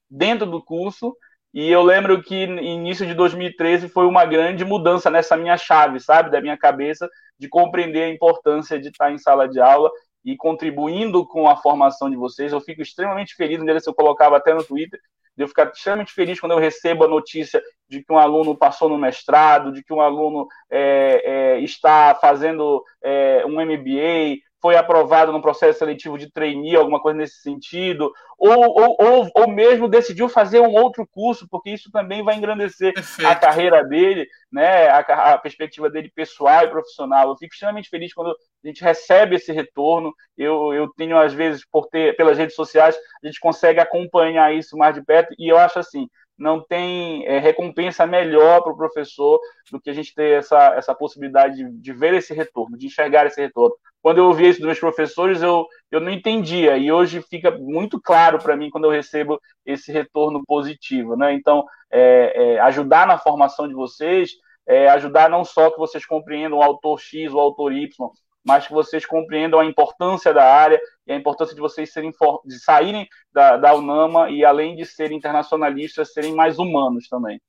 [0.09, 1.16] dentro do curso.
[1.52, 6.30] E eu lembro que início de 2013 foi uma grande mudança nessa minha chave, sabe,
[6.30, 9.90] da minha cabeça, de compreender a importância de estar em sala de aula
[10.24, 12.52] e contribuindo com a formação de vocês.
[12.52, 15.01] Eu fico extremamente feliz, um dia eu colocava até no Twitter,
[15.36, 18.88] de eu ficar extremamente feliz quando eu recebo a notícia de que um aluno passou
[18.88, 25.32] no mestrado, de que um aluno é, é, está fazendo é, um MBA, foi aprovado
[25.32, 30.28] no processo seletivo de trainee, alguma coisa nesse sentido, ou, ou, ou, ou, mesmo decidiu
[30.28, 33.30] fazer um outro curso, porque isso também vai engrandecer Perfeito.
[33.30, 37.28] a carreira dele, né, a, a, perspectiva dele pessoal e profissional.
[37.28, 40.12] Eu fico extremamente feliz quando a gente recebe esse retorno.
[40.37, 44.77] Eu, eu tenho, às vezes, por ter, pelas redes sociais, a gente consegue acompanhar isso
[44.77, 46.09] mais de perto, e eu acho assim,
[46.41, 49.39] não tem é, recompensa melhor para o professor
[49.70, 53.27] do que a gente ter essa, essa possibilidade de, de, ver esse retorno, de enxergar
[53.27, 53.77] esse retorno.
[54.01, 58.01] Quando eu ouvi isso dos meus professores, eu, eu não entendia, e hoje fica muito
[58.01, 61.15] claro para mim quando eu recebo esse retorno positivo.
[61.15, 61.35] Né?
[61.35, 64.31] Então, é, é, ajudar na formação de vocês,
[64.66, 68.11] é, ajudar não só que vocês compreendam o autor X, o autor Y,
[68.45, 72.12] mas que vocês compreendam a importância da área e a importância de vocês serem
[72.45, 77.41] de saírem da, da UNAMA e além de serem internacionalistas, serem mais humanos também.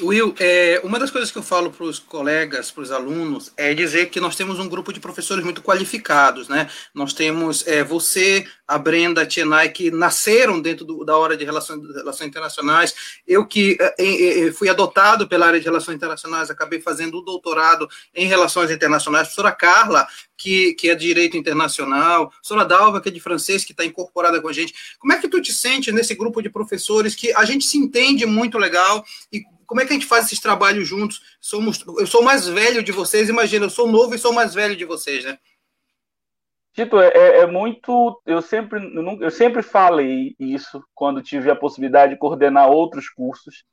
[0.00, 3.72] Will, é, uma das coisas que eu falo para os colegas, para os alunos, é
[3.72, 6.68] dizer que nós temos um grupo de professores muito qualificados, né?
[6.94, 11.44] Nós temos é, você, a Brenda, a Tienai, que nasceram dentro do, da hora de
[11.44, 12.94] relações, relações internacionais.
[13.26, 17.88] Eu que é, é, fui adotado pela área de relações internacionais, acabei fazendo o doutorado
[18.14, 19.22] em relações internacionais.
[19.22, 23.20] A professora Carla, que, que é de direito internacional, a professora Dalva, que é de
[23.20, 24.74] francês, que está incorporada com a gente.
[24.98, 28.24] Como é que tu te sente nesse grupo de professores que a gente se entende
[28.26, 31.20] muito legal e como é que a gente faz esses trabalhos juntos?
[31.40, 34.76] Somos, eu sou mais velho de vocês, imagina, eu sou novo e sou mais velho
[34.76, 35.38] de vocês, né?
[36.74, 38.20] Tito, é, é, é muito.
[38.26, 38.80] Eu sempre,
[39.20, 43.64] eu sempre falei isso quando tive a possibilidade de coordenar outros cursos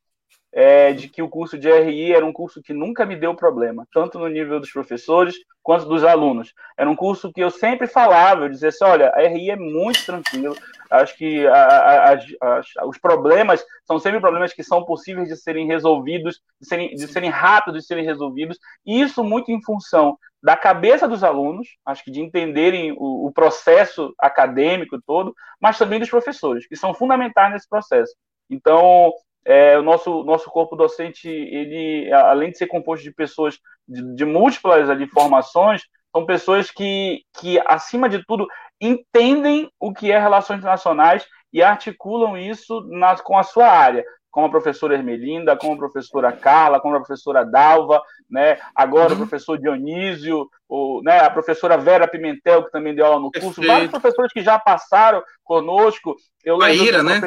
[0.53, 3.87] é, de que o curso de RI era um curso que nunca me deu problema,
[3.93, 6.53] tanto no nível dos professores quanto dos alunos.
[6.77, 10.05] Era um curso que eu sempre falava, eu dizia assim, olha, a RI é muito
[10.05, 10.55] tranquilo,
[10.89, 15.67] acho que a, a, a, os problemas são sempre problemas que são possíveis de serem
[15.67, 20.57] resolvidos, de serem, de serem rápidos de serem resolvidos, e isso muito em função da
[20.57, 26.09] cabeça dos alunos, acho que de entenderem o, o processo acadêmico todo, mas também dos
[26.09, 28.13] professores, que são fundamentais nesse processo.
[28.49, 29.13] Então,
[29.45, 33.57] é, o nosso, nosso corpo docente, ele, além de ser composto de pessoas
[33.87, 35.81] de, de múltiplas ali, formações,
[36.15, 38.47] são pessoas que, que, acima de tudo,
[38.79, 44.47] entendem o que é relações internacionais e articulam isso na, com a sua área como
[44.47, 48.57] a professora Ermelinda, como a professora Carla, como a professora Dalva, né?
[48.73, 49.15] agora uhum.
[49.15, 51.19] o professor Dionísio, o, né?
[51.19, 53.67] a professora Vera Pimentel, que também deu aula no curso, Perfeito.
[53.67, 56.15] vários professores que já passaram conosco.
[56.43, 57.19] Eu Maíra, né?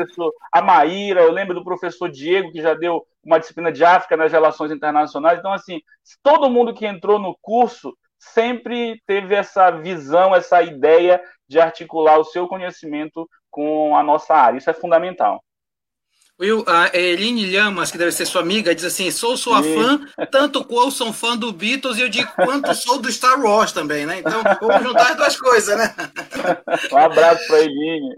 [0.50, 4.32] A Maíra, eu lembro do professor Diego, que já deu uma disciplina de África nas
[4.32, 5.38] relações internacionais.
[5.38, 5.80] Então, assim,
[6.22, 12.24] todo mundo que entrou no curso sempre teve essa visão, essa ideia de articular o
[12.24, 14.56] seu conhecimento com a nossa área.
[14.56, 15.42] Isso é fundamental.
[16.40, 19.74] Will, a Eline Llamas, que deve ser sua amiga, diz assim: sou sua Sim.
[19.74, 23.70] fã, tanto qual sou fã do Beatles, e eu digo quanto sou do Star Wars
[23.70, 24.18] também, né?
[24.18, 25.94] Então, vamos juntar as duas coisas, né?
[26.92, 28.14] Um abraço para a Eline.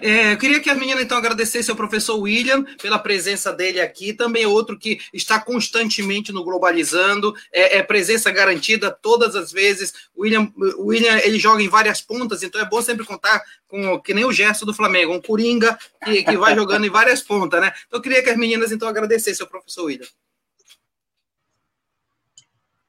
[0.00, 4.12] É, eu queria que a menina, então, agradecesse ao professor William pela presença dele aqui,
[4.12, 9.92] também outro que está constantemente no Globalizando, é, é presença garantida todas as vezes.
[10.16, 14.24] William, William, ele joga em várias pontas, então é bom sempre contar com, que nem
[14.24, 17.72] o gesto do Flamengo, um Coringa que, que vai jogando em várias pontas, né?
[17.86, 20.06] Então eu queria que as meninas então agradecessem ao professor William.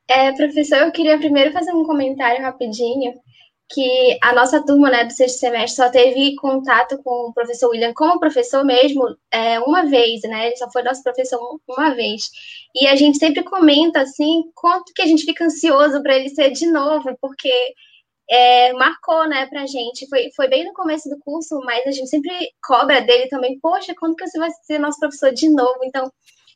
[0.08, 3.14] É, professor, eu queria primeiro fazer um comentário rapidinho,
[3.74, 7.94] que a nossa turma né, do sexto semestre só teve contato com o professor William
[7.94, 10.48] como professor mesmo é, uma vez, né?
[10.48, 12.30] Ele só foi nosso professor uma vez.
[12.76, 16.52] E a gente sempre comenta assim quanto que a gente fica ansioso para ele ser
[16.52, 17.52] de novo, porque
[18.30, 20.08] é, marcou, né, pra gente.
[20.08, 22.32] Foi, foi bem no começo do curso, mas a gente sempre
[22.64, 23.60] cobra dele também.
[23.60, 25.80] Poxa, quando que você vai ser nosso professor de novo?
[25.84, 26.12] Então,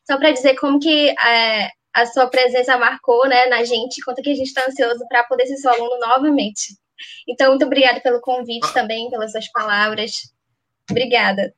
[0.05, 4.29] só para dizer como que é, a sua presença marcou, né, na gente, quanto que
[4.29, 6.75] a gente está ansioso para poder ser seu aluno novamente.
[7.27, 10.33] Então, muito obrigada pelo convite também, pelas suas palavras.
[10.89, 11.53] Obrigada.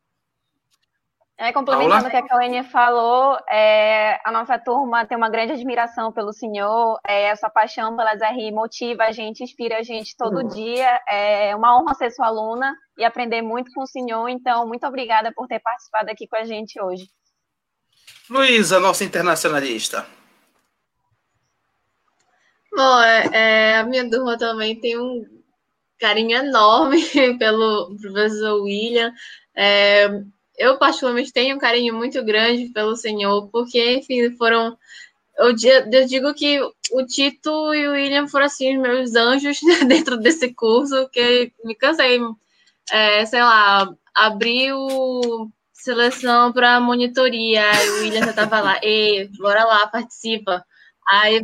[1.39, 6.11] É, complementando o que a Kawane falou, é, a nossa turma tem uma grande admiração
[6.11, 10.47] pelo senhor, é, essa paixão pelas RI motiva a gente, inspira a gente todo uhum.
[10.47, 10.99] dia.
[11.07, 15.31] É uma honra ser sua aluna e aprender muito com o senhor, então, muito obrigada
[15.35, 17.05] por ter participado aqui com a gente hoje.
[18.27, 20.07] Luísa, nossa internacionalista.
[22.77, 23.29] Bom, é,
[23.71, 25.25] é, a minha turma também tem um
[25.99, 27.01] carinho enorme
[27.39, 29.11] pelo professor William.
[29.55, 30.07] É,
[30.55, 34.77] eu particularmente tenho um carinho muito grande pelo Senhor, porque, enfim, foram.
[35.37, 35.55] Eu,
[35.91, 40.53] eu digo que o Tito e o William foram assim os meus anjos dentro desse
[40.53, 42.19] curso, que me cansei,
[42.91, 49.65] é, sei lá, abriu seleção para monitoria, aí o William já estava lá, ei, bora
[49.65, 50.63] lá, participa.
[51.09, 51.41] Aí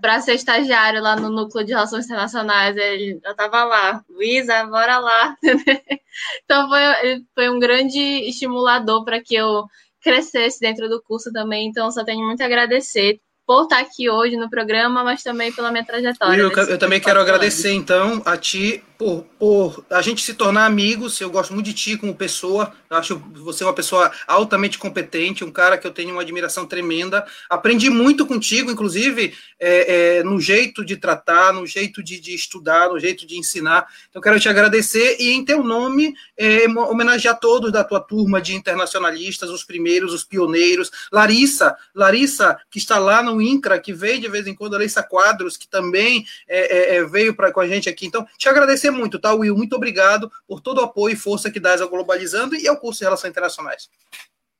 [0.00, 2.76] para ser estagiário lá no Núcleo de Relações Internacionais.
[2.76, 5.36] Ele, eu estava lá, Luísa, bora lá.
[6.44, 7.98] então foi, foi um grande
[8.28, 9.64] estimulador para que eu
[10.02, 11.68] crescesse dentro do curso também.
[11.68, 15.70] Então só tenho muito a agradecer por estar aqui hoje no programa, mas também pela
[15.70, 16.40] minha trajetória.
[16.40, 21.20] Eu, eu também quero agradecer, então, a ti por, por a gente se tornar amigos.
[21.20, 22.72] Eu gosto muito de ti como pessoa.
[22.88, 27.26] Eu acho você uma pessoa altamente competente, um cara que eu tenho uma admiração tremenda.
[27.50, 32.90] Aprendi muito contigo, inclusive, é, é, no jeito de tratar, no jeito de, de, estudar,
[32.90, 33.86] no jeito de ensinar.
[34.08, 38.54] Então, quero te agradecer e, em teu nome, é, homenagear todos da tua turma de
[38.54, 40.92] internacionalistas, os primeiros, os pioneiros.
[41.10, 45.56] Larissa, Larissa, que está lá no INCRA, que vem de vez em quando, Larissa Quadros,
[45.56, 48.06] que também é, é, veio pra, com a gente aqui.
[48.06, 49.56] Então, te agradecer muito, tá, Will?
[49.56, 53.00] Muito obrigado por todo o apoio e força que dás ao Globalizando e ao curso
[53.00, 53.88] de Relações Internacionais.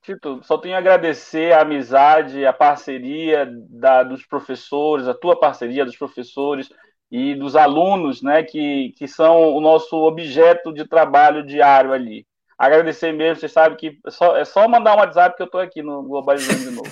[0.03, 5.85] Tito, só tenho a agradecer a amizade, a parceria da, dos professores, a tua parceria
[5.85, 6.69] dos professores
[7.09, 12.27] e dos alunos, né, que, que são o nosso objeto de trabalho diário ali.
[12.59, 15.61] Agradecer mesmo, você sabe que é só, é só mandar um WhatsApp que eu estou
[15.61, 16.91] aqui no Globalizando de novo.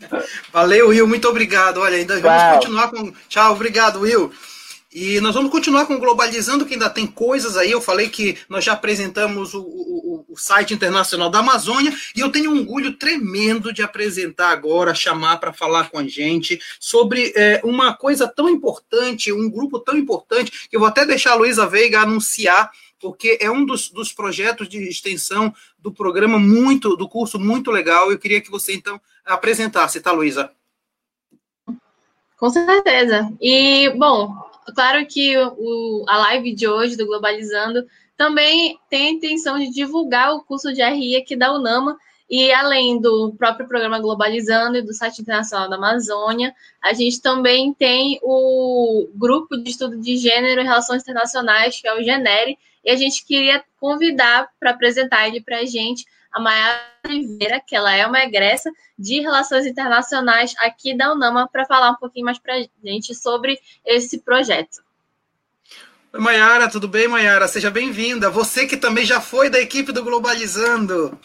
[0.52, 1.80] Valeu, Will, muito obrigado.
[1.80, 3.12] Olha, ainda vamos continuar com.
[3.28, 4.32] Tchau, obrigado, Will.
[4.92, 7.70] E nós vamos continuar com Globalizando, que ainda tem coisas aí.
[7.70, 12.30] Eu falei que nós já apresentamos o, o, o site internacional da Amazônia, e eu
[12.30, 17.62] tenho um orgulho tremendo de apresentar agora, chamar para falar com a gente sobre é,
[17.64, 21.66] uma coisa tão importante, um grupo tão importante, que eu vou até deixar a Luísa
[21.66, 22.70] Veiga anunciar,
[23.00, 28.12] porque é um dos, dos projetos de extensão do programa muito, do curso muito legal.
[28.12, 30.52] Eu queria que você, então, apresentasse, tá, Luísa?
[32.36, 33.32] Com certeza.
[33.40, 37.84] E, bom, Claro que o, a live de hoje do Globalizando
[38.16, 41.96] também tem a intenção de divulgar o curso de RI aqui da UNAMA,
[42.30, 47.74] e além do próprio programa Globalizando e do site internacional da Amazônia, a gente também
[47.74, 52.90] tem o grupo de estudo de gênero e relações internacionais, que é o GENERE, e
[52.90, 57.94] a gente queria convidar para apresentar ele para a gente a Maiara Oliveira, que ela
[57.94, 62.54] é uma egressa de Relações Internacionais aqui da UNAMA, para falar um pouquinho mais para
[62.54, 64.82] a gente sobre esse projeto.
[66.12, 67.48] Oi, Maiara, tudo bem, Maiara?
[67.48, 68.30] Seja bem-vinda.
[68.30, 71.18] Você que também já foi da equipe do Globalizando.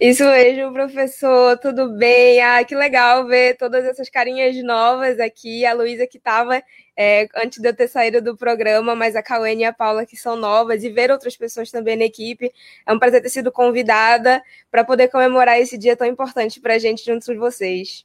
[0.00, 2.40] Isso mesmo, professor, tudo bem?
[2.40, 5.66] Ah, que legal ver todas essas carinhas novas aqui.
[5.66, 6.62] A Luísa que estava
[6.96, 10.16] é, antes de eu ter saído do programa, mas a Cauene e a Paula que
[10.16, 12.52] são novas e ver outras pessoas também na equipe.
[12.86, 16.78] É um prazer ter sido convidada para poder comemorar esse dia tão importante para a
[16.78, 18.04] gente junto com vocês.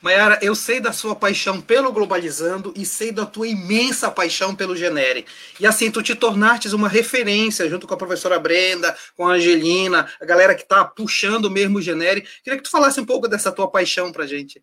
[0.00, 4.76] Mayara, eu sei da sua paixão pelo Globalizando e sei da tua imensa paixão pelo
[4.76, 5.26] Genere.
[5.58, 10.08] E assim, tu te tornastes uma referência junto com a professora Brenda, com a Angelina,
[10.20, 12.24] a galera que está puxando mesmo o Genere.
[12.44, 14.62] Queria que tu falasse um pouco dessa tua paixão pra gente.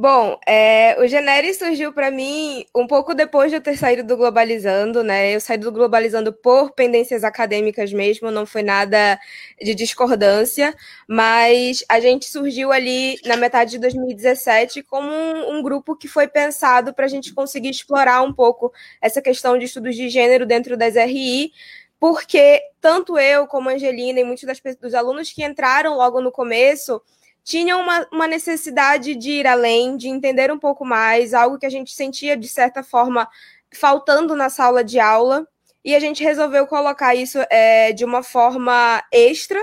[0.00, 4.16] Bom, é, o Genere surgiu para mim um pouco depois de eu ter saído do
[4.16, 5.34] Globalizando, né?
[5.34, 9.18] Eu saí do Globalizando por pendências acadêmicas mesmo, não foi nada
[9.60, 10.72] de discordância,
[11.08, 16.28] mas a gente surgiu ali na metade de 2017 como um, um grupo que foi
[16.28, 18.72] pensado para a gente conseguir explorar um pouco
[19.02, 21.50] essa questão de estudos de gênero dentro das RI,
[21.98, 26.30] porque tanto eu como a Angelina e muitos das, dos alunos que entraram logo no
[26.30, 27.02] começo
[27.44, 31.70] tinham uma, uma necessidade de ir além, de entender um pouco mais, algo que a
[31.70, 33.28] gente sentia, de certa forma,
[33.72, 35.46] faltando na sala de aula,
[35.84, 39.60] e a gente resolveu colocar isso é, de uma forma extra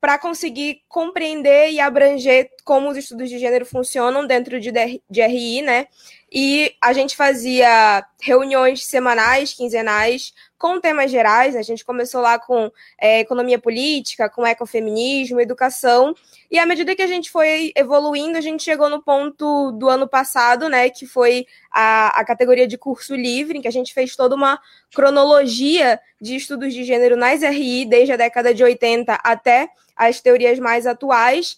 [0.00, 5.62] para conseguir compreender e abranger como os estudos de gênero funcionam dentro de, de RI,
[5.62, 5.86] né?
[6.30, 11.56] E a gente fazia reuniões semanais, quinzenais, com temas gerais.
[11.56, 12.70] A gente começou lá com
[13.00, 16.14] é, economia política, com ecofeminismo, educação.
[16.50, 20.08] E à medida que a gente foi evoluindo, a gente chegou no ponto do ano
[20.08, 20.90] passado, né?
[20.90, 24.58] Que foi a, a categoria de curso livre, em que a gente fez toda uma
[24.94, 30.58] cronologia de estudos de gênero nas RI, desde a década de 80 até as teorias
[30.58, 31.56] mais atuais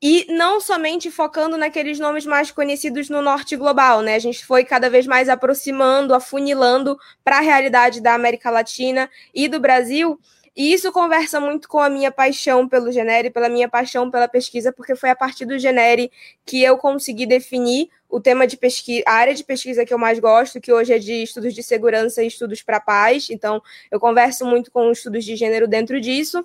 [0.00, 4.14] e não somente focando naqueles nomes mais conhecidos no norte global, né?
[4.14, 9.48] A gente foi cada vez mais aproximando, afunilando para a realidade da América Latina e
[9.48, 10.20] do Brasil.
[10.54, 14.72] E isso conversa muito com a minha paixão pelo Genere, pela minha paixão pela pesquisa,
[14.72, 16.10] porque foi a partir do Genere
[16.46, 20.18] que eu consegui definir o tema de pesquisa, a área de pesquisa que eu mais
[20.18, 23.28] gosto, que hoje é de estudos de segurança e estudos para paz.
[23.28, 26.42] Então, eu converso muito com estudos de gênero dentro disso.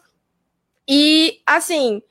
[0.86, 2.02] E, assim,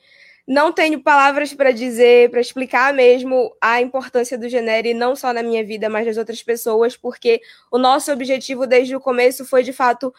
[0.51, 5.45] não tenho palavras para dizer, para explicar mesmo a importância do Genere, não só na
[5.45, 7.41] minha vida, mas das outras pessoas, porque
[7.71, 10.13] o nosso objetivo desde o começo foi, de fato,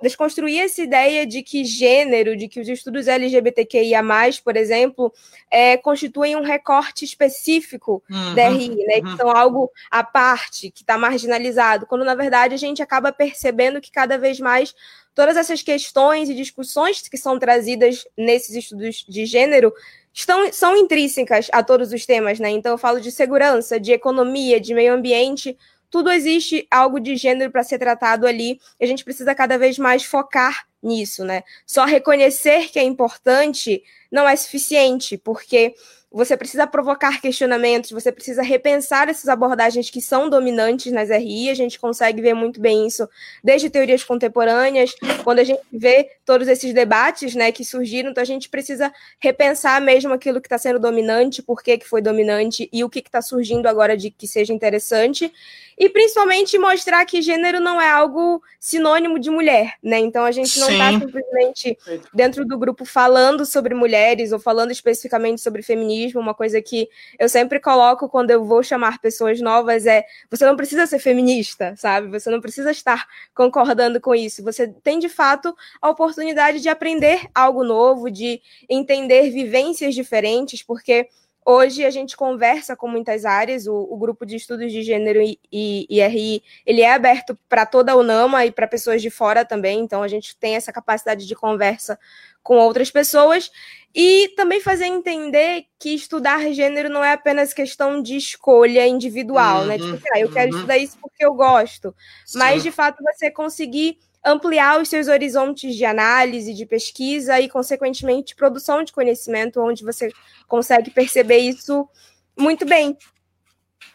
[0.00, 4.04] desconstruir essa ideia de que gênero, de que os estudos LGBTQIA,
[4.44, 5.12] por exemplo,
[5.50, 8.98] é, constituem um recorte específico uhum, da RI, né?
[8.98, 9.02] Uhum.
[9.02, 13.80] Que são algo à parte, que está marginalizado, quando na verdade a gente acaba percebendo
[13.80, 14.72] que cada vez mais
[15.18, 19.74] todas essas questões e discussões que são trazidas nesses estudos de gênero
[20.14, 22.50] estão, são intrínsecas a todos os temas, né?
[22.50, 25.58] Então eu falo de segurança, de economia, de meio ambiente,
[25.90, 29.76] tudo existe algo de gênero para ser tratado ali, e a gente precisa cada vez
[29.76, 31.42] mais focar nisso, né?
[31.66, 33.82] Só reconhecer que é importante
[34.12, 35.74] não é suficiente, porque
[36.10, 41.50] você precisa provocar questionamentos, você precisa repensar essas abordagens que são dominantes nas RI.
[41.50, 43.08] A gente consegue ver muito bem isso
[43.44, 48.26] desde teorias contemporâneas, quando a gente vê todos esses debates né, que surgiram, então a
[48.26, 52.82] gente precisa repensar mesmo aquilo que está sendo dominante, por que, que foi dominante e
[52.82, 55.30] o que está surgindo agora de que seja interessante
[55.78, 59.98] e principalmente mostrar que gênero não é algo sinônimo de mulher, né?
[59.98, 61.78] Então a gente não está simplesmente
[62.12, 65.97] dentro do grupo falando sobre mulheres ou falando especificamente sobre feminismo.
[66.06, 66.88] Uma coisa que
[67.18, 71.74] eu sempre coloco quando eu vou chamar pessoas novas é: você não precisa ser feminista,
[71.76, 72.08] sabe?
[72.08, 74.42] Você não precisa estar concordando com isso.
[74.42, 81.08] Você tem de fato a oportunidade de aprender algo novo, de entender vivências diferentes, porque
[81.44, 85.38] Hoje a gente conversa com muitas áreas, o, o grupo de estudos de gênero e,
[85.50, 89.44] e, e RI, ele é aberto para toda a UNAMA e para pessoas de fora
[89.44, 91.98] também, então a gente tem essa capacidade de conversa
[92.42, 93.50] com outras pessoas
[93.94, 99.76] e também fazer entender que estudar gênero não é apenas questão de escolha individual, né?
[99.76, 99.96] uhum, né?
[99.96, 100.56] Tipo, ah, eu quero uhum.
[100.56, 101.94] estudar isso porque eu gosto,
[102.24, 102.38] Sim.
[102.38, 103.98] mas de fato você conseguir
[104.28, 110.10] ampliar os seus horizontes de análise, de pesquisa e, consequentemente, produção de conhecimento, onde você
[110.46, 111.88] consegue perceber isso
[112.36, 112.96] muito bem.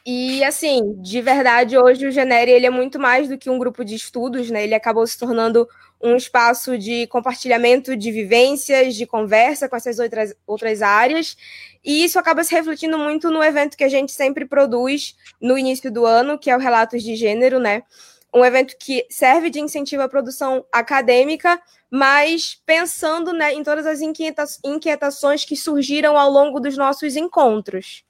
[0.06, 3.86] E, assim, de verdade, hoje o Genere ele é muito mais do que um grupo
[3.86, 4.64] de estudos, né?
[4.66, 5.66] Ele acabou se tornando
[6.02, 11.38] um espaço de compartilhamento de vivências, de conversa com essas outras, outras áreas.
[11.82, 15.90] E isso acaba se refletindo muito no evento que a gente sempre produz no início
[15.90, 17.84] do ano, que é o Relatos de Gênero, né?
[18.34, 24.02] Um evento que serve de incentivo à produção acadêmica, mas pensando né, em todas as
[24.02, 28.04] inquieta inquietações que surgiram ao longo dos nossos encontros.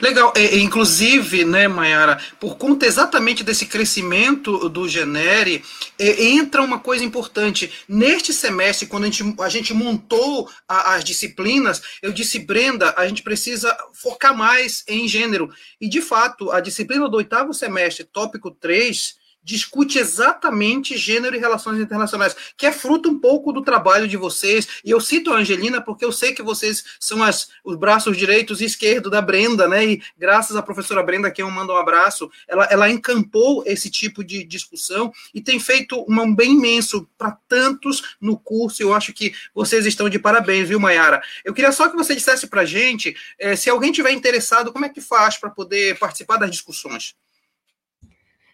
[0.00, 5.64] Legal, é, inclusive, né, Mayara, por conta exatamente desse crescimento do Genere,
[5.98, 7.72] é, entra uma coisa importante.
[7.88, 13.08] Neste semestre, quando a gente, a gente montou a, as disciplinas, eu disse, Brenda, a
[13.08, 15.50] gente precisa focar mais em gênero.
[15.80, 21.80] E, de fato, a disciplina do oitavo semestre, tópico 3, discute exatamente gênero e relações
[21.80, 24.68] internacionais, que é fruto um pouco do trabalho de vocês.
[24.84, 28.60] E eu cito a Angelina porque eu sei que vocês são as, os braços direitos
[28.60, 29.84] e esquerdos da Brenda, né?
[29.84, 34.22] E graças à professora Brenda, que eu mando um abraço, ela, ela encampou esse tipo
[34.22, 38.82] de discussão e tem feito um bem imenso para tantos no curso.
[38.82, 41.22] Eu acho que vocês estão de parabéns, viu, Mayara?
[41.44, 44.88] Eu queria só que você dissesse para gente, é, se alguém tiver interessado, como é
[44.88, 47.14] que faz para poder participar das discussões?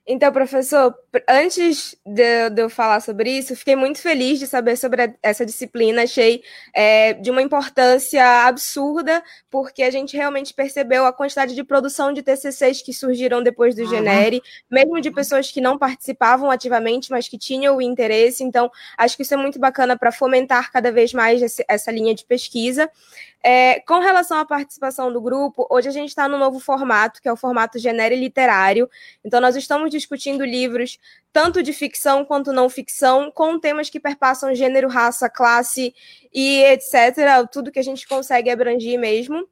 [0.08, 0.94] Então, professor,
[1.28, 6.04] antes de, de, eu falar sobre isso, fiquei muito feliz de saber sobre essa disciplina.
[6.04, 9.20] Achei é, de uma importância absurda,
[9.50, 13.86] porque a gente realmente percebeu a quantidade de produção de TCCs que surgiram depois do.
[13.86, 18.42] Genere, mesmo de pessoas que não participavam ativamente, mas que tinham o interesse.
[18.42, 22.14] Então, acho que isso é muito bacana para fomentar cada vez mais esse, essa linha
[22.14, 22.90] de pesquisa.
[23.42, 27.28] É, com relação à participação do grupo, hoje a gente está no novo formato, que
[27.28, 28.90] é o formato genere literário.
[29.24, 30.98] Então, nós estamos discutindo livros
[31.32, 35.94] tanto de ficção quanto não ficção, com temas que perpassam gênero, raça, classe
[36.32, 37.46] e etc.
[37.52, 39.46] Tudo que a gente consegue abranger mesmo.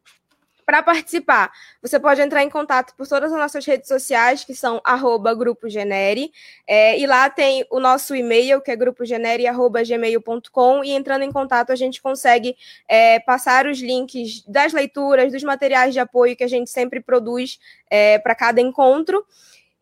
[0.67, 4.81] Para participar, você pode entrar em contato por todas as nossas redes sociais, que são
[4.85, 6.33] arroba Grupo Genere,
[6.67, 11.77] é, e lá tem o nosso e-mail, que é grupogenere.gmail.com, e entrando em contato a
[11.77, 12.57] gente consegue
[12.89, 17.59] é, passar os links das leituras, dos materiais de apoio que a gente sempre produz
[17.91, 19.25] é, para cada encontro.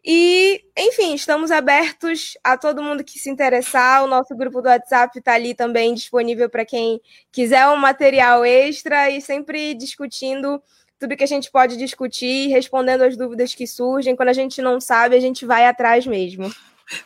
[0.05, 4.03] E, enfim, estamos abertos a todo mundo que se interessar.
[4.03, 7.01] O nosso grupo do WhatsApp está ali também disponível para quem
[7.31, 10.61] quiser um material extra e sempre discutindo
[10.99, 14.17] tudo que a gente pode discutir, respondendo as dúvidas que surgem.
[14.17, 16.53] Quando a gente não sabe, a gente vai atrás mesmo.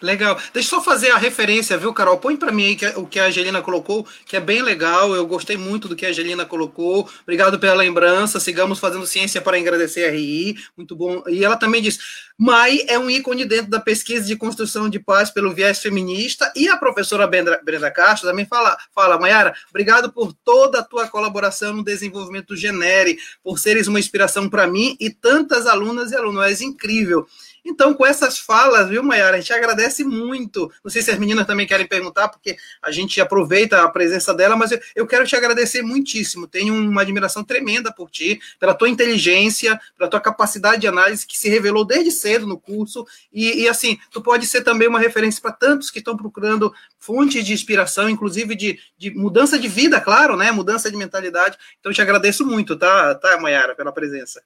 [0.00, 0.38] Legal.
[0.52, 2.18] Deixa eu só fazer a referência, viu, Carol?
[2.18, 5.14] Põe para mim aí é o que a Angelina colocou, que é bem legal.
[5.14, 7.08] Eu gostei muito do que a Angelina colocou.
[7.22, 8.40] Obrigado pela lembrança.
[8.40, 10.56] Sigamos fazendo ciência para agradecer a RI.
[10.76, 11.22] Muito bom.
[11.28, 11.98] E ela também diz:
[12.38, 16.52] Mai é um ícone dentro da pesquisa de construção de paz pelo viés feminista.
[16.54, 21.08] E a professora Brenda, Brenda Castro também fala: fala, Mayara, obrigado por toda a tua
[21.08, 26.16] colaboração no desenvolvimento do Genere, por seres uma inspiração para mim e tantas alunas e
[26.16, 26.60] alunos.
[26.60, 27.26] É incrível.
[27.68, 30.72] Então, com essas falas, viu, Mayara, a gente agradece muito.
[30.84, 34.54] Não sei se as meninas também querem perguntar, porque a gente aproveita a presença dela,
[34.54, 36.46] mas eu, eu quero te agradecer muitíssimo.
[36.46, 41.36] Tenho uma admiração tremenda por ti, pela tua inteligência, pela tua capacidade de análise que
[41.36, 43.04] se revelou desde cedo no curso.
[43.32, 47.44] E, e assim, tu pode ser também uma referência para tantos que estão procurando fontes
[47.44, 50.52] de inspiração, inclusive de, de mudança de vida, claro, né?
[50.52, 51.58] Mudança de mentalidade.
[51.80, 54.40] Então, eu te agradeço muito, tá, tá, Mayara, pela presença.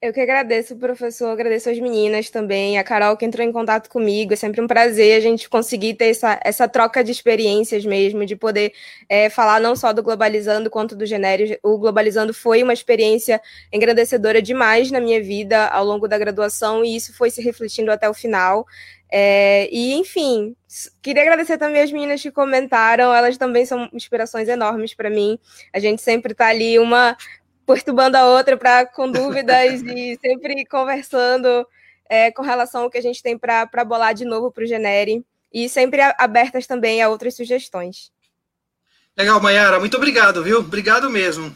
[0.00, 4.32] Eu que agradeço, professor, agradeço as meninas também, a Carol que entrou em contato comigo.
[4.32, 8.36] É sempre um prazer a gente conseguir ter essa, essa troca de experiências mesmo, de
[8.36, 8.72] poder
[9.08, 11.58] é, falar não só do Globalizando quanto do Genérico.
[11.64, 13.40] O Globalizando foi uma experiência
[13.72, 18.08] engrandecedora demais na minha vida ao longo da graduação e isso foi se refletindo até
[18.08, 18.66] o final.
[19.10, 20.54] É, e, enfim,
[21.00, 25.38] queria agradecer também as meninas que comentaram, elas também são inspirações enormes para mim.
[25.72, 27.16] A gente sempre está ali, uma
[27.74, 31.66] perturbando a outra para com dúvidas e sempre conversando
[32.08, 35.24] é, com relação ao que a gente tem para bolar de novo para o Genere
[35.52, 38.10] e sempre abertas também a outras sugestões.
[39.16, 40.60] Legal, Mayara, muito obrigado, viu?
[40.60, 41.54] Obrigado mesmo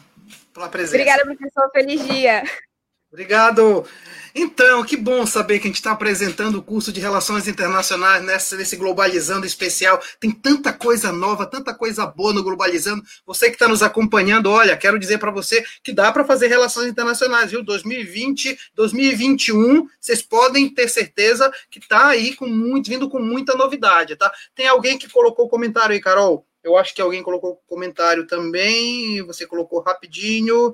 [0.53, 0.95] pela presença.
[0.95, 1.69] Obrigada, professor.
[1.71, 2.43] Feliz dia.
[3.13, 3.85] Obrigado.
[4.33, 8.57] Então, que bom saber que a gente está apresentando o curso de Relações Internacionais nessa,
[8.57, 10.01] nesse Globalizando especial.
[10.19, 13.03] Tem tanta coisa nova, tanta coisa boa no Globalizando.
[13.23, 16.87] Você que está nos acompanhando, olha, quero dizer para você que dá para fazer Relações
[16.87, 17.63] Internacionais, viu?
[17.63, 24.15] 2020, 2021, vocês podem ter certeza que está aí com muito, vindo com muita novidade,
[24.15, 24.33] tá?
[24.55, 26.47] Tem alguém que colocou comentário aí, Carol?
[26.63, 29.21] Eu acho que alguém colocou comentário também.
[29.23, 30.73] Você colocou rapidinho.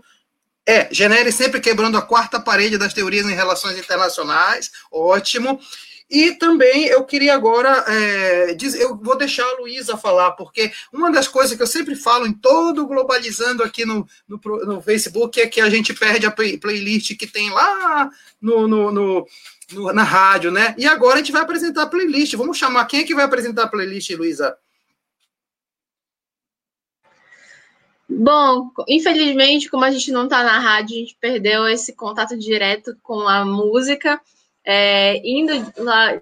[0.69, 5.59] É, Genere sempre quebrando a quarta parede das teorias em relações internacionais, ótimo.
[6.07, 11.27] E também eu queria agora é, eu vou deixar a Luísa falar, porque uma das
[11.27, 15.59] coisas que eu sempre falo em todo Globalizando aqui no, no, no Facebook é que
[15.59, 18.07] a gente perde a play, playlist que tem lá
[18.39, 19.27] no, no, no,
[19.71, 20.75] no, na rádio, né?
[20.77, 22.35] E agora a gente vai apresentar a playlist.
[22.35, 24.55] Vamos chamar quem é que vai apresentar a playlist, Luísa?
[28.09, 32.97] Bom, infelizmente, como a gente não está na rádio, a gente perdeu esse contato direto
[33.03, 34.19] com a música.
[34.65, 36.19] É, indo lá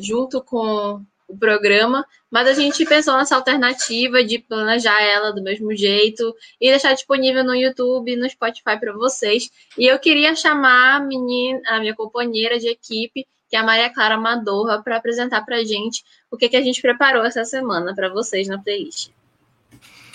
[0.00, 5.74] junto com o programa, mas a gente pensou nessa alternativa de planejar ela do mesmo
[5.76, 9.48] jeito e deixar disponível no YouTube e no Spotify para vocês.
[9.78, 13.90] E eu queria chamar a, menina, a minha companheira de equipe, que é a Maria
[13.90, 17.94] Clara Madorra, para apresentar para a gente o que, que a gente preparou essa semana
[17.94, 19.10] para vocês na playlist.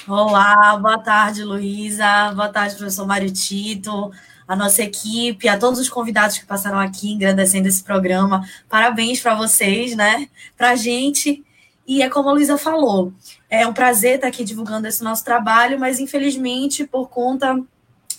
[0.07, 2.31] Olá, boa tarde, Luísa.
[2.35, 4.11] Boa tarde, professor Mário Tito,
[4.47, 8.47] a nossa equipe, a todos os convidados que passaram aqui engrandecendo esse programa.
[8.69, 10.29] Parabéns para vocês, né?
[10.55, 11.43] Para a gente.
[11.87, 13.13] E é como a Luísa falou,
[13.49, 17.59] é um prazer estar aqui divulgando esse nosso trabalho, mas infelizmente, por conta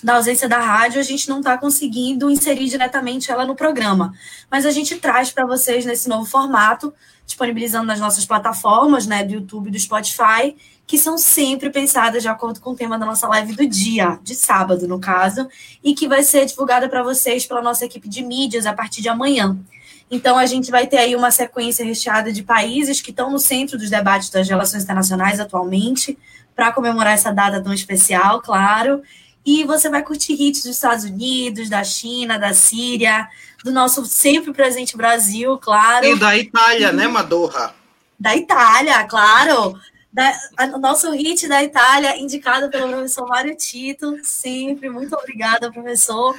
[0.02, 4.12] da ausência da rádio, a gente não está conseguindo inserir diretamente ela no programa.
[4.50, 6.92] Mas a gente traz para vocês nesse novo formato,
[7.24, 10.56] disponibilizando nas nossas plataformas, né, do YouTube e do Spotify,
[10.86, 14.34] que são sempre pensadas de acordo com o tema da nossa live do dia, de
[14.34, 15.48] sábado, no caso,
[15.82, 19.08] e que vai ser divulgada para vocês pela nossa equipe de mídias a partir de
[19.08, 19.58] amanhã.
[20.08, 23.76] Então, a gente vai ter aí uma sequência recheada de países que estão no centro
[23.76, 26.16] dos debates das relações internacionais atualmente,
[26.54, 29.02] para comemorar essa data tão especial, claro.
[29.44, 33.28] E você vai curtir hits dos Estados Unidos, da China, da Síria,
[33.64, 36.06] do nosso sempre presente Brasil, claro.
[36.06, 37.74] E da Itália, né, Madorra?
[38.18, 39.76] Da Itália, claro
[40.56, 44.18] a, nosso hit da Itália, indicado pelo professor Mário Tito.
[44.22, 46.36] Sempre, muito obrigada, professor.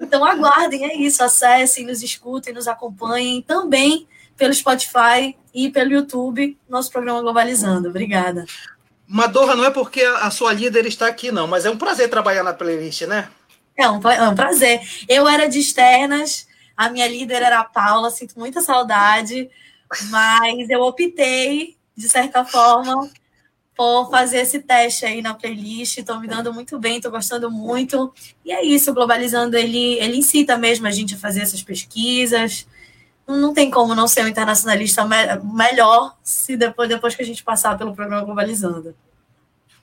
[0.00, 1.22] Então, aguardem, é isso.
[1.22, 7.88] Acessem, nos escutem, nos acompanhem também pelo Spotify e pelo YouTube, nosso programa Globalizando.
[7.88, 8.44] Obrigada.
[9.06, 12.42] Madorra, não é porque a sua líder está aqui, não, mas é um prazer trabalhar
[12.42, 13.28] na playlist, né?
[13.76, 14.80] É um, é um prazer.
[15.08, 16.46] Eu era de externas,
[16.76, 19.50] a minha líder era a Paula, sinto muita saudade,
[20.10, 23.10] mas eu optei de certa forma,
[23.76, 25.98] por fazer esse teste aí na playlist.
[25.98, 28.12] Estou me dando muito bem, estou gostando muito.
[28.44, 32.66] E é isso, Globalizando, ele, ele incita mesmo a gente a fazer essas pesquisas.
[33.26, 35.16] Não tem como não ser um internacionalista me
[35.54, 38.94] melhor se depois, depois que a gente passar pelo programa Globalizando.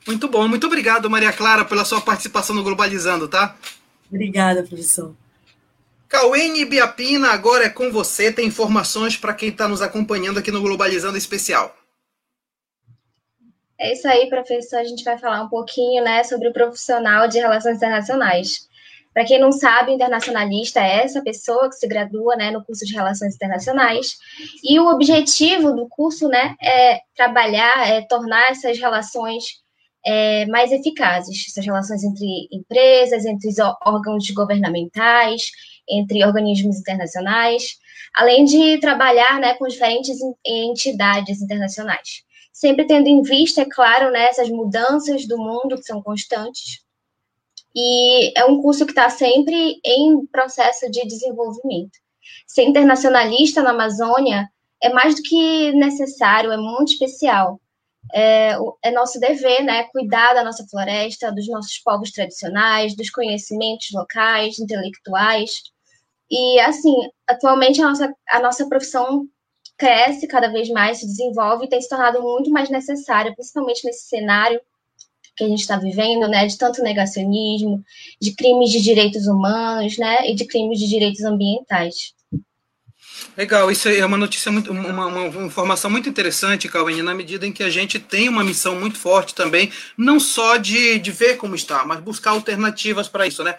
[0.06, 3.56] Muito bom, muito obrigado, Maria Clara, pela sua participação no Globalizando, tá?
[4.10, 5.14] Obrigada, professor.
[6.08, 8.32] Cauene Biapina, agora é com você.
[8.32, 11.79] Tem informações para quem está nos acompanhando aqui no Globalizando Especial.
[13.80, 14.80] É isso aí, professor.
[14.80, 18.68] A gente vai falar um pouquinho né, sobre o profissional de relações internacionais.
[19.14, 22.86] Para quem não sabe, o internacionalista é essa pessoa que se gradua né, no curso
[22.86, 24.18] de Relações Internacionais.
[24.64, 29.46] E o objetivo do curso né, é trabalhar, é tornar essas relações
[30.06, 35.50] é, mais eficazes, essas relações entre empresas, entre os órgãos governamentais,
[35.90, 37.78] entre organismos internacionais,
[38.14, 42.29] além de trabalhar né, com diferentes entidades internacionais
[42.60, 46.84] sempre tendo em vista, é claro, né, essas mudanças do mundo que são constantes.
[47.74, 51.98] E é um curso que está sempre em processo de desenvolvimento.
[52.46, 54.46] Ser internacionalista na Amazônia
[54.84, 57.62] é mais do que necessário, é muito especial.
[58.14, 63.88] é, é, nosso dever, né, cuidar da nossa floresta, dos nossos povos tradicionais, dos conhecimentos
[63.94, 65.62] locais, intelectuais.
[66.30, 66.94] E, assim,
[67.28, 69.28] atualmente a nossa, a nossa profissão
[69.80, 74.10] cresce cada vez mais, se desenvolve e tem se tornado muito mais necessária, principalmente nesse
[74.10, 74.60] cenário
[75.38, 77.82] que a gente está vivendo, né, de tanto negacionismo,
[78.22, 82.14] de crimes de direitos humanos, né, e de crimes de direitos ambientais.
[83.38, 87.54] Legal, isso é uma notícia muito, uma, uma informação muito interessante, Cauene, na medida em
[87.54, 91.56] que a gente tem uma missão muito forte também, não só de, de ver como
[91.56, 93.56] está, mas buscar alternativas para isso, né?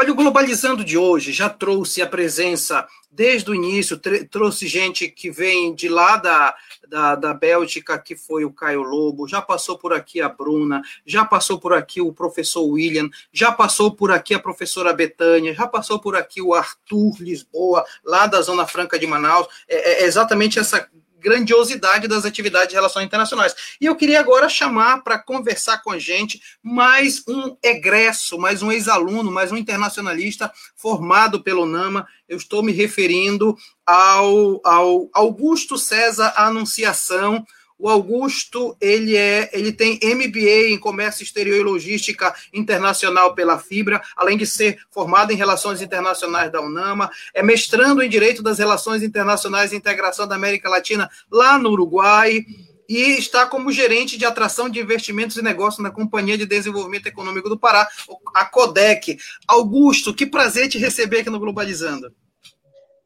[0.00, 4.00] Olha, o Globalizando de hoje já trouxe a presença, desde o início,
[4.30, 6.54] trouxe gente que vem de lá da,
[6.88, 11.24] da, da Bélgica, que foi o Caio Lobo, já passou por aqui a Bruna, já
[11.24, 15.98] passou por aqui o professor William, já passou por aqui a professora Betânia, já passou
[15.98, 19.48] por aqui o Arthur Lisboa, lá da Zona Franca de Manaus.
[19.68, 20.88] É, é exatamente essa
[21.20, 23.54] grandiosidade das atividades de relações internacionais.
[23.80, 28.70] E eu queria agora chamar para conversar com a gente mais um egresso, mais um
[28.72, 32.06] ex-aluno, mais um internacionalista formado pelo NAMA.
[32.28, 37.44] Eu estou me referindo ao, ao Augusto César Anunciação,
[37.78, 44.02] o Augusto, ele é, ele tem MBA em Comércio Exterior e Logística Internacional pela Fibra,
[44.16, 49.02] além de ser formado em Relações Internacionais da UNAMA, é mestrando em Direito das Relações
[49.02, 52.44] Internacionais e Integração da América Latina lá no Uruguai
[52.88, 57.48] e está como gerente de atração de investimentos e negócios na Companhia de Desenvolvimento Econômico
[57.48, 57.86] do Pará,
[58.34, 59.18] a CODEC.
[59.46, 62.12] Augusto, que prazer te receber aqui no Globalizando.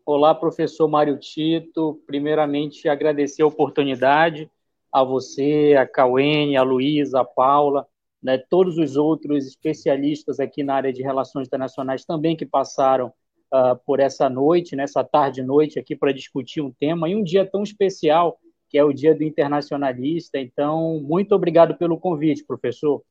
[0.06, 2.00] Olá, professor Mário Tito.
[2.06, 4.48] Primeiramente, agradecer a oportunidade
[4.92, 7.86] a você, a Cauene, a Luísa, a Paula,
[8.22, 13.08] né, todos os outros especialistas aqui na área de relações internacionais também que passaram
[13.52, 17.24] uh, por essa noite, nessa tarde e noite aqui para discutir um tema e um
[17.24, 18.38] dia tão especial
[18.68, 20.38] que é o Dia do Internacionalista.
[20.38, 23.02] Então, muito obrigado pelo convite, professor.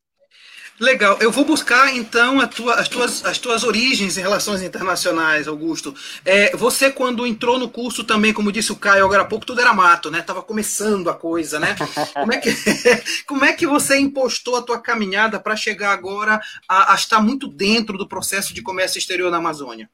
[0.81, 1.15] Legal.
[1.21, 5.93] Eu vou buscar, então, tua, as, tuas, as tuas origens em relações internacionais, Augusto.
[6.25, 9.61] É, você, quando entrou no curso também, como disse o Caio agora há pouco, tudo
[9.61, 10.23] era mato, né?
[10.23, 11.75] Tava começando a coisa, né?
[12.13, 12.49] Como é que,
[13.27, 17.47] como é que você impostou a tua caminhada para chegar agora a, a estar muito
[17.47, 19.87] dentro do processo de comércio exterior na Amazônia?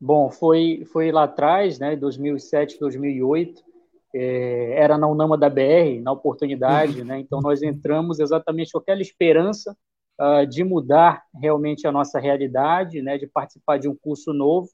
[0.00, 3.62] Bom, foi, foi lá atrás, né, 2007, 2008,
[4.14, 7.06] é, era na Unama da BR, na oportunidade, uhum.
[7.06, 7.18] né?
[7.18, 9.76] Então nós entramos exatamente com aquela esperança
[10.20, 13.18] uh, de mudar realmente a nossa realidade, né?
[13.18, 14.68] De participar de um curso novo.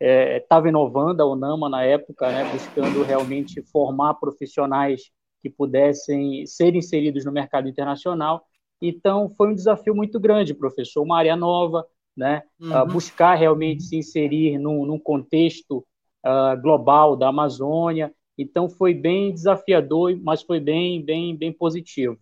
[0.00, 2.50] Estava é, inovando a Unama na época, né?
[2.50, 5.02] Buscando realmente formar profissionais
[5.40, 8.44] que pudessem ser inseridos no mercado internacional.
[8.82, 11.86] Então foi um desafio muito grande, professor, uma área nova,
[12.16, 12.42] né?
[12.58, 12.82] Uhum.
[12.82, 15.86] Uh, buscar realmente se inserir num, num contexto
[16.26, 18.12] uh, global da Amazônia
[18.42, 22.18] então foi bem desafiador, mas foi bem, bem, bem positivo.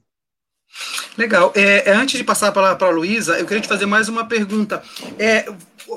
[1.16, 1.52] Legal.
[1.54, 4.82] É, é antes de passar para a Luísa, eu queria te fazer mais uma pergunta.
[5.18, 5.46] É,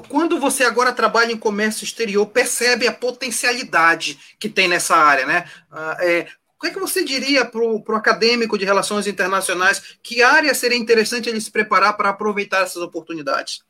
[0.07, 5.45] quando você agora trabalha em comércio exterior, percebe a potencialidade que tem nessa área, né?
[5.69, 6.27] Ah, é,
[6.57, 9.97] o que, é você diria para o acadêmico de relações internacionais?
[10.01, 13.63] Que área seria interessante ele se preparar para aproveitar essas oportunidades?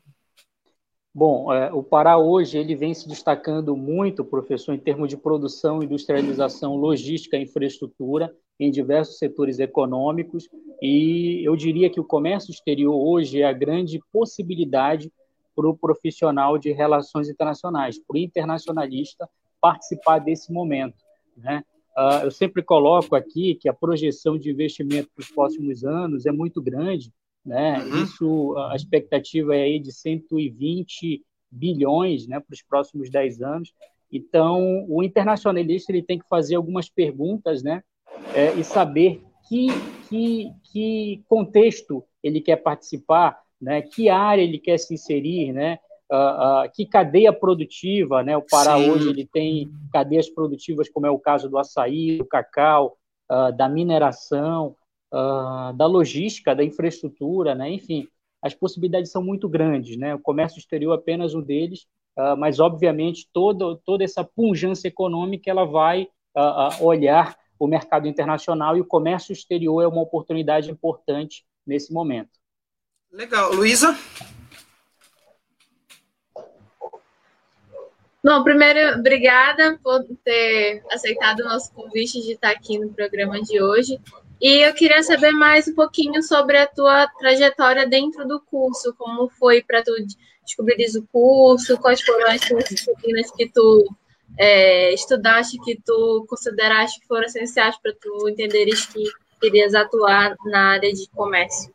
[1.14, 5.82] Bom, é, o Pará hoje ele vem se destacando muito, professor, em termos de produção,
[5.82, 10.48] industrialização, logística, infraestrutura, em diversos setores econômicos,
[10.80, 15.12] e eu diria que o comércio exterior hoje é a grande possibilidade
[15.54, 19.28] para o profissional de relações internacionais, para o internacionalista
[19.60, 20.96] participar desse momento.
[21.36, 21.62] Né?
[21.96, 26.32] Uh, eu sempre coloco aqui que a projeção de investimento para os próximos anos é
[26.32, 27.12] muito grande,
[27.44, 27.78] né?
[27.78, 28.02] Uhum.
[28.04, 33.72] Isso, a expectativa é aí de 120 bilhões né, para os próximos 10 anos.
[34.10, 37.82] Então, o internacionalista ele tem que fazer algumas perguntas né,
[38.34, 39.68] é, e saber que,
[40.08, 45.78] que, que contexto ele quer participar, né, que área ele quer se inserir, né,
[46.10, 48.22] uh, uh, que cadeia produtiva.
[48.22, 48.90] Né, o Pará Sim.
[48.90, 52.96] hoje ele tem cadeias produtivas, como é o caso do açaí, do cacau,
[53.30, 54.76] uh, da mineração,
[55.12, 57.70] uh, da logística, da infraestrutura, né?
[57.70, 58.08] enfim,
[58.40, 59.96] as possibilidades são muito grandes.
[59.96, 60.14] Né?
[60.14, 61.86] O comércio exterior é apenas um deles,
[62.18, 68.76] uh, mas, obviamente, todo, toda essa punjância econômica ela vai uh, olhar o mercado internacional
[68.76, 72.30] e o comércio exterior é uma oportunidade importante nesse momento.
[73.12, 73.52] Legal.
[73.52, 73.96] Luísa?
[78.24, 83.60] Bom, primeiro, obrigada por ter aceitado o nosso convite de estar aqui no programa de
[83.60, 84.00] hoje.
[84.42, 89.28] E eu queria saber mais um pouquinho sobre a tua trajetória dentro do curso, como
[89.28, 89.92] foi para tu
[90.44, 93.86] descobrir o curso, quais foram as disciplinas que tu
[94.36, 99.04] é, estudaste que tu consideraste que foram essenciais para tu entenderes que
[99.40, 101.72] querias atuar na área de comércio?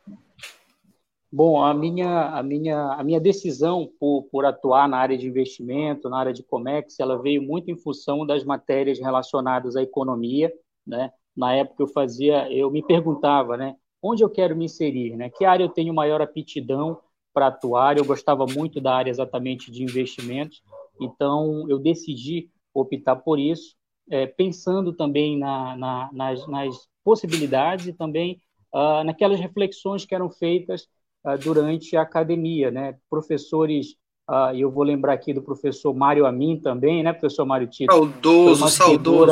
[1.32, 6.10] Bom, a minha, a minha, a minha decisão por, por atuar na área de investimento,
[6.10, 10.52] na área de comércio, ela veio muito em função das matérias relacionadas à economia,
[10.86, 11.14] né?
[11.38, 15.30] Na época eu fazia, eu me perguntava, né, onde eu quero me inserir, né?
[15.30, 17.00] Que área eu tenho maior aptidão
[17.34, 17.98] para atuar?
[17.98, 20.62] Eu gostava muito da área exatamente de investimentos,
[21.00, 23.76] então eu decidi optar por isso,
[24.10, 28.38] é, pensando também na, na, nas, nas, possibilidades e também
[28.74, 30.90] uh, naquelas reflexões que eram feitas
[31.26, 32.98] uh, durante a academia, né?
[33.10, 33.96] Professores,
[34.30, 37.94] uh, eu vou lembrar aqui do professor Mário Amin também, né, professor Mário Tito?
[37.94, 39.32] Saudoso, saudoso.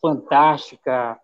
[0.00, 1.18] Fantástica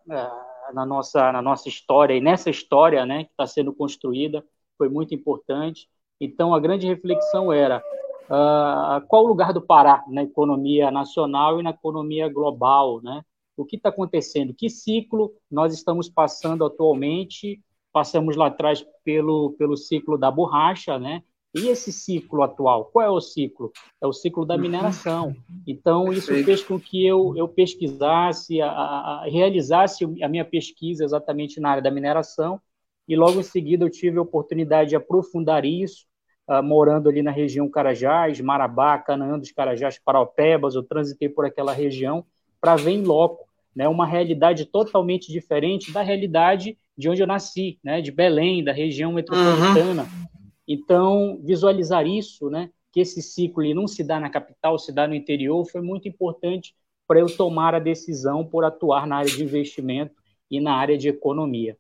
[0.72, 4.44] na nossa na nossa história e nessa história, né, que está sendo construída,
[4.76, 5.88] foi muito importante.
[6.20, 7.82] Então a grande reflexão era
[8.24, 13.22] uh, qual o lugar do Pará na economia nacional e na economia global, né?
[13.56, 14.52] O que está acontecendo?
[14.52, 17.60] Que ciclo nós estamos passando atualmente?
[17.92, 21.22] Passamos lá atrás pelo, pelo ciclo da borracha, né?
[21.54, 23.70] E esse ciclo atual, qual é o ciclo?
[24.02, 25.36] É o ciclo da mineração.
[25.64, 31.60] Então, isso fez com que eu, eu pesquisasse, a, a, realizasse a minha pesquisa exatamente
[31.60, 32.60] na área da mineração,
[33.06, 36.06] e logo em seguida eu tive a oportunidade de aprofundar isso,
[36.48, 41.72] uh, morando ali na região Carajás, Marabá, Canaã dos Carajás, Paraupebas, eu transitei por aquela
[41.72, 42.24] região
[42.60, 47.78] para ver em loco, né, uma realidade totalmente diferente da realidade de onde eu nasci,
[47.82, 50.02] né, de Belém, da região metropolitana.
[50.02, 50.33] Uhum.
[50.66, 55.14] Então, visualizar isso, né, que esse ciclo não se dá na capital, se dá no
[55.14, 56.74] interior, foi muito importante
[57.06, 60.14] para eu tomar a decisão por atuar na área de investimento
[60.50, 61.76] e na área de economia.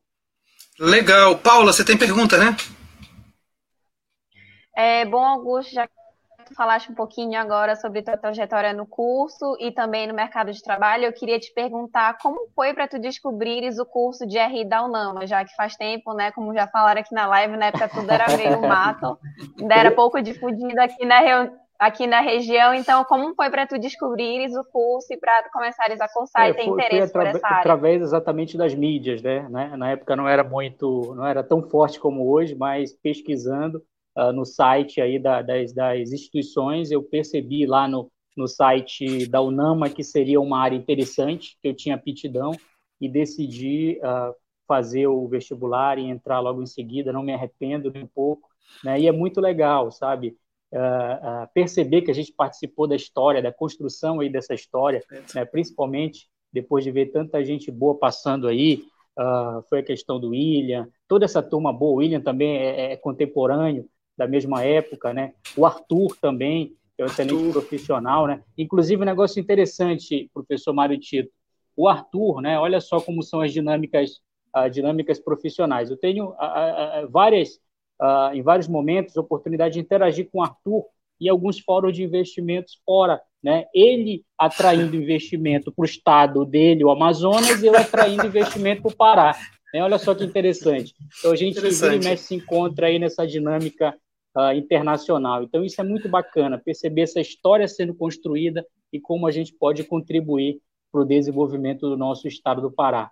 [0.78, 1.38] Legal.
[1.38, 2.56] Paula, você tem pergunta, né?
[4.76, 5.94] É, bom, Augusto, já que
[6.44, 10.62] tu falaste um pouquinho agora sobre tua trajetória no curso e também no mercado de
[10.62, 14.84] trabalho, eu queria te perguntar como foi para tu descobrires o curso de RI da
[14.84, 18.10] UNAMA, já que faz tempo, né, como já falaram aqui na live, na época tudo
[18.10, 19.18] era meio mato,
[19.60, 24.54] ainda era pouco difundido aqui na, aqui na região, então como foi para tu descobrires
[24.54, 27.46] o curso e para começares a cursar é, e ter foi, interesse foi por essa
[27.46, 27.58] área?
[27.60, 29.48] Através exatamente das mídias, né?
[29.76, 33.82] Na época não era muito, não era tão forte como hoje, mas pesquisando,
[34.16, 39.40] uh, no site aí da, das, das, instituições, eu percebi lá no, no site da
[39.40, 42.52] UNAMA que seria uma área interessante, que eu tinha aptidão,
[43.00, 44.34] e decidi uh,
[44.66, 48.48] fazer o vestibular e entrar logo em seguida, não me arrependo nem um pouco,
[48.82, 48.98] né?
[48.98, 50.36] e é muito legal, sabe?
[50.72, 55.02] Uh, perceber que a gente participou da história, da construção aí dessa história,
[55.34, 55.44] né?
[55.44, 58.82] principalmente depois de ver tanta gente boa passando aí,
[59.16, 62.96] Uh, foi a questão do William, toda essa turma boa, o William também é, é
[62.96, 65.32] contemporâneo, da mesma época, né?
[65.56, 68.42] O Arthur também é um excelente profissional, né?
[68.56, 71.30] Inclusive, um negócio interessante, professor Mário Tito,
[71.76, 72.58] o Arthur, né?
[72.58, 74.20] Olha só como são as dinâmicas,
[74.56, 75.90] uh, dinâmicas profissionais.
[75.90, 77.58] Eu tenho uh, uh, várias,
[78.32, 80.84] em vários momentos, oportunidade de interagir com o Arthur
[81.20, 83.66] e alguns fóruns de investimentos fora, né?
[83.74, 88.96] Ele atraindo investimento para o estado dele, o Amazonas, e eu atraindo investimento para o
[88.96, 89.36] Pará.
[89.74, 89.82] Né?
[89.82, 90.94] Olha só que interessante.
[91.18, 92.16] Então a gente interessante.
[92.16, 93.92] se encontra aí nessa dinâmica
[94.36, 95.42] uh, internacional.
[95.42, 99.82] Então, isso é muito bacana, perceber essa história sendo construída e como a gente pode
[99.82, 100.60] contribuir
[100.92, 103.10] para o desenvolvimento do nosso estado do Pará.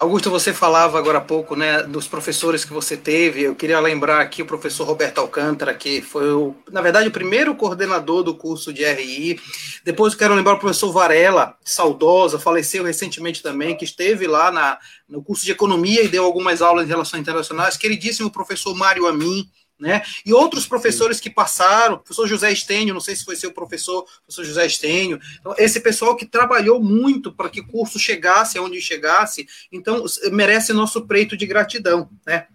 [0.00, 3.42] Augusto, você falava agora há pouco, né, dos professores que você teve.
[3.42, 7.54] Eu queria lembrar aqui o professor Roberto Alcântara, que foi, o, na verdade, o primeiro
[7.54, 9.38] coordenador do curso de RI.
[9.84, 14.78] Depois eu quero lembrar o professor Varela, saudosa, faleceu recentemente também, que esteve lá na,
[15.06, 17.76] no curso de economia e deu algumas aulas de relações internacionais.
[17.76, 20.02] Queridíssimo professor Mário Amin, né?
[20.24, 24.44] E outros professores que passaram, professor José Estênio, não sei se foi seu professor, professor
[24.44, 29.48] José Estênio, então, esse pessoal que trabalhou muito para que o curso chegasse aonde chegasse,
[29.72, 32.46] então merece nosso preito de gratidão, né?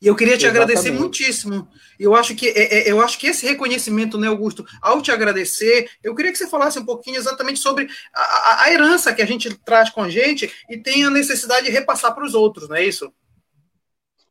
[0.00, 0.72] E eu queria te Exatamente.
[0.72, 1.68] agradecer muitíssimo.
[1.98, 5.90] Eu acho que é, é, eu acho que esse reconhecimento, né, Augusto, ao te agradecer,
[6.02, 9.26] eu queria que você falasse um pouquinho exatamente sobre a, a, a herança que a
[9.26, 12.76] gente traz com a gente e tem a necessidade de repassar para os outros, não
[12.76, 13.12] é isso?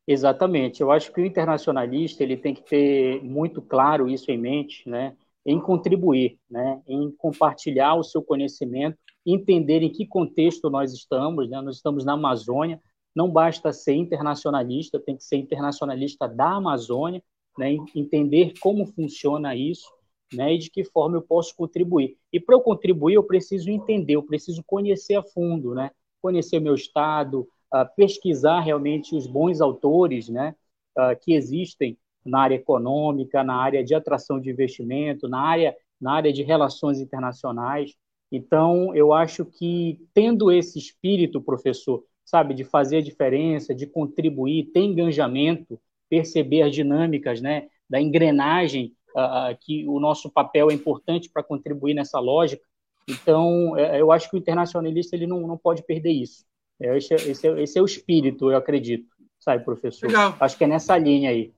[0.07, 0.81] Exatamente.
[0.81, 5.15] Eu acho que o internacionalista ele tem que ter muito claro isso em mente, né?
[5.45, 6.81] Em contribuir, né?
[6.87, 11.61] Em compartilhar o seu conhecimento, entender em que contexto nós estamos, né?
[11.61, 12.81] Nós estamos na Amazônia.
[13.15, 17.23] Não basta ser internacionalista, tem que ser internacionalista da Amazônia,
[17.57, 17.77] né?
[17.95, 19.87] Entender como funciona isso,
[20.33, 20.53] né?
[20.53, 22.17] E de que forma eu posso contribuir.
[22.31, 25.91] E para eu contribuir, eu preciso entender, eu preciso conhecer a fundo, né?
[26.21, 27.47] Conhecer meu estado,
[27.95, 30.55] pesquisar realmente os bons autores né,
[30.97, 36.13] uh, que existem na área econômica, na área de atração de investimento, na área na
[36.15, 37.95] área de relações internacionais.
[38.29, 44.71] Então, eu acho que tendo esse espírito, professor, sabe, de fazer a diferença, de contribuir,
[44.73, 45.79] ter engajamento,
[46.09, 51.93] perceber as dinâmicas, né, da engrenagem, uh, que o nosso papel é importante para contribuir
[51.93, 52.63] nessa lógica.
[53.07, 56.43] Então, é, eu acho que o internacionalista ele não, não pode perder isso.
[56.83, 59.07] É, esse, é, esse, é, esse é o espírito, eu acredito,
[59.39, 60.07] sabe, professor?
[60.07, 60.35] Legal.
[60.37, 61.53] Acho que é nessa linha aí.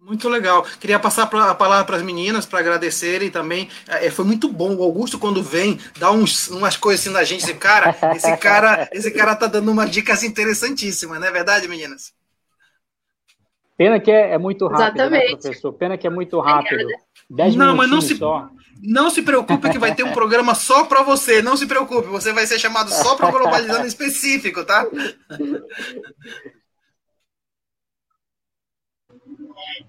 [0.00, 0.64] Muito legal.
[0.78, 3.68] Queria passar a palavra para as meninas para agradecerem também.
[3.88, 4.76] É, foi muito bom.
[4.76, 7.42] O Augusto, quando vem, dá uns, umas coisas assim na gente.
[7.42, 12.12] Esse cara, esse cara, esse cara tá dando umas dicas interessantíssimas, não é verdade, meninas?
[13.78, 15.72] Pena que é, é muito rápido, né, professor?
[15.72, 16.84] Pena que é muito rápido.
[17.30, 18.50] Dez não, mas não se, só.
[18.82, 21.40] não se preocupe que vai ter um programa só para você.
[21.40, 24.84] Não se preocupe, você vai ser chamado só para globalizando específico, tá?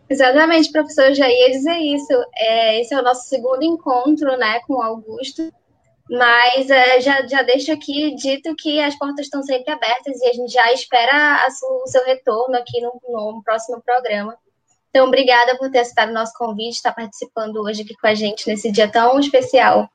[0.08, 2.14] Exatamente, professor, eu já ia dizer isso.
[2.38, 5.52] É, esse é o nosso segundo encontro né, com o Augusto,
[6.10, 10.34] mas é, já, já deixo aqui dito que as portas estão sempre abertas e a
[10.34, 11.46] gente já espera
[11.84, 14.38] o seu retorno aqui no, no próximo programa.
[14.90, 18.48] Então, obrigada por ter aceitado o nosso convite, estar participando hoje aqui com a gente
[18.48, 19.88] nesse dia tão especial.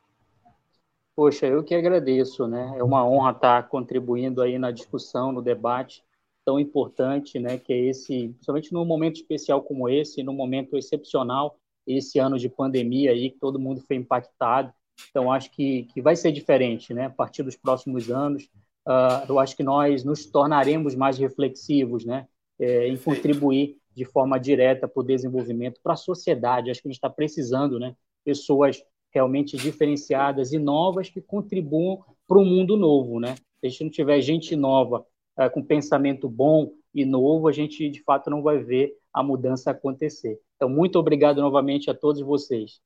[1.16, 2.74] Poxa, eu que agradeço, né?
[2.77, 6.03] É uma honra estar contribuindo aí na discussão, no debate
[6.45, 11.57] tão importante, né, que é esse, principalmente num momento especial como esse, num momento excepcional,
[11.86, 14.73] esse ano de pandemia aí, que todo mundo foi impactado.
[15.10, 18.44] Então, acho que, que vai ser diferente, né, a partir dos próximos anos.
[18.86, 22.26] Uh, eu acho que nós nos tornaremos mais reflexivos, né,
[22.58, 26.70] é, em contribuir de forma direta para o desenvolvimento, para a sociedade.
[26.70, 27.94] Acho que a gente está precisando, né,
[28.24, 33.36] pessoas realmente diferenciadas e novas que contribuam para um mundo novo, né?
[33.60, 35.06] Se a gente não tiver gente nova
[35.38, 39.70] é, com pensamento bom e novo, a gente de fato não vai ver a mudança
[39.70, 40.40] acontecer.
[40.56, 42.80] Então, muito obrigado novamente a todos vocês.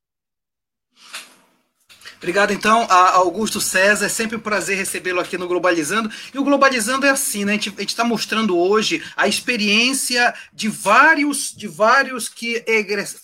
[2.18, 4.06] Obrigado, então, a Augusto César.
[4.06, 6.10] É sempre um prazer recebê-lo aqui no Globalizando.
[6.34, 7.52] E o Globalizando é assim, né?
[7.52, 12.64] A gente está mostrando hoje a experiência de vários, de vários que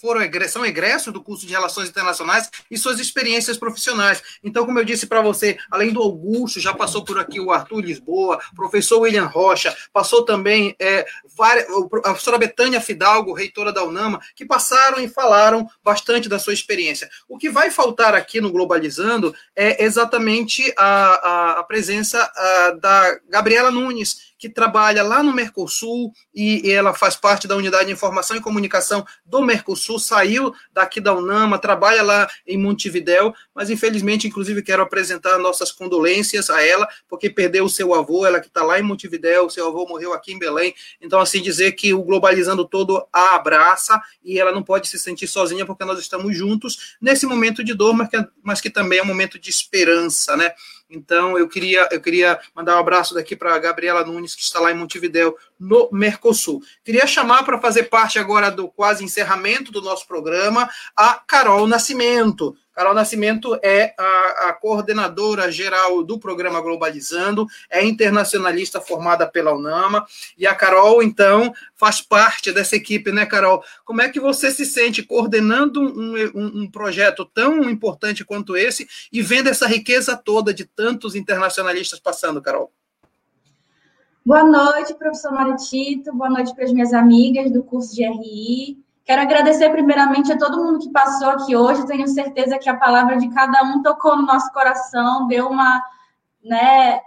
[0.00, 4.22] foram são egressos do curso de Relações Internacionais e suas experiências profissionais.
[4.44, 7.80] Então, como eu disse para você, além do Augusto, já passou por aqui o Arthur
[7.80, 11.04] Lisboa, professor William Rocha, passou também é,
[11.36, 16.52] várias, a professora Betânia Fidalgo, reitora da UNAMA, que passaram e falaram bastante da sua
[16.52, 17.10] experiência.
[17.28, 18.83] O que vai faltar aqui no Globalizando
[19.54, 26.12] é exatamente a, a, a presença a, da Gabriela Nunes, que trabalha lá no Mercosul
[26.34, 31.14] e, ela faz parte da unidade de informação e comunicação do Mercosul, saiu daqui da
[31.14, 37.30] UNAMA, trabalha lá em Montevidéu, mas infelizmente, inclusive, quero apresentar nossas condolências a ela, porque
[37.30, 40.38] perdeu o seu avô, ela que está lá em Montevidéu, seu avô morreu aqui em
[40.38, 44.98] Belém, então assim dizer que o Globalizando todo a abraça e ela não pode se
[44.98, 48.98] sentir sozinha porque nós estamos juntos nesse momento de dor, mas que, mas que também
[48.98, 50.52] é um momento de esperança, né?
[50.88, 54.60] Então, eu queria, eu queria mandar um abraço daqui para a Gabriela Nunes, que está
[54.60, 56.62] lá em Montevidéu, no Mercosul.
[56.84, 62.54] Queria chamar para fazer parte agora do quase encerramento do nosso programa a Carol Nascimento.
[62.74, 70.04] Carol Nascimento é a, a, coordenadora geral do programa Globalizando, é internacionalista formada pela UNAMA,
[70.36, 73.62] e a Carol, então, faz parte dessa equipe, né, Carol?
[73.84, 78.88] Como é que você se sente coordenando um, um, um projeto tão importante quanto esse
[79.12, 82.72] e vendo essa riqueza toda de tantos internacionalistas passando, Carol?
[84.26, 88.83] Boa noite, professor Maritito, boa noite para as minhas amigas do curso de RI.
[89.04, 91.86] Quero agradecer primeiramente a todo mundo que passou aqui hoje.
[91.86, 95.82] Tenho certeza que a palavra de cada um tocou no nosso coração, deu uma,
[96.42, 97.00] né,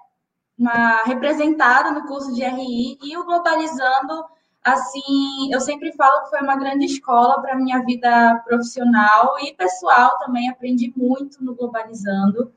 [0.58, 4.26] uma representada no curso de RI e o Globalizando,
[4.64, 10.20] assim, eu sempre falo que foi uma grande escola para minha vida profissional e pessoal
[10.20, 10.50] também.
[10.50, 12.54] Aprendi muito no Globalizando.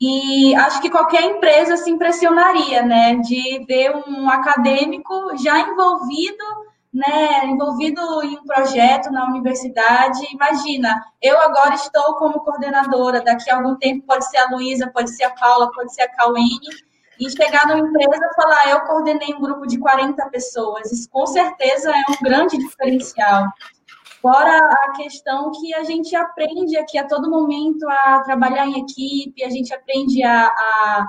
[0.00, 6.44] E acho que qualquer empresa se impressionaria, né, de ver um acadêmico já envolvido
[6.96, 10.26] né, envolvido em um projeto na universidade.
[10.32, 15.10] Imagina, eu agora estou como coordenadora, daqui a algum tempo pode ser a Luísa, pode
[15.10, 16.58] ser a Paula, pode ser a Cauene,
[17.20, 20.90] e chegar numa empresa e falar, eu coordenei um grupo de 40 pessoas.
[20.90, 23.44] Isso com certeza é um grande diferencial.
[24.22, 29.44] Fora a questão que a gente aprende aqui a todo momento a trabalhar em equipe,
[29.44, 31.06] a gente aprende a, a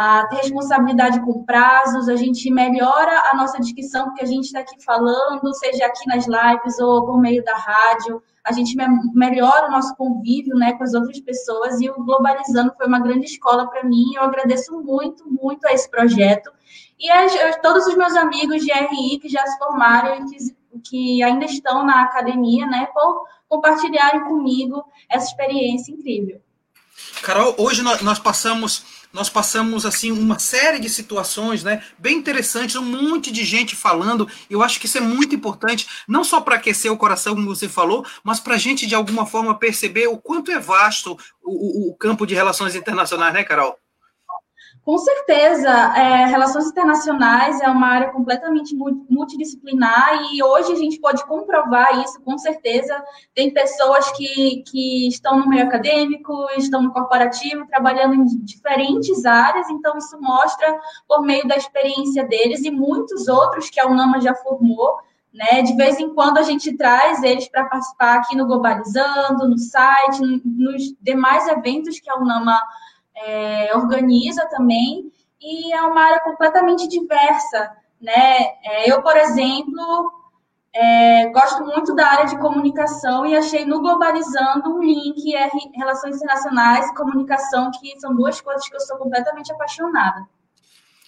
[0.00, 4.82] a responsabilidade com prazos, a gente melhora a nossa dicção, porque a gente está aqui
[4.82, 8.74] falando, seja aqui nas lives ou por meio da rádio, a gente
[9.12, 13.26] melhora o nosso convívio né, com as outras pessoas, e o Globalizando foi uma grande
[13.26, 16.50] escola para mim, eu agradeço muito, muito a esse projeto,
[16.98, 21.22] e a, todos os meus amigos de RI que já se formaram e que que
[21.22, 26.40] ainda estão na academia, né, por compartilharem comigo essa experiência incrível.
[27.22, 32.84] Carol, hoje nós passamos nós passamos assim uma série de situações, né, bem interessantes, um
[32.84, 34.28] monte de gente falando.
[34.48, 37.68] Eu acho que isso é muito importante, não só para aquecer o coração, como você
[37.68, 41.90] falou, mas para a gente de alguma forma perceber o quanto é vasto o, o,
[41.90, 43.76] o campo de relações internacionais, né, Carol?
[44.90, 48.74] Com certeza, é, relações internacionais é uma área completamente
[49.08, 53.00] multidisciplinar e hoje a gente pode comprovar isso, com certeza.
[53.32, 59.70] Tem pessoas que, que estão no meio acadêmico, estão no corporativo, trabalhando em diferentes áreas,
[59.70, 60.76] então isso mostra
[61.06, 64.96] por meio da experiência deles e muitos outros que a UNAMA já formou.
[65.32, 65.62] Né?
[65.62, 70.20] De vez em quando a gente traz eles para participar aqui no Globalizando, no site,
[70.44, 72.60] nos demais eventos que a UNAMA
[73.16, 75.10] é, organiza também,
[75.40, 77.70] e é uma área completamente diversa.
[78.00, 78.38] Né?
[78.64, 80.12] É, eu, por exemplo,
[80.72, 86.16] é, gosto muito da área de comunicação e achei no Globalizando um link é Relações
[86.16, 90.26] Internacionais e Comunicação, que são duas coisas que eu sou completamente apaixonada.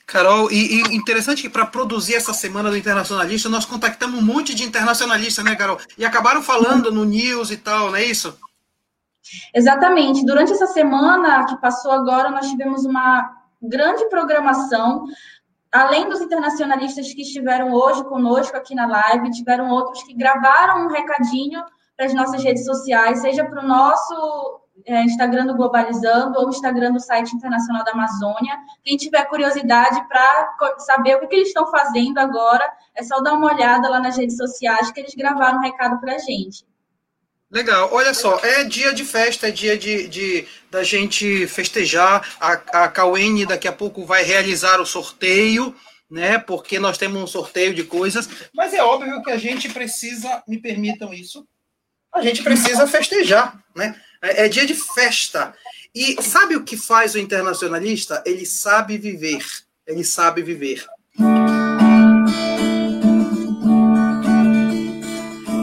[0.04, 4.54] Carol, e, e interessante que para produzir essa semana do internacionalista, nós contactamos um monte
[4.54, 5.78] de internacionalistas, né, Carol?
[5.96, 8.36] E acabaram falando no news e tal, não é isso?
[9.54, 10.24] Exatamente.
[10.24, 13.30] Durante essa semana que passou agora, nós tivemos uma
[13.62, 15.04] grande programação.
[15.70, 20.88] Além dos internacionalistas que estiveram hoje conosco aqui na live, tiveram outros que gravaram um
[20.88, 21.62] recadinho
[21.96, 26.92] para as nossas redes sociais, seja para o nosso é, Instagram do Globalizando ou Instagram
[26.92, 28.58] do site internacional da Amazônia.
[28.82, 33.34] Quem tiver curiosidade para saber o que, que, eles estão fazendo agora, é só dar
[33.34, 36.66] uma olhada lá nas redes sociais que eles gravaram um recado para a gente.
[37.52, 42.34] Legal, olha só, é dia de festa, é dia de, de da gente festejar.
[42.40, 42.52] A,
[42.84, 45.76] a Cauene daqui a pouco vai realizar o sorteio,
[46.10, 46.38] né?
[46.38, 50.58] Porque nós temos um sorteio de coisas, mas é óbvio que a gente precisa, me
[50.58, 51.46] permitam isso,
[52.14, 54.00] a gente precisa festejar, né?
[54.22, 55.54] É, é dia de festa.
[55.94, 58.22] E sabe o que faz o internacionalista?
[58.24, 59.44] Ele sabe viver.
[59.86, 60.86] Ele sabe viver.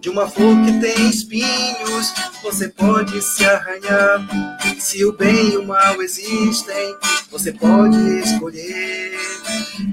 [0.00, 4.26] de uma flor que tem espinhos, você pode se arranhar.
[4.78, 6.96] Se o bem e o mal existem,
[7.30, 9.18] você pode escolher.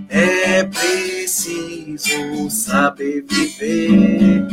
[0.09, 4.47] É preciso saber viver.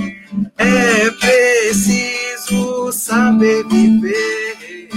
[0.57, 4.89] É preciso saber viver.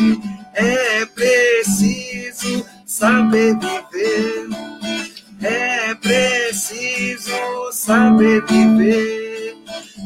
[0.53, 4.49] É preciso saber viver.
[5.41, 9.20] É preciso saber viver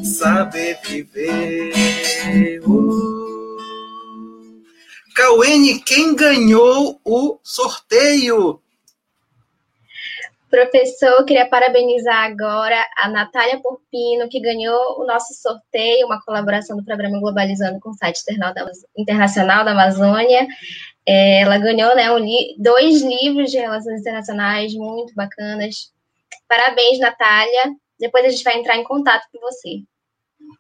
[0.04, 1.72] saber viver.
[2.66, 3.16] Uh.
[5.86, 8.60] Quem ganhou o sorteio?
[10.50, 16.84] Professor, queria parabenizar agora a Natália Porpino, que ganhou o nosso sorteio, uma colaboração do
[16.84, 18.22] programa Globalizando com o site
[18.98, 20.48] internacional da Amazônia.
[21.06, 25.92] É, ela ganhou né, um li dois livros de relações internacionais muito bacanas.
[26.48, 27.76] Parabéns, Natália.
[28.00, 29.84] Depois a gente vai entrar em contato com você.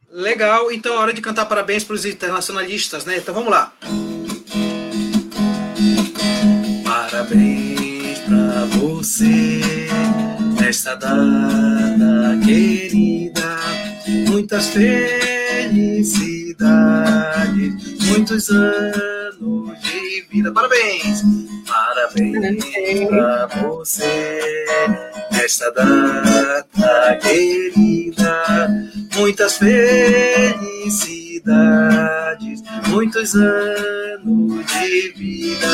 [0.10, 3.18] Legal, então é hora de cantar parabéns para os internacionalistas, né?
[3.18, 3.74] Então vamos lá.
[6.86, 9.60] Parabéns para você
[10.60, 13.75] nesta data querida.
[14.36, 16.04] Muitas felicidades,
[18.02, 20.52] muitos anos de vida.
[20.52, 21.24] Parabéns!
[21.66, 22.66] Parabéns
[23.08, 24.66] para você
[25.32, 28.68] nesta data querida
[29.16, 30.62] muitas felicidades,
[32.90, 35.70] muitos anos de vida.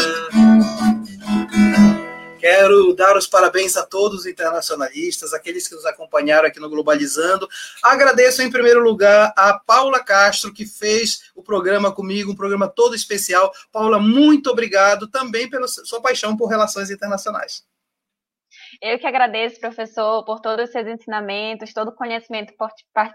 [2.42, 7.48] Quero dar os parabéns a todos os internacionalistas, aqueles que nos acompanharam aqui no Globalizando.
[7.84, 12.96] Agradeço em primeiro lugar a Paula Castro, que fez o programa comigo, um programa todo
[12.96, 13.52] especial.
[13.72, 17.64] Paula, muito obrigado também pela sua paixão por relações internacionais.
[18.82, 22.54] Eu que agradeço, professor, por todos os seus ensinamentos, todo o conhecimento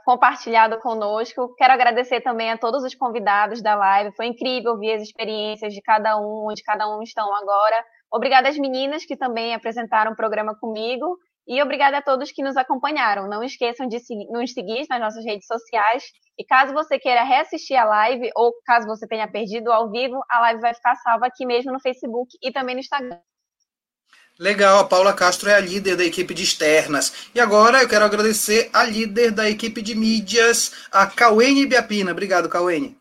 [0.05, 1.53] compartilhado conosco.
[1.57, 4.15] Quero agradecer também a todos os convidados da live.
[4.15, 7.85] Foi incrível ouvir as experiências de cada um, onde cada um estão agora.
[8.17, 11.19] Obrigada às meninas que também apresentaram o programa comigo.
[11.47, 13.29] E obrigada a todos que nos acompanharam.
[13.29, 13.99] Não esqueçam de
[14.31, 16.03] nos seguir nas nossas redes sociais.
[16.39, 20.41] E caso você queira reassistir a live, ou caso você tenha perdido ao vivo, a
[20.41, 23.19] live vai ficar salva aqui mesmo no Facebook e também no Instagram.
[24.39, 27.29] Legal, a Paula Castro é a líder da equipe de externas.
[27.35, 32.13] E agora eu quero agradecer a líder da equipe de mídias, a Cauene Biapina.
[32.13, 32.97] Obrigado, Cauene.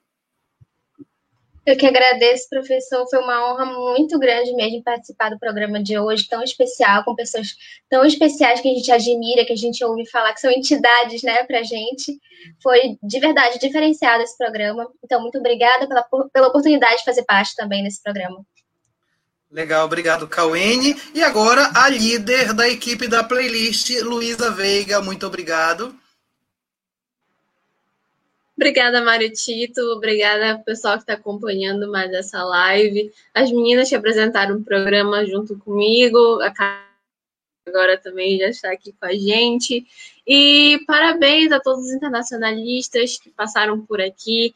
[1.65, 3.07] Eu que agradeço, professor.
[3.09, 7.55] Foi uma honra muito grande mesmo participar do programa de hoje, tão especial, com pessoas
[7.89, 11.43] tão especiais que a gente admira, que a gente ouve falar, que são entidades, né,
[11.43, 12.19] pra gente.
[12.61, 14.87] Foi de verdade diferenciado esse programa.
[15.03, 18.45] Então, muito obrigada pela, pela oportunidade de fazer parte também nesse programa.
[19.51, 20.95] Legal, obrigado, Cauene.
[21.15, 25.01] E agora a líder da equipe da playlist, Luísa Veiga.
[25.01, 25.95] Muito obrigado.
[28.57, 29.81] Obrigada, Mário Tito.
[29.91, 33.11] Obrigada, pessoal que está acompanhando mais essa live.
[33.33, 36.39] As meninas que apresentaram o programa junto comigo.
[36.41, 36.51] A
[37.67, 39.85] agora também já está aqui com a gente.
[40.25, 44.55] E parabéns a todos os internacionalistas que passaram por aqui,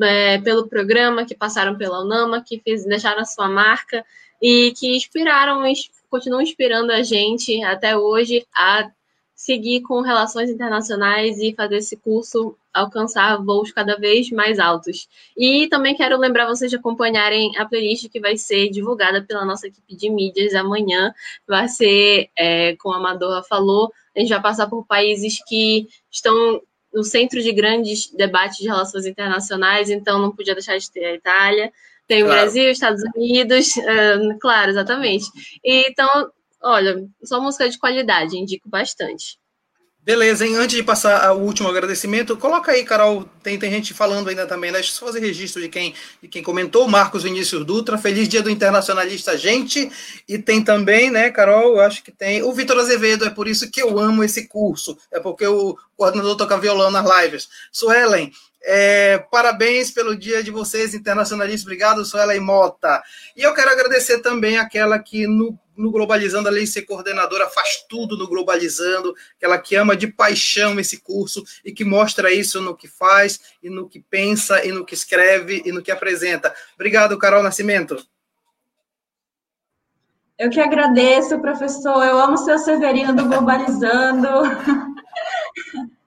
[0.00, 4.04] é, pelo programa, que passaram pela UNAMA, que fez, deixaram a sua marca
[4.42, 5.62] e que inspiraram,
[6.10, 8.90] continuam inspirando a gente até hoje a
[9.38, 15.08] seguir com relações internacionais e fazer esse curso alcançar voos cada vez mais altos.
[15.36, 19.68] E também quero lembrar vocês de acompanharem a playlist que vai ser divulgada pela nossa
[19.68, 21.14] equipe de mídias amanhã.
[21.46, 26.60] Vai ser, é, como a Madorra falou, a gente vai passar por países que estão
[26.92, 31.14] no centro de grandes debates de relações internacionais, então não podia deixar de ter a
[31.14, 31.72] Itália.
[32.08, 32.32] Tem claro.
[32.32, 35.26] o Brasil, Estados Unidos, uh, claro, exatamente.
[35.62, 36.28] E, então,
[36.62, 39.38] olha, só música de qualidade, indico bastante.
[40.08, 40.56] Beleza, hein?
[40.56, 44.70] Antes de passar o último agradecimento, coloca aí, Carol, tem, tem gente falando ainda também,
[44.70, 44.78] né?
[44.78, 48.48] Deixa eu fazer registro de quem, de quem comentou, Marcos Vinícius Dutra, feliz dia do
[48.48, 49.90] internacionalista, gente,
[50.26, 53.70] e tem também, né, Carol, eu acho que tem, o Vitor Azevedo, é por isso
[53.70, 57.46] que eu amo esse curso, é porque o coordenador toca violão nas lives.
[57.70, 58.32] Suelen,
[58.62, 61.62] é, parabéns pelo dia de vocês, internacionalistas.
[61.62, 63.02] Obrigado, Suelen Mota.
[63.36, 67.84] E eu quero agradecer também aquela que no, no Globalizando, além de ser coordenadora, faz
[67.88, 72.76] tudo no Globalizando, aquela que ama de paixão esse curso e que mostra isso no
[72.76, 76.54] que faz, e no que pensa, e no que escreve, e no que apresenta.
[76.74, 77.96] Obrigado, Carol Nascimento.
[80.38, 82.04] Eu que agradeço, professor.
[82.04, 84.28] Eu amo ser o Severino do Globalizando.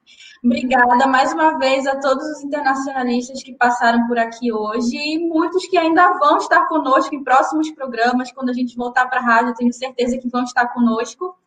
[0.44, 5.68] Obrigada mais uma vez a todos os internacionalistas que passaram por aqui hoje e muitos
[5.68, 8.32] que ainda vão estar conosco em próximos programas.
[8.32, 11.38] Quando a gente voltar para a rádio, tenho certeza que vão estar conosco.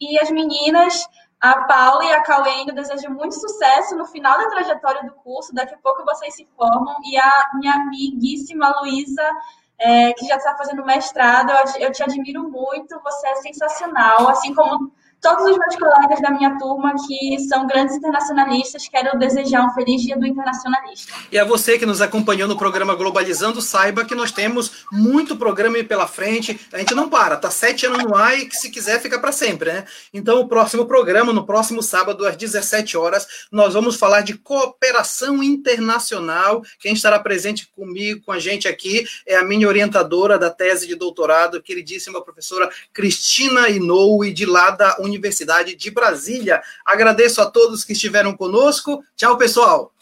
[0.00, 1.06] E as meninas,
[1.40, 5.54] a Paula e a Cauê, desejo muito sucesso no final da trajetória do curso.
[5.54, 6.96] Daqui a pouco vocês se formam.
[7.04, 9.30] E a minha amiguíssima Luísa,
[9.78, 13.00] é, que já está fazendo mestrado, eu te admiro muito.
[13.00, 14.90] Você é sensacional, assim como
[15.20, 20.02] todos os meus colegas da minha turma que são grandes internacionalistas, quero desejar um feliz
[20.02, 21.12] dia do internacionalista.
[21.30, 25.82] E a você que nos acompanhou no programa Globalizando, saiba que nós temos muito programa
[25.84, 26.58] pela frente.
[26.72, 29.32] A gente não para, tá sete anos no ar e que se quiser fica para
[29.32, 29.84] sempre, né?
[30.12, 35.42] Então, o próximo programa, no próximo sábado, às 17 horas, nós vamos falar de cooperação
[35.42, 36.62] internacional.
[36.78, 40.94] Quem estará presente comigo, com a gente aqui, é a minha orientadora da tese de
[40.94, 46.62] doutorado, queridíssima professora Cristina Inoue, de lá da Universidade de Brasília.
[46.84, 49.04] Agradeço a todos que estiveram conosco.
[49.16, 49.92] Tchau, pessoal.